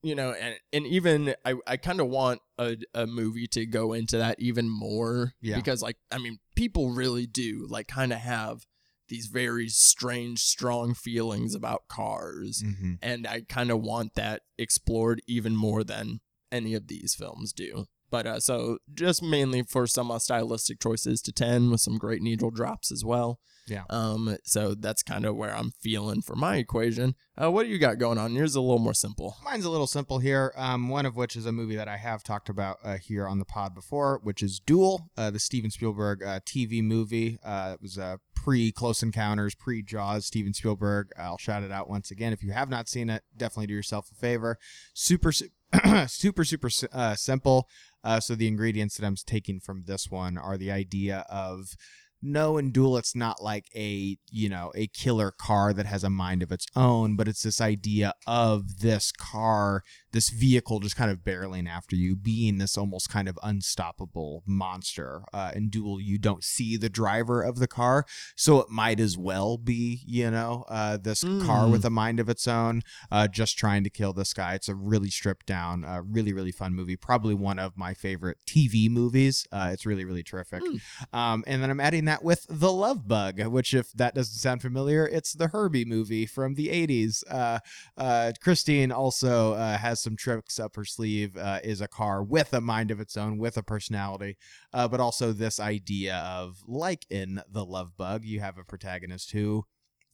[0.04, 3.94] you know and and even i i kind of want a, a movie to go
[3.94, 5.56] into that even more Yeah.
[5.58, 8.66] because like i mean people really do like kind of have
[9.10, 15.22] these very strange strong feelings about cars hmm and I kind of want that explored
[15.28, 16.20] even more than
[16.52, 17.86] any of these films do.
[18.10, 22.22] But uh, so just mainly for some uh, stylistic choices to ten with some great
[22.22, 23.40] needle drops as well.
[23.68, 23.84] Yeah.
[23.90, 24.38] Um.
[24.44, 27.16] So that's kind of where I'm feeling for my equation.
[27.40, 28.34] Uh, what do you got going on?
[28.34, 29.36] Yours is a little more simple.
[29.44, 30.54] Mine's a little simple here.
[30.56, 33.38] Um, one of which is a movie that I have talked about uh, here on
[33.38, 37.38] the pod before, which is Duel, uh, the Steven Spielberg uh, TV movie.
[37.44, 40.26] Uh, it was uh, pre Close Encounters, pre Jaws.
[40.26, 41.12] Steven Spielberg.
[41.18, 42.34] I'll shout it out once again.
[42.34, 44.58] If you have not seen it, definitely do yourself a favor.
[44.94, 45.32] Super,
[46.08, 47.68] super, super uh, simple.
[48.04, 51.76] Uh, so the ingredients that I'm taking from this one are the idea of
[52.22, 56.10] no in duel it's not like a you know a killer car that has a
[56.10, 61.12] mind of its own but it's this idea of this car this vehicle just kind
[61.12, 66.18] of barreling after you being this almost kind of unstoppable monster uh, in duel you
[66.18, 70.66] don't see the driver of the car so it might as well be you know
[70.70, 71.72] uh, this car Mm.
[71.72, 72.82] with a mind of its own
[73.12, 76.52] uh, just trying to kill this guy it's a really stripped down uh, really really
[76.52, 80.80] fun movie probably one of my favorite tv movies uh, it's really really terrific Mm.
[81.14, 84.62] um, and then I'm adding that with The Love Bug, which, if that doesn't sound
[84.62, 87.24] familiar, it's the Herbie movie from the 80s.
[87.30, 87.60] Uh,
[87.98, 92.54] uh, Christine also uh, has some tricks up her sleeve, uh, is a car with
[92.54, 94.38] a mind of its own, with a personality,
[94.74, 99.32] uh, but also this idea of, like in The Love Bug, you have a protagonist
[99.32, 99.66] who.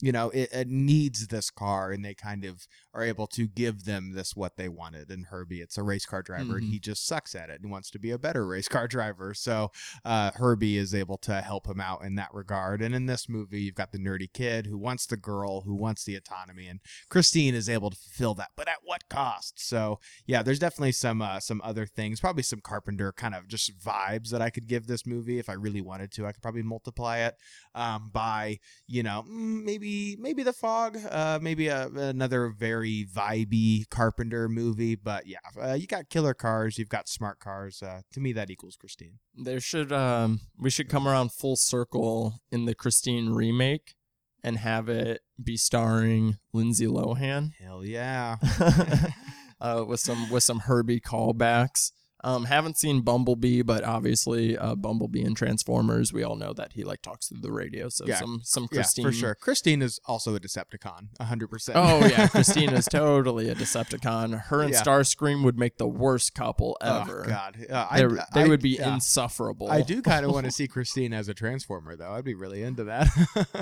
[0.01, 3.85] You know, it, it needs this car, and they kind of are able to give
[3.85, 5.09] them this what they wanted.
[5.09, 6.71] And Herbie, it's a race car driver, and Mhm.
[6.71, 9.33] he just sucks at it and wants to be a better race car driver.
[9.33, 9.71] So,
[10.03, 12.81] uh, Herbie is able to help him out in that regard.
[12.81, 16.03] And in this movie, you've got the nerdy kid who wants the girl, who wants
[16.03, 16.79] the autonomy, and
[17.09, 19.59] Christine is able to fulfill that, but at what cost?
[19.65, 23.71] So yeah, there's definitely some uh, some other things, probably some Carpenter kind of just
[23.79, 26.25] vibes that I could give this movie if I really wanted to.
[26.25, 27.35] I could probably multiply it
[27.73, 33.89] um, by you know mm, maybe maybe the fog, uh, maybe a, another very vibey
[33.89, 34.95] Carpenter movie.
[34.95, 37.83] But yeah, uh, you got killer cars, you've got smart cars.
[37.83, 39.19] Uh, to me, that equals Christine.
[39.35, 43.95] There should um we should come around full circle in the Christine remake
[44.43, 48.37] and have it be starring Lindsay Lohan Hell yeah.
[49.61, 51.91] uh, with some with some Herbie callbacks.
[52.23, 56.83] Um, haven't seen Bumblebee, but obviously uh, Bumblebee and Transformers, we all know that he
[56.83, 57.89] like talks through the radio.
[57.89, 58.19] So Yeah.
[58.19, 59.35] some some yeah, Christine for sure.
[59.35, 61.71] Christine is also a Decepticon, 100%.
[61.75, 64.45] Oh yeah, Christine is totally a Decepticon.
[64.45, 64.81] Her and Yeah.
[64.81, 67.25] Starscream would make the worst couple Oh, ever.
[67.27, 67.57] God.
[67.69, 68.93] Uh, I- they would be yeah.
[68.93, 69.69] insufferable.
[69.69, 72.11] I do kind of want to see Christine as a Transformer, though.
[72.13, 73.07] I'd be really into that.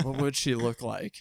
[0.02, 1.14] What would she look like?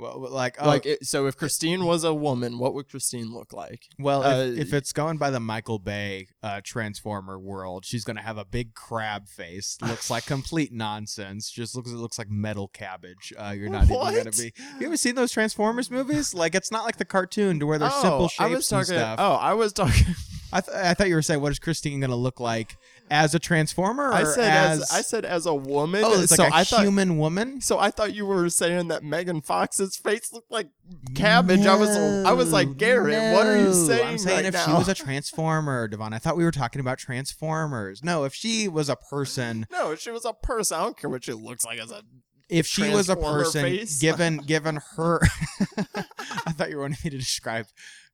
[0.00, 3.52] Well, like, oh, Like, it, so if Christine was a woman, what would Christine look
[3.52, 3.82] like?
[3.98, 8.22] well, uh, if, if it's going by the Michael Bay uh, Transformer world, she's gonna
[8.22, 9.76] have a big crab face.
[9.82, 11.50] Looks like complete nonsense.
[11.50, 13.32] Just looks it looks like metal cabbage.
[13.38, 14.52] Uh, you're not even gonna be.
[14.80, 16.34] You ever seen those Transformers movies?
[16.34, 18.94] Like, it's not like the cartoon to where there's simple shapes Oh, I was talking.
[18.94, 19.16] and stuff.
[19.20, 20.14] Oh, I was talking.
[20.52, 22.76] I, th- I thought you were saying, what is Christine gonna look like
[23.10, 24.08] as a Transformer?
[24.08, 26.02] Or I said as, as, I said as a woman.
[26.04, 26.82] oh, it's so like a I thought.
[26.82, 27.60] human woman.
[27.60, 30.68] So I thought you were saying that Megan Fox's face looked like
[31.14, 31.66] cabbage.
[31.66, 33.34] I was I was like Garrett.
[33.34, 34.06] What are you saying?
[34.06, 34.66] I'm saying right if now?
[34.66, 36.12] she was a transformer, Devon.
[36.12, 38.04] I thought we were talking about transformers.
[38.04, 40.78] No, if she was a person, no, she was a person.
[40.78, 42.02] I don't care what she looks like as a.
[42.48, 45.20] if she was a person, given given her,
[46.46, 47.66] I thought you wanted me to describe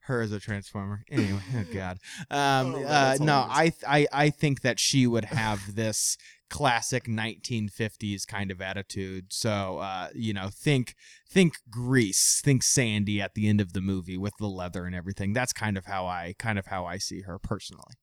[0.07, 1.05] her as a transformer.
[1.11, 1.99] Anyway, oh god.
[2.31, 3.73] Um, Oh, uh, no, I.
[3.87, 6.17] I I think that she would have this
[6.49, 9.33] classic 1950s kind of attitude.
[9.33, 10.95] So, uh, you know, think
[11.29, 15.33] think Grease, think Sandy at the end of the movie with the leather and everything.
[15.33, 17.95] That's kind of how I kind of how I see her personally.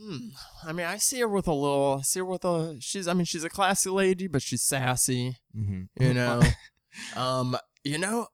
[0.00, 0.28] Hmm.
[0.64, 1.98] I mean, I see her with a little.
[2.00, 2.76] I see her with a.
[2.80, 3.06] She's.
[3.06, 5.36] I mean, she's a classy lady, but she's sassy.
[5.56, 6.02] Mm-hmm.
[6.02, 6.42] You know.
[7.16, 7.56] um.
[7.84, 8.28] You know.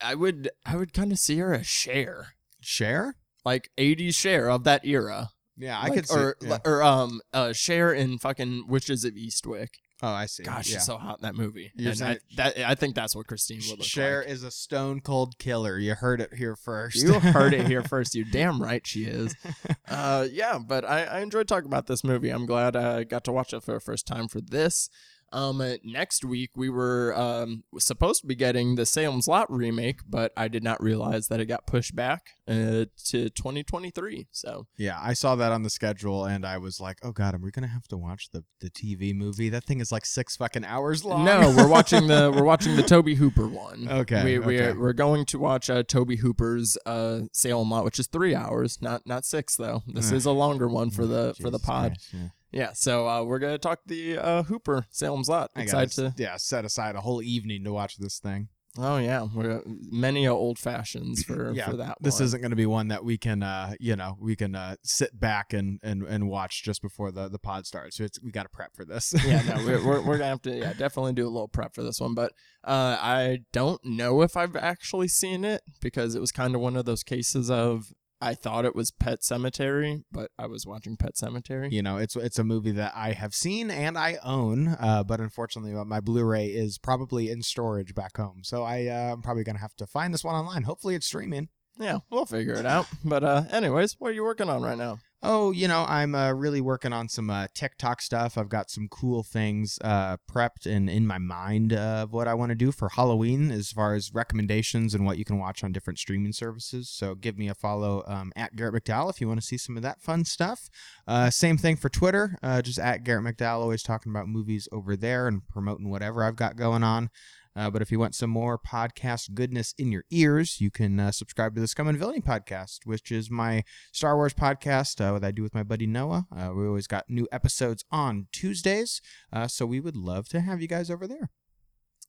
[0.00, 0.50] I would.
[0.64, 3.16] I would kind of see her as Cher, Cher?
[3.44, 5.30] like '80s Cher of that era.
[5.56, 6.14] Yeah, I Like, could see.
[6.18, 6.58] or yeah.
[6.64, 9.68] or um uh Cher in fucking Witches of Eastwick.
[10.02, 10.42] oh, I see.
[10.42, 10.76] Gosh, yeah.
[10.78, 11.70] she's so hot in that movie.
[11.74, 14.28] You're and I, saying- that I think that's what Christine would look Cher like.
[14.28, 15.78] is a stone cold killer.
[15.78, 16.96] You heard it here first.
[16.96, 18.14] You heard it here first.
[18.14, 19.34] You damn right she is.
[19.88, 22.30] Uh, yeah, but I, I enjoyed talking about this movie.
[22.30, 24.88] I'm glad I got to watch it for the first time for this.
[25.32, 30.00] Um, uh, next week we were um supposed to be getting the Salem's Lot remake,
[30.08, 34.26] but I did not realize that it got pushed back uh, to 2023.
[34.32, 37.42] So Yeah, I saw that on the schedule and I was like, "Oh god, am
[37.42, 39.48] we going to have to watch the the TV movie?
[39.48, 42.82] That thing is like 6 fucking hours long." no, we're watching the we're watching the
[42.82, 43.88] Tobe Hooper one.
[43.88, 44.70] Okay, we we okay.
[44.70, 48.80] are, we're going to watch uh, Tobe Hooper's uh Salem Lot, which is three hours,
[48.80, 49.82] not not six though.
[49.86, 51.92] This is a longer one for the for the pod.
[51.92, 52.28] Christ, yeah.
[52.52, 55.50] Yeah, so uh, we're gonna talk the uh, Hooper Salem's Lot.
[55.54, 56.14] I Excited to?
[56.16, 58.48] yeah, set aside a whole evening to watch this thing.
[58.78, 61.98] Oh yeah, we're many old fashions for yeah, for that.
[62.00, 62.24] this one.
[62.24, 65.18] isn't going to be one that we can, uh, you know, we can uh, sit
[65.18, 67.96] back and, and, and watch just before the, the pod starts.
[67.96, 69.12] So it's, we got to prep for this.
[69.26, 71.82] yeah, no, we're, we're, we're gonna have to yeah definitely do a little prep for
[71.82, 72.14] this one.
[72.14, 72.32] But
[72.62, 76.76] uh, I don't know if I've actually seen it because it was kind of one
[76.76, 81.12] of those cases of I thought it was Pet Sematary, but I was watching Pet
[81.14, 81.72] Sematary.
[81.72, 85.20] you know, it's it's a movie that I have seen and I own, uh, but
[85.20, 88.40] unfortunately, my Blu-ray is probably in storage back home.
[88.44, 90.64] So I, uh, I'm probably going to have to find this one online.
[90.64, 91.48] Hopefully, it's streaming.
[91.78, 92.86] Yeah, we'll figure it out.
[93.04, 94.98] But uh, anyways, what are you working on right now?
[95.22, 98.38] Oh, you know, I'm uh, really working on some uh, TikTok stuff.
[98.38, 102.50] I've got some cool things uh, prepped and in my mind of what I want
[102.50, 105.98] to do for Halloween as far as recommendations and what you can watch on different
[105.98, 106.88] streaming services.
[106.88, 109.76] So give me a follow um, at Garrett McDowell if you want to see some
[109.76, 110.70] of that fun stuff.
[111.06, 114.96] Uh, same thing for Twitter, uh, just at Garrett McDowell, always talking about movies over
[114.96, 117.10] there and promoting whatever I've got going on.
[117.56, 121.10] Uh, but if you want some more podcast goodness in your ears, you can uh,
[121.10, 125.26] subscribe to the Scum and Villainy podcast, which is my Star Wars podcast uh, that
[125.26, 126.26] I do with my buddy Noah.
[126.34, 129.00] Uh, we always got new episodes on Tuesdays,
[129.32, 131.30] uh, so we would love to have you guys over there.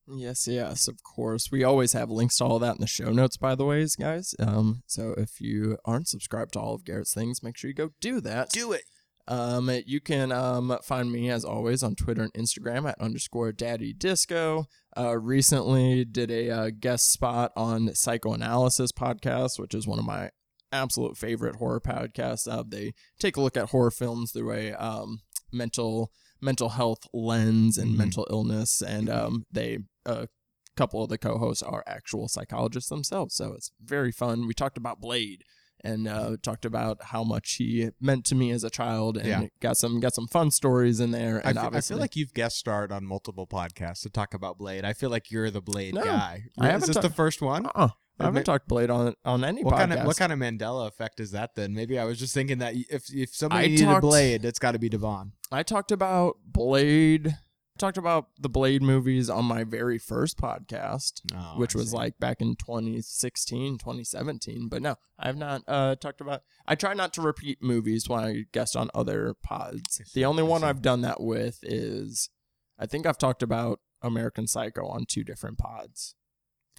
[0.08, 1.52] Yes, yes, of course.
[1.52, 4.36] We always have links to all that in the show notes, by the ways, guys.
[4.40, 7.92] Um, so if you aren't subscribed to all of Garrett's things, make sure you go
[8.02, 8.50] do that.
[8.50, 8.84] Do it.
[9.32, 13.94] Um, you can um find me as always on Twitter and Instagram at underscore Daddy
[13.94, 14.66] Disco.
[14.98, 20.32] Uh, recently did a uh, guest spot on Psychoanalysis podcast, which is one of my
[20.74, 22.45] absolute favorite horror podcasts.
[22.45, 25.22] Uh, they take a look at horror films through a um
[25.53, 27.98] mental mental health lens and Mhm.
[27.98, 30.28] mental illness, and um they a
[30.76, 34.48] couple of the co-hosts are actual psychologists themselves, so it's very fun.
[34.48, 35.44] We talked about Blade
[35.84, 39.48] and uh, talked about how much he meant to me as a child, and Yeah.
[39.60, 41.41] got some got some fun stories in there.
[41.45, 44.58] I And feel, I feel like you've guest starred on multiple podcasts to talk about
[44.58, 44.86] Blade.
[44.86, 46.44] I feel like you're the Blade No, guy.
[46.60, 47.66] I Is this ta- the first one?
[47.66, 47.90] uh-uh.
[48.20, 49.78] I haven't talked Blade on on any What podcast.
[49.78, 51.74] kind of what kind of Mandela effect is that then?
[51.74, 54.60] Maybe I was just thinking that if if somebody I needed talked- a Blade, it's
[54.60, 55.32] got to be Devon.
[55.52, 57.36] I talked about Blade.
[57.82, 61.98] Talked about the Blade movies on my very first podcast, Oh, which I was see.
[61.98, 64.70] like back in 2016, 2017.
[64.70, 66.44] But no, I've not uh, talked about.
[66.66, 70.02] I try not to repeat movies when I guest on other pods.
[70.14, 70.64] The only one.
[70.64, 72.30] I've done that with is,
[72.80, 76.16] I think I've talked about American Psycho on two different pods.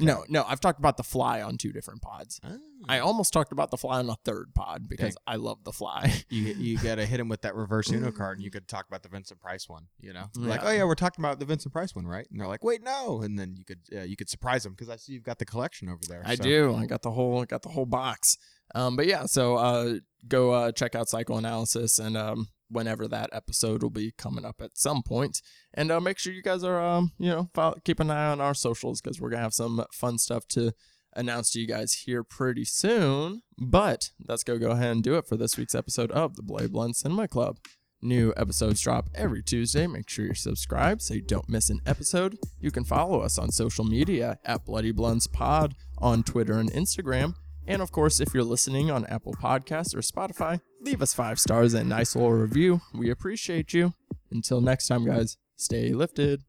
[0.01, 2.40] No, no, I've talked about The Fly on two different pods.
[2.43, 2.56] Ah.
[2.89, 6.12] I almost talked about The Fly on a third pod because I love The Fly.
[6.31, 9.02] you you gotta hit him with that reverse Uno card, and you could talk about
[9.02, 9.86] the Vincent Price one.
[10.01, 12.27] You know, like oh yeah, we're talking about the Vincent Price one, right?
[12.31, 14.89] And they're like, wait, no, and then you could uh, you could surprise them because
[14.89, 16.23] I see you've got the collection over there.
[16.24, 16.74] I so- do.
[16.74, 18.36] I got the whole I got the whole box.
[18.74, 19.94] Um, but yeah, so uh,
[20.27, 24.77] go uh, check out psychoanalysis and um, whenever that episode will be coming up at
[24.77, 25.40] some point,
[25.74, 28.40] and uh, make sure you guys are um, you know follow, keep an eye on
[28.40, 30.73] our socials because we're gonna have some fun stuff to
[31.15, 33.43] announce to you guys here pretty soon.
[33.59, 36.69] But let's go go ahead and do it for this week's episode of the Bloody
[36.69, 37.59] Blunts Cinema Club.
[38.05, 39.86] New episodes drop every Tuesday.
[39.86, 42.36] Make sure you're subscribed so you don't miss an episode.
[42.61, 47.35] You can follow us on social media at Bloody Blunts Pod on Twitter and Instagram.
[47.65, 51.75] And of course, if you're listening on Apple Podcasts or Spotify, leave us five stars
[51.75, 52.81] and nice little review.
[52.95, 53.95] We appreciate you.
[54.31, 56.43] Until next time, guys, stay lifted.